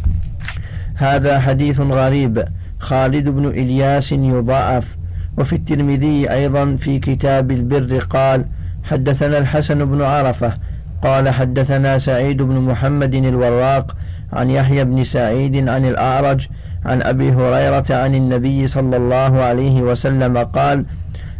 هذا 0.95 1.39
حديث 1.39 1.79
غريب. 1.79 2.43
خالد 2.79 3.29
بن 3.29 3.45
إلياس 3.47 4.11
يضاعف. 4.11 4.98
وفي 5.39 5.53
الترمذي 5.53 6.31
أيضا 6.31 6.75
في 6.75 6.99
كتاب 6.99 7.51
البر 7.51 7.97
قال 7.97 8.45
حدثنا 8.83 9.37
الحسن 9.37 9.85
بن 9.85 10.01
عرفة 10.01 10.53
قال 11.01 11.29
حدثنا 11.29 11.97
سعيد 11.97 12.41
بن 12.41 12.61
محمد 12.61 13.15
الوراق 13.15 13.95
عن 14.33 14.49
يحيى 14.49 14.85
بن 14.85 15.03
سعيد 15.03 15.69
عن 15.69 15.85
الأعرج 15.85 16.47
عن 16.85 17.01
أبي 17.01 17.31
هريرة 17.31 17.85
عن 17.89 18.15
النبي 18.15 18.67
صلى 18.67 18.97
الله 18.97 19.41
عليه 19.43 19.81
وسلم 19.81 20.37
قال 20.37 20.85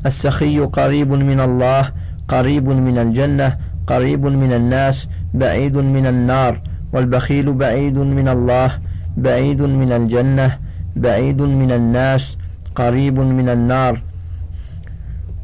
السخي 0.06 0.60
قريب 0.60 1.12
من 1.12 1.40
الله 1.40 1.92
قريب 2.28 2.68
من 2.68 2.98
الجنة 2.98 3.58
قريب 3.88 4.26
من 4.26 4.54
الناس 4.54 5.08
بعيد 5.34 5.78
من 5.78 6.06
النار 6.06 6.62
والبخيل 6.94 7.54
بعيد 7.54 7.98
من 7.98 8.28
الله 8.28 8.72
بعيد 9.18 9.62
من 9.62 9.92
الجنة 9.92 10.58
بعيد 10.96 11.42
من 11.42 11.72
الناس 11.72 12.38
قريب 12.80 13.20
من 13.20 13.50
النار. 13.50 14.02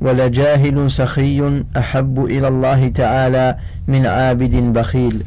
ولجاهل 0.02 0.92
سخي 0.92 1.64
أحب 1.78 2.26
إلى 2.26 2.48
الله 2.48 2.90
تعالى 2.90 3.58
من 3.88 4.06
عابد 4.06 4.56
بخيل. 4.56 5.24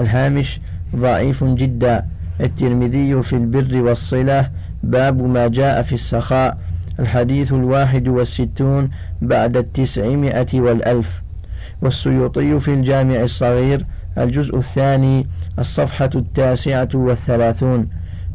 الهامش 0.00 0.60
ضعيف 0.96 1.44
جدا. 1.44 2.06
الترمذي 2.40 3.22
في 3.22 3.32
البر 3.32 3.82
والصلة 3.82 4.50
باب 4.82 5.22
ما 5.22 5.48
جاء 5.48 5.82
في 5.82 5.92
السخاء. 5.92 6.58
الحديث 7.00 7.52
الواحد 7.52 8.08
والستون 8.08 8.90
بعد 9.22 9.56
التسعمائة 9.56 10.60
والألف. 10.60 11.22
والسيوطي 11.82 12.60
في 12.60 12.74
الجامع 12.74 13.22
الصغير 13.22 13.86
الجزء 14.18 14.58
الثاني 14.58 15.26
الصفحة 15.58 16.10
التاسعة 16.14 16.88
والثلاثون. 16.94 17.88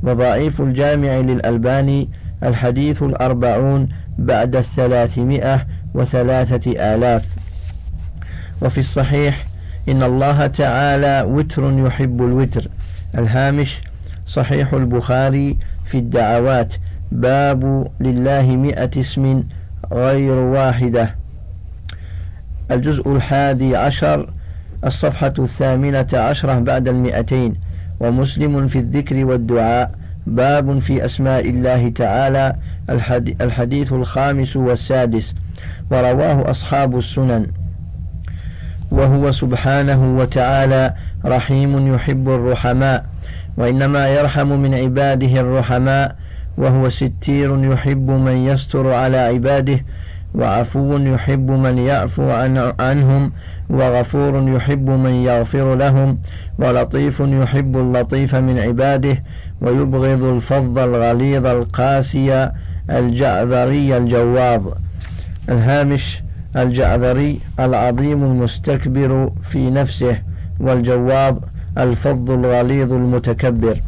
وضعيف 0.03 0.61
الجامع 0.61 1.17
للألباني 1.17 2.09
الحديث 2.43 3.03
الأربعون 3.03 3.89
بعد 4.17 4.55
الثلاثمائة 4.55 5.67
وثلاثة 5.93 6.71
آلاف. 6.95 7.25
وفي 8.61 8.77
الصحيح 8.77 9.45
إن 9.89 10.03
الله 10.03 10.47
تعالى 10.47 11.23
وتر 11.27 11.73
يحب 11.85 12.21
الوتر. 12.21 12.67
الهامش 13.17 13.77
صحيح 14.25 14.73
البخاري 14.73 15.57
في 15.85 15.97
الدعوات. 15.97 16.73
باب 17.11 17.91
لله 17.99 18.55
مئة 18.55 18.99
اسم 18.99 19.43
غير 19.91 20.35
واحدة. 20.35 21.15
الجزء 22.71 23.15
الحادي 23.15 23.75
عشر 23.75 24.29
الصفحة 24.85 25.33
الثامنة 25.39 26.07
عشرة 26.13 26.59
بعد 26.59 26.87
المئتين. 26.87 27.55
ومسلم 27.99 28.67
في 28.67 28.79
الذكر 28.79 29.25
والدعاء. 29.25 29.91
باب 30.27 30.79
في 30.79 31.05
أسماء 31.05 31.49
الله 31.49 31.89
تعالى 31.89 32.55
الحديث 33.41 33.93
الخامس 33.93 34.55
والسادس. 34.55 35.35
ورواه 35.91 36.49
أصحاب 36.49 36.97
السنن. 36.97 37.47
وهو 38.91 39.31
سبحانه 39.31 40.17
وتعالى 40.17 40.93
رحيم 41.25 41.93
يحب 41.95 42.29
الرحماء 42.29 43.05
وإنما 43.57 44.07
يرحم 44.07 44.47
من 44.47 44.73
عباده 44.73 45.39
الرحماء 45.41 46.15
وهو 46.57 46.89
ستير 46.89 47.71
يحب 47.73 48.09
من 48.09 48.37
يستر 48.47 48.93
على 48.93 49.17
عباده 49.17 49.79
وعفو 50.35 50.97
يحب 50.97 51.51
من 51.51 51.77
يعفو 51.77 52.29
عن 52.29 52.73
عنهم 52.79 53.31
وغفور 53.69 54.49
يحب 54.49 54.89
من 54.89 55.13
يغفر 55.13 55.75
لهم 55.75 56.17
ولطيف 56.59 57.19
يحب 57.19 57.77
اللطيف 57.77 58.35
من 58.35 58.59
عباده 58.59 59.23
ويبغض 59.61 60.23
الفظ 60.23 60.77
الغليظ 60.79 61.45
القاسي 61.45 62.51
الجعذري 62.89 63.97
الجواظ 63.97 64.61
الهامش 65.49 66.23
الجعذري 66.55 67.39
العظيم 67.59 68.23
المستكبر 68.23 69.31
في 69.41 69.69
نفسه 69.69 70.21
والجواظ 70.59 71.37
الفظ 71.77 72.31
الغليظ 72.31 72.93
المتكبر. 72.93 73.81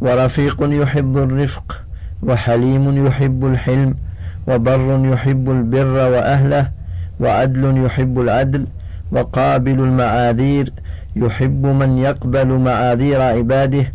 ورفيق 0.00 0.56
يحب 0.82 1.16
الرفق 1.18 1.80
وحليم 2.22 3.06
يحب 3.06 3.46
الحلم 3.46 3.94
وبر 4.48 5.12
يحب 5.12 5.50
البر 5.50 6.10
وأهله 6.10 6.70
وعدل 7.20 7.84
يحب 7.84 8.20
العدل 8.20 8.66
وقابل 9.12 9.80
المعاذير 9.80 10.72
يحب 11.16 11.66
من 11.66 11.98
يقبل 11.98 12.46
معاذير 12.46 13.22
عباده 13.22 13.92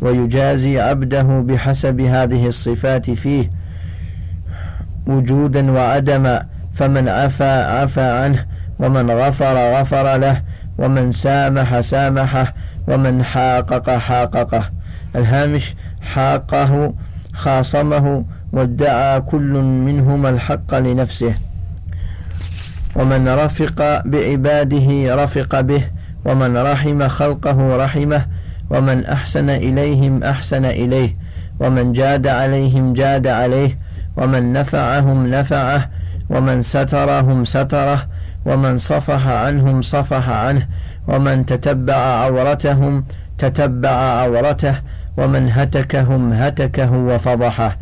ويجازي 0.00 0.80
عبده 0.80 1.22
بحسب 1.22 2.00
هذه 2.00 2.46
الصفات 2.46 3.10
فيه. 3.10 3.50
وجودا 5.06 5.70
وعدما 5.70 6.46
فمن 6.74 7.08
عفا 7.08 7.80
عفا 7.80 8.24
عنه 8.24 8.46
ومن 8.78 9.10
غفر 9.10 9.80
غفر 9.80 10.16
له 10.16 10.42
ومن 10.78 11.12
سامح 11.12 11.80
سامحه 11.80 12.54
ومن 12.88 13.22
حاقق 13.24 13.90
حاققه. 13.90 14.70
الهامش 15.16 15.74
حاقه 16.00 16.94
خاصمه 17.32 18.24
وادعى 18.52 19.20
كل 19.20 19.52
منهما 19.62 20.28
الحق 20.30 20.74
لنفسه. 20.74 21.34
ومن 22.96 23.28
رفق 23.28 24.02
بعباده 24.06 25.14
رفق 25.24 25.60
به 25.60 25.84
ومن 26.24 26.56
رحم 26.56 27.08
خلقه 27.08 27.76
رحمه 27.76 28.26
ومن 28.70 29.06
أحسن 29.06 29.50
إليهم 29.50 30.24
أحسن 30.24 30.64
إليه 30.64 31.16
ومن 31.60 31.92
جاد 31.92 32.26
عليهم 32.26 32.92
جاد 32.92 33.26
عليه 33.26 33.78
ومن 34.16 34.52
نفعهم 34.52 35.26
نفعه 35.26 35.90
ومن 36.30 36.62
سترهم 36.62 37.44
ستره 37.44 38.06
ومن 38.46 38.76
صفح 38.78 39.26
عنهم 39.26 39.82
صفح 39.82 40.28
عنه 40.28 40.66
ومن 41.08 41.46
تتبع 41.46 41.94
عورتهم 41.94 43.04
تتبع 43.38 43.90
عورته 43.90 44.74
ومن 45.16 45.50
هتكهم 45.50 46.32
هتكه 46.32 46.92
وفضحه. 46.92 47.76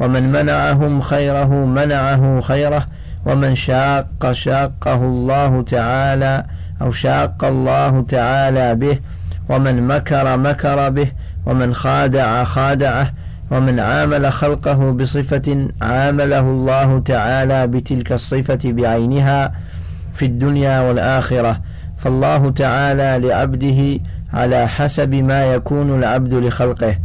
ومن 0.00 0.32
منعهم 0.32 1.00
خيره 1.00 1.54
منعه 1.54 2.40
خيره 2.40 2.86
ومن 3.26 3.54
شاق 3.54 4.32
شاقه 4.32 4.94
الله 4.94 5.62
تعالى 5.62 6.44
أو 6.82 6.90
شاق 6.90 7.44
الله 7.44 8.04
تعالى 8.08 8.74
به 8.74 8.98
ومن 9.48 9.86
مكر 9.86 10.36
مكر 10.36 10.88
به 10.88 11.12
ومن 11.46 11.74
خادع 11.74 12.44
خادعه 12.44 13.12
ومن 13.50 13.80
عامل 13.80 14.32
خلقه 14.32 14.90
بصفة 14.90 15.68
عامله 15.82 16.40
الله 16.40 17.00
تعالى 17.00 17.66
بتلك 17.66 18.12
الصفة 18.12 18.58
بعينها 18.64 19.52
في 20.14 20.24
الدنيا 20.24 20.80
والآخرة. 20.80 21.60
فالله 21.96 22.50
تعالى 22.50 23.28
لعبده 23.28 24.00
على 24.34 24.68
حسب 24.68 25.14
ما 25.14 25.44
يكون 25.44 25.98
العبد 25.98 26.34
لخلقه. 26.34 26.96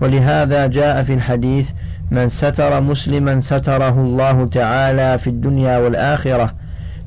ولهذا 0.00 0.66
جاء 0.66 1.02
في 1.02 1.14
الحديث 1.14 1.70
من 2.14 2.28
ستر 2.28 2.80
مسلما 2.80 3.40
ستره 3.40 3.96
الله 4.00 4.46
تعالى 4.46 5.18
في 5.18 5.30
الدنيا 5.30 5.78
والآخرة 5.78 6.54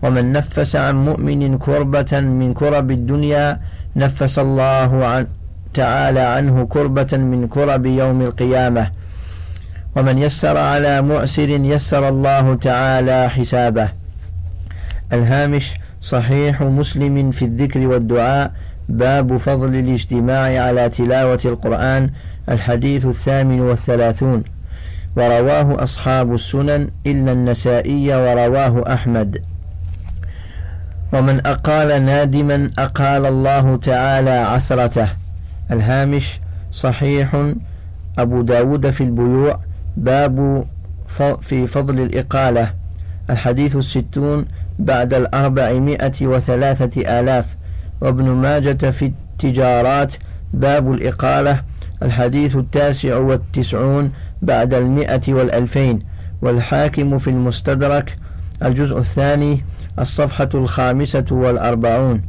ومن 0.03 0.31
نفس 0.31 0.75
عن 0.75 1.05
مؤمن 1.05 1.57
كربة 1.57 2.19
من 2.19 2.53
كرب 2.53 2.91
الدنيا 2.91 3.59
نفس 3.95 4.39
الله 4.39 5.05
عن 5.05 5.27
تعالى 5.73 6.19
عنه 6.19 6.65
كربة 6.65 7.17
من 7.17 7.47
كرب 7.47 7.85
يوم 7.85 8.21
القيامة. 8.21 8.91
ومن 9.95 10.17
يسر 10.17 10.57
على 10.57 11.01
معسر 11.01 11.49
يسر 11.49 12.09
الله 12.09 12.55
تعالى 12.55 13.29
حسابه. 13.29 13.89
الهامش 15.13 15.73
صحيح 16.01 16.61
مسلم 16.61 17.31
في 17.31 17.45
الذكر 17.45 17.87
والدعاء 17.87 18.51
باب 18.89 19.37
فضل 19.37 19.75
الاجتماع 19.75 20.65
على 20.65 20.89
تلاوة 20.89 21.39
القرآن 21.45 22.09
الحديث 22.49 23.05
الثامن 23.05 23.61
والثلاثون. 23.61 24.56
ورواه 25.17 25.83
أصحاب 25.83 26.33
السنن 26.33 26.89
إلا 27.07 27.31
النسائي 27.31 28.15
ورواه 28.15 28.93
أحمد. 28.93 29.43
ومن 31.13 31.45
أقال 31.45 32.05
نادما 32.05 32.71
أقال 32.79 33.25
الله 33.25 33.77
تعالى 33.77 34.29
عثرته. 34.29 35.07
الهامش 35.71 36.39
صحيح. 36.71 37.51
أبو 38.19 38.41
داود 38.41 38.89
في 38.89 39.01
البيوع. 39.01 39.59
باب 39.97 40.65
في 41.41 41.67
فضل 41.67 41.99
الإقالة. 41.99 42.73
الحديث 43.29 43.75
الستون 43.75 44.45
بعد 44.79 45.13
الأربعمائة 45.13 46.27
وثلاثة 46.27 47.19
آلاف. 47.19 47.57
وابن 48.01 48.29
ماجة 48.29 48.89
في 48.89 49.05
التجارات. 49.05 50.13
باب 50.53 50.93
الإقالة. 50.93 51.61
الحديث 52.03 52.55
التاسع 52.55 53.17
والتسعون 53.17 54.11
بعد 54.41 54.73
المئة 54.73 55.21
والألفين. 55.33 55.99
والحاكم 56.41 57.17
في 57.17 57.29
المستدرك 57.29 58.17
الجزء 58.63 58.97
الثاني 58.97 59.63
الصفحة 59.99 60.49
الخامسة 60.53 61.25
والأربعون. 61.31 62.21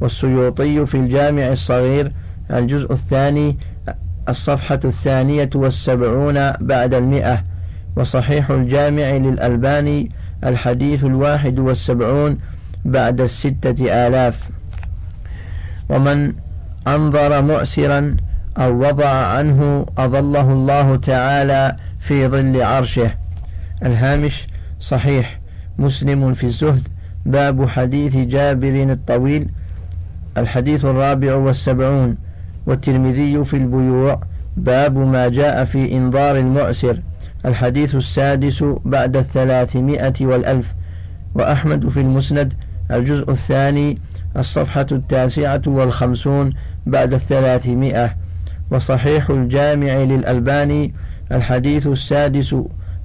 والسيوطي 0.00 0.86
في 0.86 0.94
الجامع 0.94 1.48
الصغير 1.48 2.12
الجزء 2.50 2.92
الثاني 2.92 3.58
الصفحة 4.28 4.80
الثانية 4.84 5.50
والسبعون 5.54 6.50
بعد 6.50 6.94
المئة. 6.94 7.44
وصحيح 7.96 8.50
الجامع 8.50 9.10
للألباني 9.10 10.10
الحديث 10.44 11.04
الواحد 11.04 11.58
والسبعون 11.58 12.38
بعد 12.84 13.20
الستة 13.20 14.06
آلاف. 14.06 14.50
ومن 15.88 16.32
أنظر 16.88 17.42
مؤسرا 17.42 18.16
أو 18.58 18.78
وضع 18.78 19.08
عنه 19.08 19.86
أظله 19.98 20.52
الله 20.52 20.96
تعالى 20.96 21.76
في 22.00 22.28
ظل 22.28 22.62
عرشه. 22.62 23.10
الهامش 23.82 24.46
صحيح. 24.80 25.40
مسلم 25.78 26.34
في 26.34 26.44
الزهد. 26.44 26.88
باب 27.26 27.68
حديث 27.68 28.16
جابر 28.16 28.92
الطويل. 28.92 29.48
الحديث 30.36 30.84
الرابع 30.84 31.34
والسبعون. 31.34 32.16
والترمذي 32.66 33.44
في 33.44 33.56
البيوع. 33.56 34.20
باب 34.56 34.98
ما 34.98 35.28
جاء 35.28 35.64
في 35.64 35.92
إنظار 35.92 36.38
المعسر. 36.38 37.00
الحديث 37.46 37.94
السادس 37.94 38.64
بعد 38.84 39.16
الثلاثمائة 39.16 40.14
والألف. 40.20 40.74
وأحمد 41.34 41.88
في 41.88 42.00
المسند. 42.00 42.54
الجزء 42.90 43.30
الثاني. 43.30 43.98
الصفحة 44.36 44.86
التاسعة 44.92 45.62
والخمسون 45.66 46.52
بعد 46.86 47.14
الثلاثمائة. 47.14 48.16
وصحيح 48.70 49.30
الجامع 49.30 49.94
للألباني 49.94 50.94
الحديث 51.32 51.86
السادس 51.86 52.56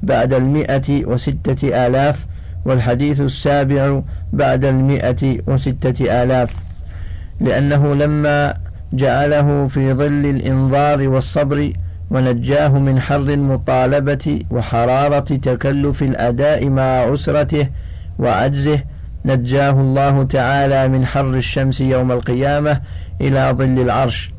بعد 0.03 0.34
المئة 0.34 1.05
وستة 1.05 1.88
آلاف 1.88 2.26
والحديث 2.66 3.22
السابع 3.22 4.01
بعد 4.34 4.66
المئة 4.66 5.38
وستة 5.47 6.24
آلاف 6.24 6.53
لأنه 7.39 7.95
لما 7.95 8.57
جعله 8.93 9.68
في 9.68 9.93
ظل 9.93 10.26
الإنظار 10.26 11.07
والصبر 11.07 11.74
ونجاه 12.12 12.70
من 12.70 13.01
حر 13.01 13.16
المطالبة 13.22 14.39
وحرارة 14.51 15.20
تكلف 15.20 16.03
الأداء 16.03 16.70
مع 16.70 16.82
عسرته 16.82 17.68
وعجزه 18.20 18.80
نجاه 19.26 19.72
الله 19.72 20.24
تعالى 20.24 20.88
من 20.88 21.05
حر 21.05 21.34
الشمس 21.34 21.82
يوم 21.82 22.12
القيامة 22.12 22.82
إلى 23.22 23.53
ظل 23.57 23.80
العرش. 23.80 24.32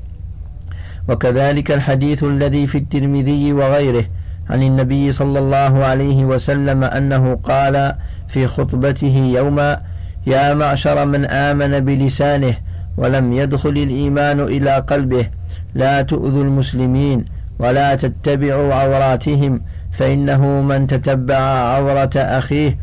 وكذلك 1.10 1.70
الحديث 1.70 2.24
الذي 2.24 2.66
في 2.66 2.78
الترمذي 2.78 3.52
وغيره 3.52 4.04
عن 4.50 4.62
النبي 4.62 5.12
صلى 5.12 5.38
الله 5.38 5.84
عليه 5.84 6.24
وسلم 6.24 6.84
أنه 6.84 7.34
قال 7.34 7.94
في 8.28 8.46
خطبته 8.46 9.32
يوما 9.34 9.80
يا 10.26 10.54
معشر 10.54 11.06
من 11.06 11.24
آمن 11.24 11.80
بلسانه 11.80 12.54
ولم 12.96 13.32
يدخل 13.32 13.68
الإيمان 13.68 14.40
إلى 14.40 14.76
قلبه 14.76 15.26
لا 15.74 16.02
تؤذوا 16.02 16.42
المسلمين 16.44 17.24
ولا 17.58 17.94
تتبعوا 17.94 18.74
عوراتهم 18.74 19.62
فإنه 19.92 20.60
من 20.62 20.86
تتبع 20.86 21.36
عورة 21.74 22.10
أخيه 22.16 22.78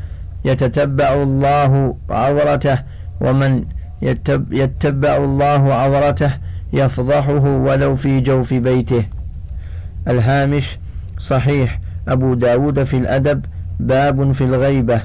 يتتبع 0.46 1.14
الله 1.14 1.96
عورته 2.10 2.78
ومن 3.22 3.66
يتبع 4.52 5.18
الله 5.18 5.74
عورته 5.74 6.32
يفضحه 6.74 7.50
ولو 7.50 7.96
في 7.96 8.20
جوف 8.20 8.54
بيته. 8.54 9.04
الهامش 10.08 10.80
صحيح 11.20 11.80
أبو 12.08 12.34
داود 12.34 12.84
في 12.84 12.98
الأدب 12.98 13.46
باب 13.80 14.32
في 14.32 14.44
الغيبة. 14.44 15.02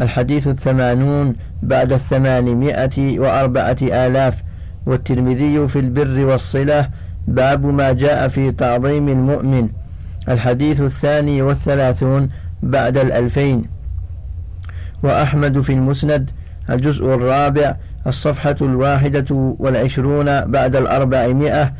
الحديث 0.00 0.48
الثمانون 0.48 1.34
بعد 1.62 1.92
الثمانمائة 1.92 3.18
وأربعة 3.18 3.76
آلاف. 3.82 4.42
والترمذي 4.86 5.68
في 5.68 5.78
البر 5.78 6.24
والصلة 6.24 6.88
باب 7.28 7.66
ما 7.66 7.92
جاء 7.92 8.28
في 8.28 8.52
تعظيم 8.52 9.08
المؤمن. 9.08 9.68
الحديث 10.28 10.80
الثاني 10.80 11.42
والثلاثون 11.42 12.28
بعد 12.62 12.98
الألفين. 12.98 13.64
وأحمد 15.02 15.60
في 15.60 15.72
المسند 15.72 16.30
الجزء 16.70 17.04
الرابع 17.04 17.76
الصفحة 18.06 18.56
الواحدة 18.62 19.54
والعشرون 19.58 20.40
بعد 20.40 20.76
الأربعمائة 20.76 21.72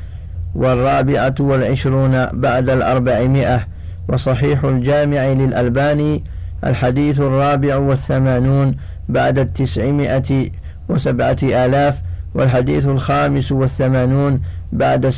والرابعة 0.55 1.35
والعشرون 1.41 2.27
بعد 2.27 2.71
الأربعمائة 2.71 3.67
وصحيح 4.09 4.65
الجامع 4.65 5.27
للألباني 5.27 6.25
الحديث 6.65 7.21
الرابع 7.21 7.77
والثمانون 7.77 8.77
بعد 9.09 9.39
التسعمائة 9.39 10.51
وسبعة 10.89 11.37
آلاف 11.43 11.99
والحديث 12.35 12.87
الخامس 12.87 13.53
والثمانون 13.53 14.41
بعد 14.73 15.13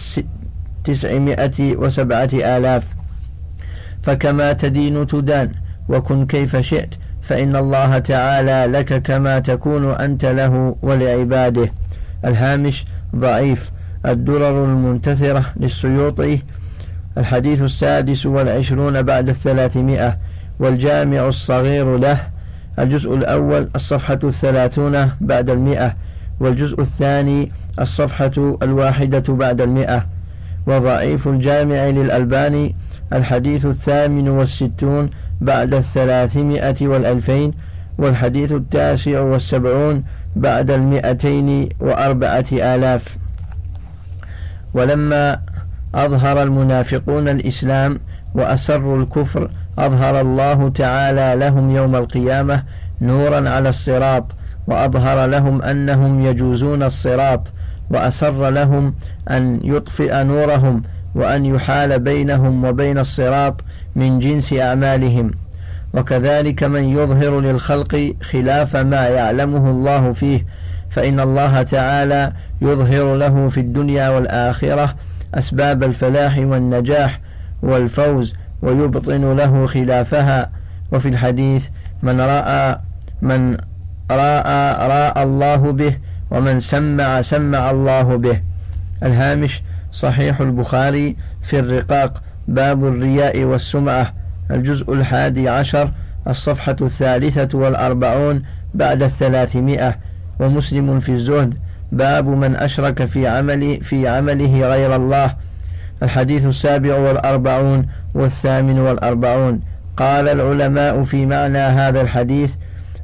التسعمائة 0.87 1.77
وسبعة 1.77 2.31
آلاف. 2.35 2.85
فكما 4.03 4.53
تدين 4.53 5.07
تدان 5.07 5.53
وكن 5.89 6.27
كيف 6.27 6.57
شئت 6.57 6.95
فإن 7.29 7.57
الله 7.57 7.99
تعالى 7.99 8.79
لك 8.79 9.03
كما 9.03 9.39
تكون 9.39 9.91
أنت 9.91 10.25
له 10.25 10.77
ولعباده. 10.83 11.69
الهامش 12.25 12.85
ضعيف. 13.17 13.71
الدرر 14.07 14.65
المنتثرة 14.65 15.45
للسيوطي. 15.57 16.39
الحديث 17.19 17.63
السادس 17.63 18.27
والعشرون 18.27 19.03
بعد 19.03 19.29
الثلاثمائة. 19.29 20.19
والجامع 20.61 21.29
الصغير 21.29 21.97
له. 21.97 22.21
الجزء 22.79 23.15
الأول 23.15 23.69
الصفحة 23.75 24.19
الثلاثون 24.25 25.11
بعد 25.21 25.51
المئة. 25.51 25.95
والجزء 26.41 26.81
الثاني 26.81 27.53
الصفحة 27.81 28.57
الواحدة 28.63 29.35
بعد 29.35 29.61
المئة. 29.61 30.07
وضعيف 30.67 31.29
الجامع 31.29 31.85
للألباني. 31.85 32.75
الحديث 33.13 33.67
الثامن 33.67 34.29
والستون 34.29 35.11
بعد 35.41 35.75
الثلاثمائة 35.75 36.89
والألفين 36.89 37.53
والحديث 37.99 38.53
التاسع 38.53 39.21
والسبعون 39.21 40.05
بعد 40.37 40.71
المئتين 40.71 41.69
وأربعة 41.81 42.45
آلاف. 42.53 43.19
ولما 44.75 45.41
أظهر 45.95 46.43
المنافقون 46.43 47.29
الإسلام 47.29 48.01
وأسروا 48.35 49.03
الكفر 49.03 49.51
أظهر 49.79 50.21
الله 50.21 50.69
تعالى 50.69 51.41
لهم 51.41 51.71
يوم 51.71 51.97
القيامة 51.97 52.63
نورا 53.01 53.49
على 53.49 53.69
الصراط 53.69 54.25
وأظهر 54.67 55.27
لهم 55.27 55.63
أنهم 55.63 56.27
يجوزون 56.27 56.83
الصراط 56.83 57.53
وأسر 57.91 58.51
لهم 58.51 58.95
أن 59.31 59.61
يطفئ 59.65 60.25
نورهم 60.25 60.83
وأن 61.15 61.47
يحال 61.47 61.99
بينهم 61.99 62.65
وبين 62.65 62.99
الصراط 62.99 63.61
من 63.97 64.19
جنس 64.19 64.53
أعمالهم. 64.53 65.31
وكذلك 65.95 66.65
من 66.65 66.85
يظهر 66.85 67.41
للخلق 67.41 68.15
خلاف 68.23 68.77
ما 68.77 69.09
يعلمه 69.09 69.71
الله 69.71 70.13
فيه 70.13 70.47
فإن 70.91 71.21
الله 71.21 71.63
تعالى 71.63 72.33
يظهر 72.61 73.17
له 73.17 73.49
في 73.49 73.61
الدنيا 73.61 74.09
والآخرة 74.09 74.95
أسباب 75.35 75.83
الفلاح 75.83 76.39
والنجاح 76.39 77.21
والفوز 77.63 78.35
ويبطن 78.63 79.37
له 79.37 79.67
خلافها. 79.67 80.51
وفي 80.93 81.09
الحديث 81.09 81.67
من 82.03 82.21
رأى 82.21 82.81
من 83.23 83.57
رأى 84.11 84.89
رأى 84.89 85.23
الله 85.23 85.73
به 85.73 85.97
ومن 86.31 86.61
سمع 86.61 87.21
سمع 87.21 87.71
الله 87.71 88.17
به. 88.17 88.41
الهامش 89.03 89.63
صحيح 89.99 90.41
البخاري 90.41 91.17
في 91.43 91.59
الرقاق 91.59 92.23
باب 92.49 92.85
الرياء 92.85 93.45
والسمعة 93.45 94.15
الجزء 94.51 94.93
الحادي 94.93 95.49
عشر 95.49 95.91
الصفحة 96.29 96.77
الثالثة 96.81 97.59
والأربعون 97.59 98.43
بعد 98.75 99.03
الثلاثمائة 99.03 99.97
ومسلم 100.41 101.01
في 101.01 101.13
الزهد 101.13 101.55
باب 101.93 102.29
من 102.29 102.57
أشرك 102.57 103.05
في 103.05 103.27
عمل 103.27 103.81
في 103.83 104.09
عمله 104.09 104.69
غير 104.69 104.97
الله 104.97 105.37
الحديث 106.03 106.47
السابع 106.47 106.95
والأربعون 106.99 107.87
والثامن 108.15 108.79
والأربعون. 108.79 109.61
قال 109.97 110.29
العلماء 110.29 111.05
في 111.05 111.27
معنى 111.27 111.59
هذا 111.59 112.01
الحديث 112.01 112.51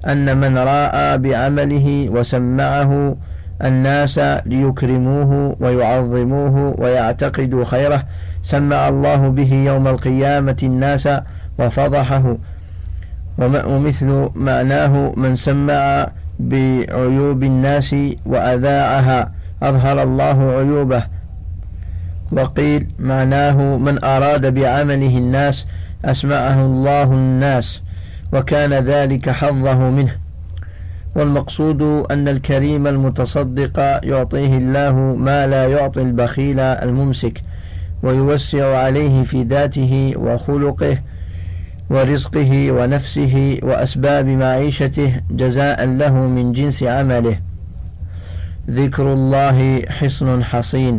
أن 0.07 0.37
من 0.41 0.59
راى 0.59 1.19
بعمله 1.19 2.09
وسمعه 2.11 3.17
الناس 3.63 4.19
ليكرموه 4.47 5.57
ويعظموه 5.61 6.75
ويعتقدوا 6.79 7.65
خيره. 7.65 8.05
سمع 8.43 8.89
الله 8.89 9.29
به 9.29 9.55
يوم 9.55 9.89
القيامة 9.89 10.57
الناس 10.63 11.09
وفضحه. 11.59 12.37
ومثل 13.39 14.31
معناه 14.35 15.13
من 15.17 15.35
سمع 15.35 16.09
بعيوب 16.39 17.43
الناس 17.43 17.95
وأذاعها 18.27 19.33
أظهر 19.63 20.03
الله 20.03 20.51
عيوبه. 20.51 21.05
وقيل 22.33 22.87
معناه 22.99 23.77
من 23.77 24.05
أراد 24.05 24.55
بعمله 24.55 25.19
الناس 25.19 25.67
أسمعه 26.05 26.67
الله 26.67 27.03
الناس 27.03 27.83
وكان 28.33 28.73
ذلك 28.73 29.31
حظه 29.31 29.91
منه. 29.91 30.24
والمقصود 31.17 31.83
أن 32.11 32.29
الكريم 32.29 32.87
المتصدق 32.87 33.79
يعطيه 34.05 34.57
الله 34.59 34.93
ما 35.19 35.47
لا 35.47 35.67
يعطي 35.67 36.03
البخيل 36.03 36.61
الممسك 36.61 37.43
ويوسع 38.03 38.77
عليه 38.79 39.23
في 39.23 39.43
ذاته 39.43 40.15
وخلقه 40.17 40.99
ورزقه 41.91 42.73
ونفسه 42.73 43.59
وأسباب 43.63 44.27
معيشته 44.27 45.21
جزاء 45.31 45.87
له 45.87 46.15
من 46.15 46.53
جنس 46.53 46.83
عمله. 46.83 47.39
ذكر 48.71 49.13
الله 49.13 49.83
حصن 49.89 50.45
حصين. 50.45 50.97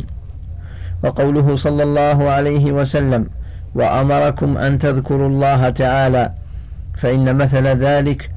وقوله 1.03 1.55
صلى 1.55 1.83
الله 1.83 2.29
عليه 2.29 2.71
وسلم 2.71 3.27
وأمركم 3.75 4.57
أن 4.57 4.79
تذكروا 4.79 5.27
الله 5.27 5.69
تعالى 5.69 6.31
فإن 6.97 7.35
مثل 7.37 7.67
ذلك 7.67 8.29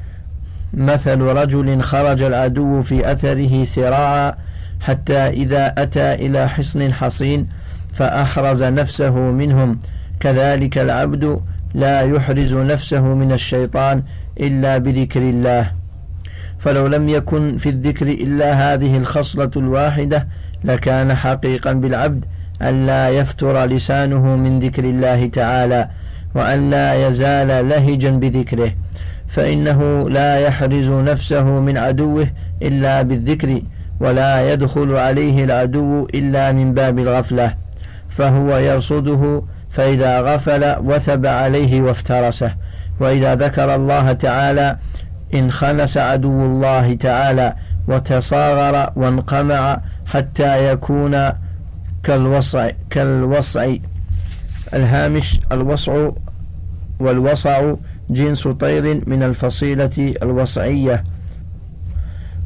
مثل 0.74 1.20
رجل 1.20 1.82
خرج 1.82 2.22
العدو 2.22 2.82
في 2.82 3.12
أثره 3.12 3.64
سراعا 3.64 4.34
حتى 4.80 5.18
إذا 5.18 5.74
أتى 5.78 6.14
إلى 6.14 6.48
حصن 6.48 6.92
حصين 6.92 7.48
فأحرز 7.92 8.62
نفسه 8.62 9.14
منهم. 9.14 9.80
كذلك 10.20 10.78
العبد 10.78 11.40
لا 11.74 12.00
يحرز 12.00 12.54
نفسه 12.54 13.00
من 13.00 13.32
الشيطان 13.32 14.02
إلا 14.40 14.78
بذكر 14.78 15.20
الله. 15.20 15.70
فلو 16.58 16.86
لم 16.86 17.08
يكن 17.08 17.58
في 17.58 17.68
الذكر 17.68 18.06
إلا 18.08 18.74
هذه 18.74 18.96
الخصلة 18.96 19.50
الواحدة 19.56 20.28
لكان 20.64 21.14
حقيقا 21.14 21.72
بالعبد 21.72 22.24
أن 22.62 22.86
لا 22.86 23.10
يفتر 23.10 23.64
لسانه 23.64 24.36
من 24.36 24.58
ذكر 24.58 24.84
الله 24.84 25.26
تعالى 25.26 25.88
وأن 26.34 26.70
لا 26.70 27.08
يزال 27.08 27.68
لهجا 27.68 28.10
بذكره. 28.10 28.72
فإنه 29.28 30.08
لا 30.08 30.38
يحرز 30.38 30.90
نفسه 30.90 31.42
من 31.42 31.78
عدوه 31.78 32.28
إلا 32.62 33.02
بالذكر 33.02 33.62
ولا 34.00 34.52
يدخل 34.52 34.96
عليه 34.96 35.44
العدو 35.44 36.06
إلا 36.14 36.52
من 36.52 36.74
باب 36.74 36.98
الغفلة 36.98 37.54
فهو 38.08 38.56
يرصده 38.56 39.42
فإذا 39.70 40.20
غفل 40.20 40.76
وثب 40.84 41.26
عليه 41.26 41.82
وافترسه. 41.82 42.54
وإذا 43.00 43.34
ذكر 43.34 43.74
الله 43.74 44.12
تعالى 44.12 44.76
انخنس 45.34 45.96
عدو 45.96 46.46
الله 46.46 46.94
تعالى 46.94 47.54
وتصاغر 47.88 48.92
وانقمع 48.96 49.80
حتى 50.06 50.72
يكون 50.72 51.30
كالوصع 52.02 52.70
كالوصع 52.90 53.74
الهامش 54.74 55.40
الوصع 55.52 56.08
والوصع 57.00 57.74
جنس 58.10 58.48
طير 58.48 59.02
من 59.06 59.22
الفصيلة 59.22 60.14
الوصعية 60.22 61.04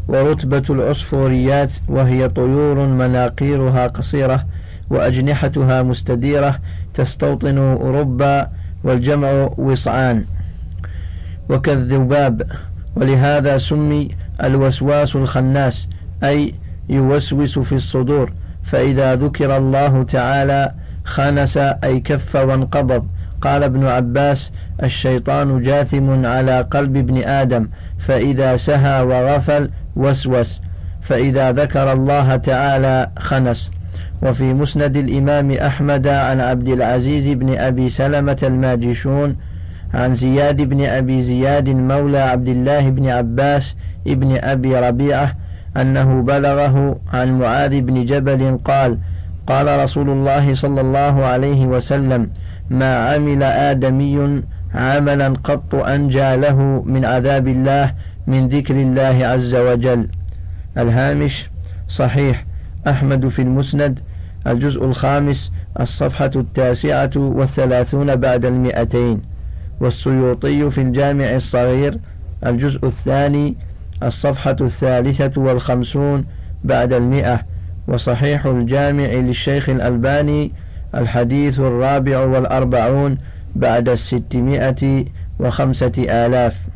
ورتبة 0.08 0.62
العصفوريات 0.70 1.72
وهي 1.88 2.28
طيور 2.28 2.86
مناقيرها 2.86 3.86
قصيرة 3.86 4.46
وأجنحتها 4.90 5.82
مستديرة 5.82 6.58
تستوطن 6.94 7.58
أوروبا 7.58 8.48
والجمع 8.84 9.50
وصعان 9.58 10.24
وكالذباب. 11.48 12.50
ولهذا 12.96 13.58
سمي 13.58 14.08
الوسواس 14.44 15.16
الخناس 15.16 15.88
أي 16.24 16.54
يوسوس 16.88 17.58
في 17.58 17.74
الصدور. 17.74 18.32
فإذا 18.62 19.14
ذكر 19.14 19.56
الله 19.56 20.02
تعالى 20.02 20.72
خنس 21.05 21.57
أي 21.57 22.00
كف 22.00 22.36
وانقبض. 22.36 23.07
قال 23.40 23.62
ابن 23.62 23.86
عباس 23.86 24.53
الشيطان 24.82 25.62
جاثم 25.62 26.26
على 26.26 26.61
قلب 26.61 26.96
ابن 26.96 27.22
آدم 27.22 27.68
فإذا 27.98 28.57
سهى 28.57 29.03
وغفل 29.03 29.70
وسوس 29.96 30.61
فإذا 31.03 31.53
ذكر 31.53 31.92
الله 31.92 32.36
تعالى 32.36 33.11
خنس. 33.18 33.70
وفي 34.22 34.55
مسند 34.55 34.96
الإمام 34.96 35.50
أحمد 35.50 36.07
عن 36.09 36.40
عبد 36.40 36.68
العزيز 36.68 37.26
بن 37.28 37.59
أبي 37.59 37.90
سلمة 37.90 38.38
الماجشون 38.42 39.36
عن 39.94 40.14
زياد 40.14 40.62
بن 40.62 40.84
أبي 40.84 41.22
زياد 41.22 41.68
مولى 41.68 42.18
عبد 42.18 42.48
الله 42.48 42.90
بن 42.90 43.09
عباس 43.09 43.76
ابن 44.07 44.38
أبي 44.42 44.76
ربيعة 44.76 45.36
أنه 45.76 46.22
بلغه 46.22 47.00
عن 47.12 47.38
معاذ 47.38 47.80
بن 47.80 48.05
جبل 48.05 48.59
قال 48.64 48.98
قال 49.47 49.80
رسول 49.80 50.11
الله 50.11 50.55
صلى 50.55 50.80
الله 50.80 51.24
عليه 51.24 51.66
وسلم 51.66 52.30
ما 52.70 53.14
عمل 53.14 53.43
آدمي 53.43 54.43
عملا 54.74 55.28
قط 55.45 55.74
أنجى 55.74 56.36
له 56.36 56.82
من 56.86 57.05
عذاب 57.05 57.49
الله 57.49 57.95
من 58.26 58.49
ذكر 58.49 58.74
الله 58.74 59.26
عز 59.26 59.55
وجل. 59.55 60.09
الهامش 60.78 61.51
صحيح 61.88 62.47
أحمد 62.88 63.28
في 63.28 63.43
المسند 63.43 64.01
الجزء 64.47 64.84
الخامس 64.84 65.53
الصفحة 65.80 66.30
التاسعة 66.36 67.11
والثلاثون 67.16 68.16
بعد 68.16 68.45
المئتين. 68.45 69.22
والسيوطي 69.80 70.70
في 70.70 70.80
الجامع 70.80 71.24
الصغير 71.24 71.99
الجزء 72.47 72.86
الثاني 72.86 73.57
الصفحة 74.03 74.57
الثالثة 74.61 75.40
والخمسون 75.40 76.24
بعد 76.64 76.93
المئة. 76.93 77.51
وصحيح 77.89 78.47
الجامع 78.47 79.05
للشيخ 79.05 79.68
الألباني 79.68 80.53
الحديث 80.95 81.59
الرابع 81.61 82.18
والأربعون 82.18 83.18
بعد 83.57 83.89
الستمائة 83.89 85.05
وخمسة 85.41 85.93
آلاف. 85.99 86.66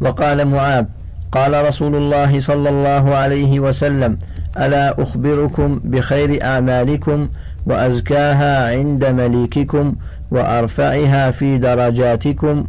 وقال 0.00 0.44
معاذ 0.48 0.84
قال 1.32 1.66
رسول 1.66 1.94
الله 1.94 2.40
صلى 2.40 2.68
الله 2.68 3.14
عليه 3.14 3.60
وسلم 3.60 4.18
ألا 4.58 5.02
أخبركم 5.02 5.80
بخير 5.84 6.44
أعمالكم 6.44 7.28
وأزكاها 7.66 8.78
عند 8.78 9.04
مليككم 9.04 9.94
وأرفعها 10.30 11.30
في 11.30 11.58
درجاتكم 11.58 12.64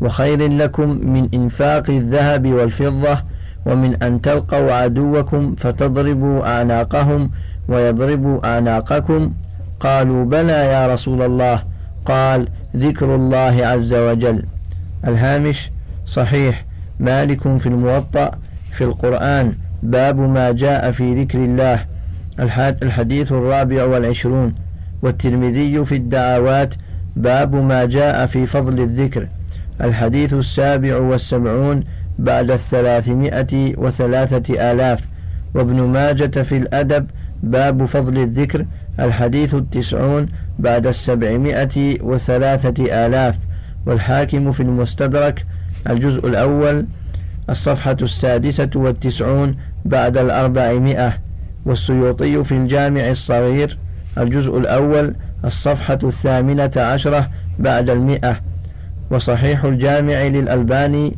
وخير 0.00 0.48
لكم 0.48 0.88
من 0.88 1.28
إنفاق 1.34 1.90
الذهب 1.90 2.46
والفضة 2.46 3.18
ومن 3.66 4.02
أن 4.02 4.20
تلقوا 4.20 4.72
عدوكم 4.72 5.54
فتضربوا 5.54 6.58
أعناقهم 6.58 7.30
ويضربوا 7.68 8.46
أعناقكم 8.46 9.32
قالوا 9.80 10.24
بلى 10.24 10.52
يا 10.52 10.92
رسول 10.92 11.22
الله. 11.22 11.62
قال 12.04 12.48
ذكر 12.76 13.14
الله 13.14 13.66
عز 13.66 13.94
وجل. 13.94 14.44
الهامش 15.06 15.70
صحيح. 16.06 16.64
مالك 17.00 17.56
في 17.58 17.66
الموطأ 17.66 18.30
في 18.72 18.84
القرآن. 18.84 19.54
باب 19.82 20.18
ما 20.18 20.52
جاء 20.52 20.90
في 20.90 21.22
ذكر 21.22 21.38
الله. 21.38 21.84
الحديث 22.82 23.32
الرابع 23.32 23.84
والعشرون. 23.84 24.54
والترمذي 25.02 25.84
في 25.84 25.96
الدعوات 25.96 26.74
باب 27.16 27.54
ما 27.54 27.84
جاء 27.84 28.26
في 28.26 28.46
فضل 28.46 28.80
الذكر. 28.80 29.28
الحديث 29.80 30.34
السابع 30.34 30.96
والسبعون. 30.96 31.84
بعد 32.18 32.50
الثلاثمائة 32.50 33.76
وثلاثة 33.76 34.72
آلاف. 34.72 35.00
وابن 35.54 35.82
ماجة 35.82 36.42
في 36.42 36.56
الأدب 36.56 37.06
باب 37.42 37.84
فضل 37.84 38.18
الذكر 38.18 38.66
الحديث 39.00 39.54
التسعون 39.54 40.26
بعد 40.58 40.86
السبعمائة 40.86 42.02
وثلاثة 42.02 43.06
آلاف. 43.06 43.38
والحاكم 43.86 44.52
في 44.52 44.62
المستدرك 44.62 45.46
الجزء 45.90 46.26
الأول 46.26 46.86
الصفحة 47.50 47.96
السادسة 48.02 48.70
والتسعون 48.76 49.56
بعد 49.84 50.16
الأربعمائة. 50.16 51.12
والسيوطي 51.66 52.44
في 52.44 52.52
الجامع 52.52 53.08
الصغير 53.08 53.78
الجزء 54.18 54.58
الأول 54.58 55.14
الصفحة 55.44 55.98
الثامنة 56.04 56.70
عشرة 56.76 57.30
بعد 57.58 57.90
المئة. 57.90 58.40
وصحيح 59.10 59.64
الجامع 59.64 60.22
للألباني 60.22 61.16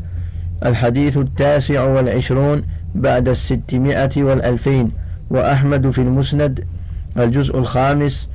الحديث 0.66 1.16
التاسع 1.16 1.82
والعشرون 1.82 2.64
بعد 2.94 3.28
الستمائة 3.28 4.11
والألفين 4.22 4.92
وأحمد 5.30 5.90
في 5.90 5.98
المسند 5.98 6.64
الجزء 7.18 7.59
الخامس 7.59 8.28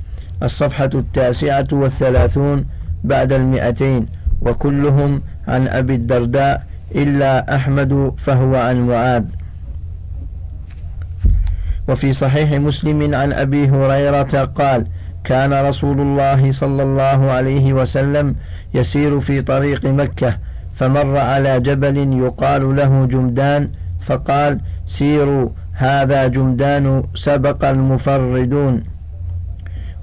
الصفحة 0.44 0.90
التاسعة 0.96 1.68
والثلاثون 1.72 2.66
بعد 3.04 3.34
المئتين 3.34 4.08
وكلهم 4.42 5.22
عن 5.48 5.68
أبي 5.68 5.96
الدرداء 5.96 6.64
إلا 6.96 7.56
أحمد 7.56 8.14
فهو 8.18 8.56
عن 8.56 8.88
معاذ. 8.88 9.24
وفي 11.88 12.14
صحيح 12.14 12.52
مسلم 12.52 13.16
عن 13.16 13.34
أبي 13.34 13.70
هريرة 13.70 14.44
قال 14.44 14.86
كان 15.24 15.54
رسول 15.54 16.02
الله 16.02 16.52
صلى 16.52 16.84
الله 16.84 17.32
عليه 17.32 17.74
وسلم 17.74 18.36
يسير 18.74 19.20
في 19.20 19.42
طريق 19.42 19.86
مكة 19.86 20.38
فمر 20.74 21.18
على 21.18 21.60
جبل 21.60 21.98
يقال 22.14 22.76
له 22.76 23.06
جمدان 23.06 23.70
فقال 24.02 24.60
سيروا 24.86 25.50
هذا 25.74 26.28
جمدان 26.28 27.04
سبق 27.16 27.66
المفردون. 27.66 28.84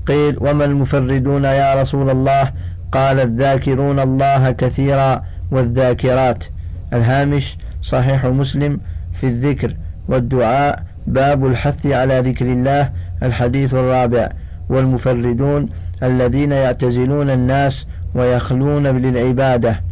قيل 0.07 0.37
وما 0.41 0.65
المفردون 0.65 1.45
يا 1.45 1.75
رسول 1.75 2.11
الله؟ 2.11 2.53
قال 2.93 3.21
الذاكرون 3.21 3.99
الله 4.01 4.51
كثيرا 4.51 5.23
والذاكرات. 5.51 6.45
الهامش 6.93 7.59
صحيح 7.83 8.27
مسلم 8.27 8.81
في 9.13 9.27
الذكر 9.27 9.77
والدعاء 10.09 10.83
باب 11.07 11.47
الحث 11.47 11.87
على 11.87 12.21
ذكر 12.21 12.47
الله 12.47 12.91
الحديث 13.23 13.75
الرابع. 13.75 14.29
والمفردون 14.69 15.69
الذين 16.03 16.53
يعتزلون 16.53 17.31
الناس 17.31 17.87
ويخلون 18.15 18.87
للعبادة. 18.87 19.90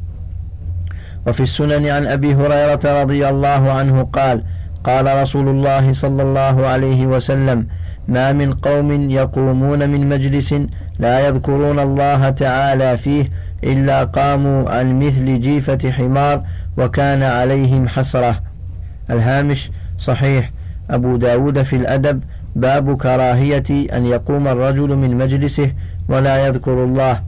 وفي 1.28 1.42
السنن 1.42 1.86
عن 1.86 2.06
أبي 2.06 2.34
هريرة 2.34 3.02
رضي 3.02 3.28
الله 3.28 3.72
عنه 3.72 4.02
قال 4.02 4.42
قال 4.84 5.22
رسول 5.22 5.48
الله 5.48 5.92
صلى 5.92 6.22
الله 6.22 6.66
عليه 6.66 7.06
وسلم 7.06 7.66
ما 8.08 8.32
من 8.32 8.54
قوم 8.54 9.10
يقومون 9.10 9.90
من 9.90 10.08
مجلس 10.08 10.54
لا 10.98 11.26
يذكرون 11.26 11.78
الله 11.78 12.30
تعالى 12.30 12.98
فيه 12.98 13.24
إلا 13.64 14.04
قاموا 14.04 14.70
عن 14.70 14.98
مثل 14.98 15.40
جيفة 15.40 15.90
حمار 15.90 16.42
وكان 16.78 17.22
عليهم 17.22 17.88
حسرة. 17.88 18.40
الهامش 19.10 19.70
صحيح. 19.98 20.50
أبو 20.90 21.16
داود 21.16 21.62
في 21.62 21.76
الأدب 21.76 22.22
باب 22.56 22.96
كراهية 22.96 23.96
أن 23.96 24.06
يقوم 24.06 24.48
الرجل 24.48 24.96
من 24.96 25.16
مجلسه 25.16 25.72
ولا 26.08 26.46
يذكر 26.46 26.84
الله. 26.84 27.22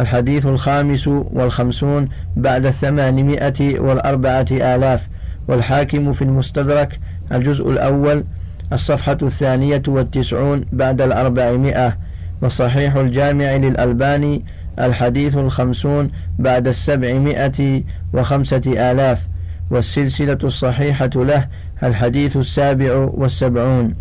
الحديث 0.00 0.46
الخامس 0.46 1.08
والخمسون 1.08 2.08
بعد 2.36 2.66
الثمانمائة 2.66 3.80
والأربعة 3.80 4.46
آلاف 4.50 5.08
والحاكم 5.48 6.12
في 6.12 6.22
المستدرك 6.22 7.00
الجزء 7.32 7.70
الأول 7.70 8.24
الصفحة 8.72 9.18
الثانية 9.22 9.82
والتسعون 9.88 10.64
بعد 10.72 11.00
الأربعمائة 11.00 11.96
وصحيح 12.42 12.96
الجامع 12.96 13.56
للألباني 13.56 14.44
الحديث 14.78 15.36
الخمسون 15.36 16.10
بعد 16.38 16.68
السبعمائة 16.68 17.82
وخمسة 18.14 18.62
آلاف 18.66 19.28
والسلسلة 19.70 20.38
الصحيحة 20.44 21.10
له 21.16 21.48
الحديث 21.82 22.36
السابع 22.36 22.94
والسبعون. 22.94 23.94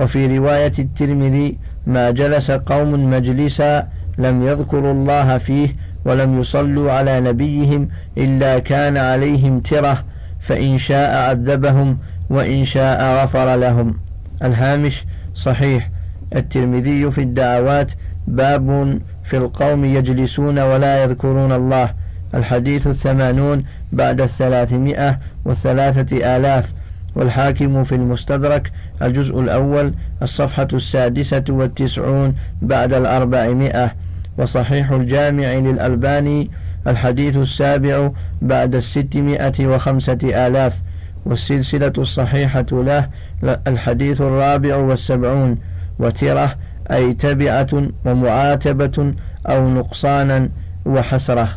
وفي 0.00 0.38
رواية 0.38 0.72
الترمذي 0.78 1.58
ما 1.86 2.10
جلس 2.10 2.50
قوم 2.50 3.10
مجلسا 3.10 3.88
لم 4.18 4.46
يذكروا 4.46 4.92
الله 4.92 5.38
فيه 5.38 5.76
ولم 6.04 6.40
يصلوا 6.40 6.92
على 6.92 7.20
نبيهم 7.20 7.88
إلا 8.18 8.58
كان 8.58 8.96
عليهم 8.96 9.60
ترة 9.60 10.04
فإن 10.40 10.78
شاء 10.78 11.30
عذبهم 11.30 11.98
وإن 12.30 12.64
شاء 12.64 13.22
غفر 13.22 13.56
لهم. 13.56 13.94
الهامش 14.42 15.04
صحيح. 15.34 15.90
الترمذي 16.36 17.10
في 17.10 17.20
الدعوات 17.20 17.92
باب 18.26 18.98
في 19.24 19.36
القوم 19.36 19.84
يجلسون 19.84 20.58
ولا 20.58 21.02
يذكرون 21.02 21.52
الله. 21.52 21.94
الحديث 22.34 22.86
الثمانون 22.86 23.64
بعد 23.92 24.20
الثلاثمائة 24.20 25.18
والثلاثة 25.44 26.36
آلاف. 26.36 26.72
والحاكم 27.14 27.84
في 27.84 27.94
المستدرك 27.94 28.72
الجزء 29.02 29.40
الأول 29.40 29.94
الصفحة 30.22 30.68
السادسة 30.72 31.44
والتسعون 31.48 32.34
بعد 32.62 32.92
الأربعمائة. 32.92 33.92
وصحيح 34.38 34.90
الجامع 34.90 35.52
للألباني 35.52 36.50
الحديث 36.86 37.36
السابع 37.36 38.10
بعد 38.42 38.74
الستمائة 38.74 39.66
وخمسة 39.66 40.18
آلاف 40.46 40.80
والسلسلة 41.24 41.92
الصحيحة 41.98 42.66
له 42.72 43.08
الحديث 43.42 44.20
الرابع 44.20 44.76
والسبعون 44.76 45.58
وترة 45.98 46.56
أي 46.90 47.12
تبعة 47.12 47.88
ومعاتبة 48.04 49.14
أو 49.46 49.68
نقصانا 49.68 50.48
وحسرة. 50.86 51.48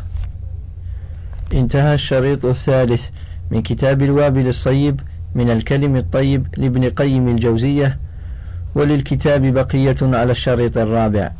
انتهى 1.54 1.94
الشريط 1.94 2.44
الثالث 2.44 3.08
من 3.50 3.62
كتاب 3.62 4.02
الوابل 4.02 4.48
الصيب 4.48 5.00
من 5.34 5.50
الكلم 5.50 5.96
الطيب 5.96 6.46
لابن 6.56 6.88
قيم 6.88 7.28
الجوزية 7.28 7.98
وللكتاب 8.74 9.42
بقية 9.42 9.96
على 10.02 10.30
الشريط 10.30 10.78
الرابع. 10.78 11.30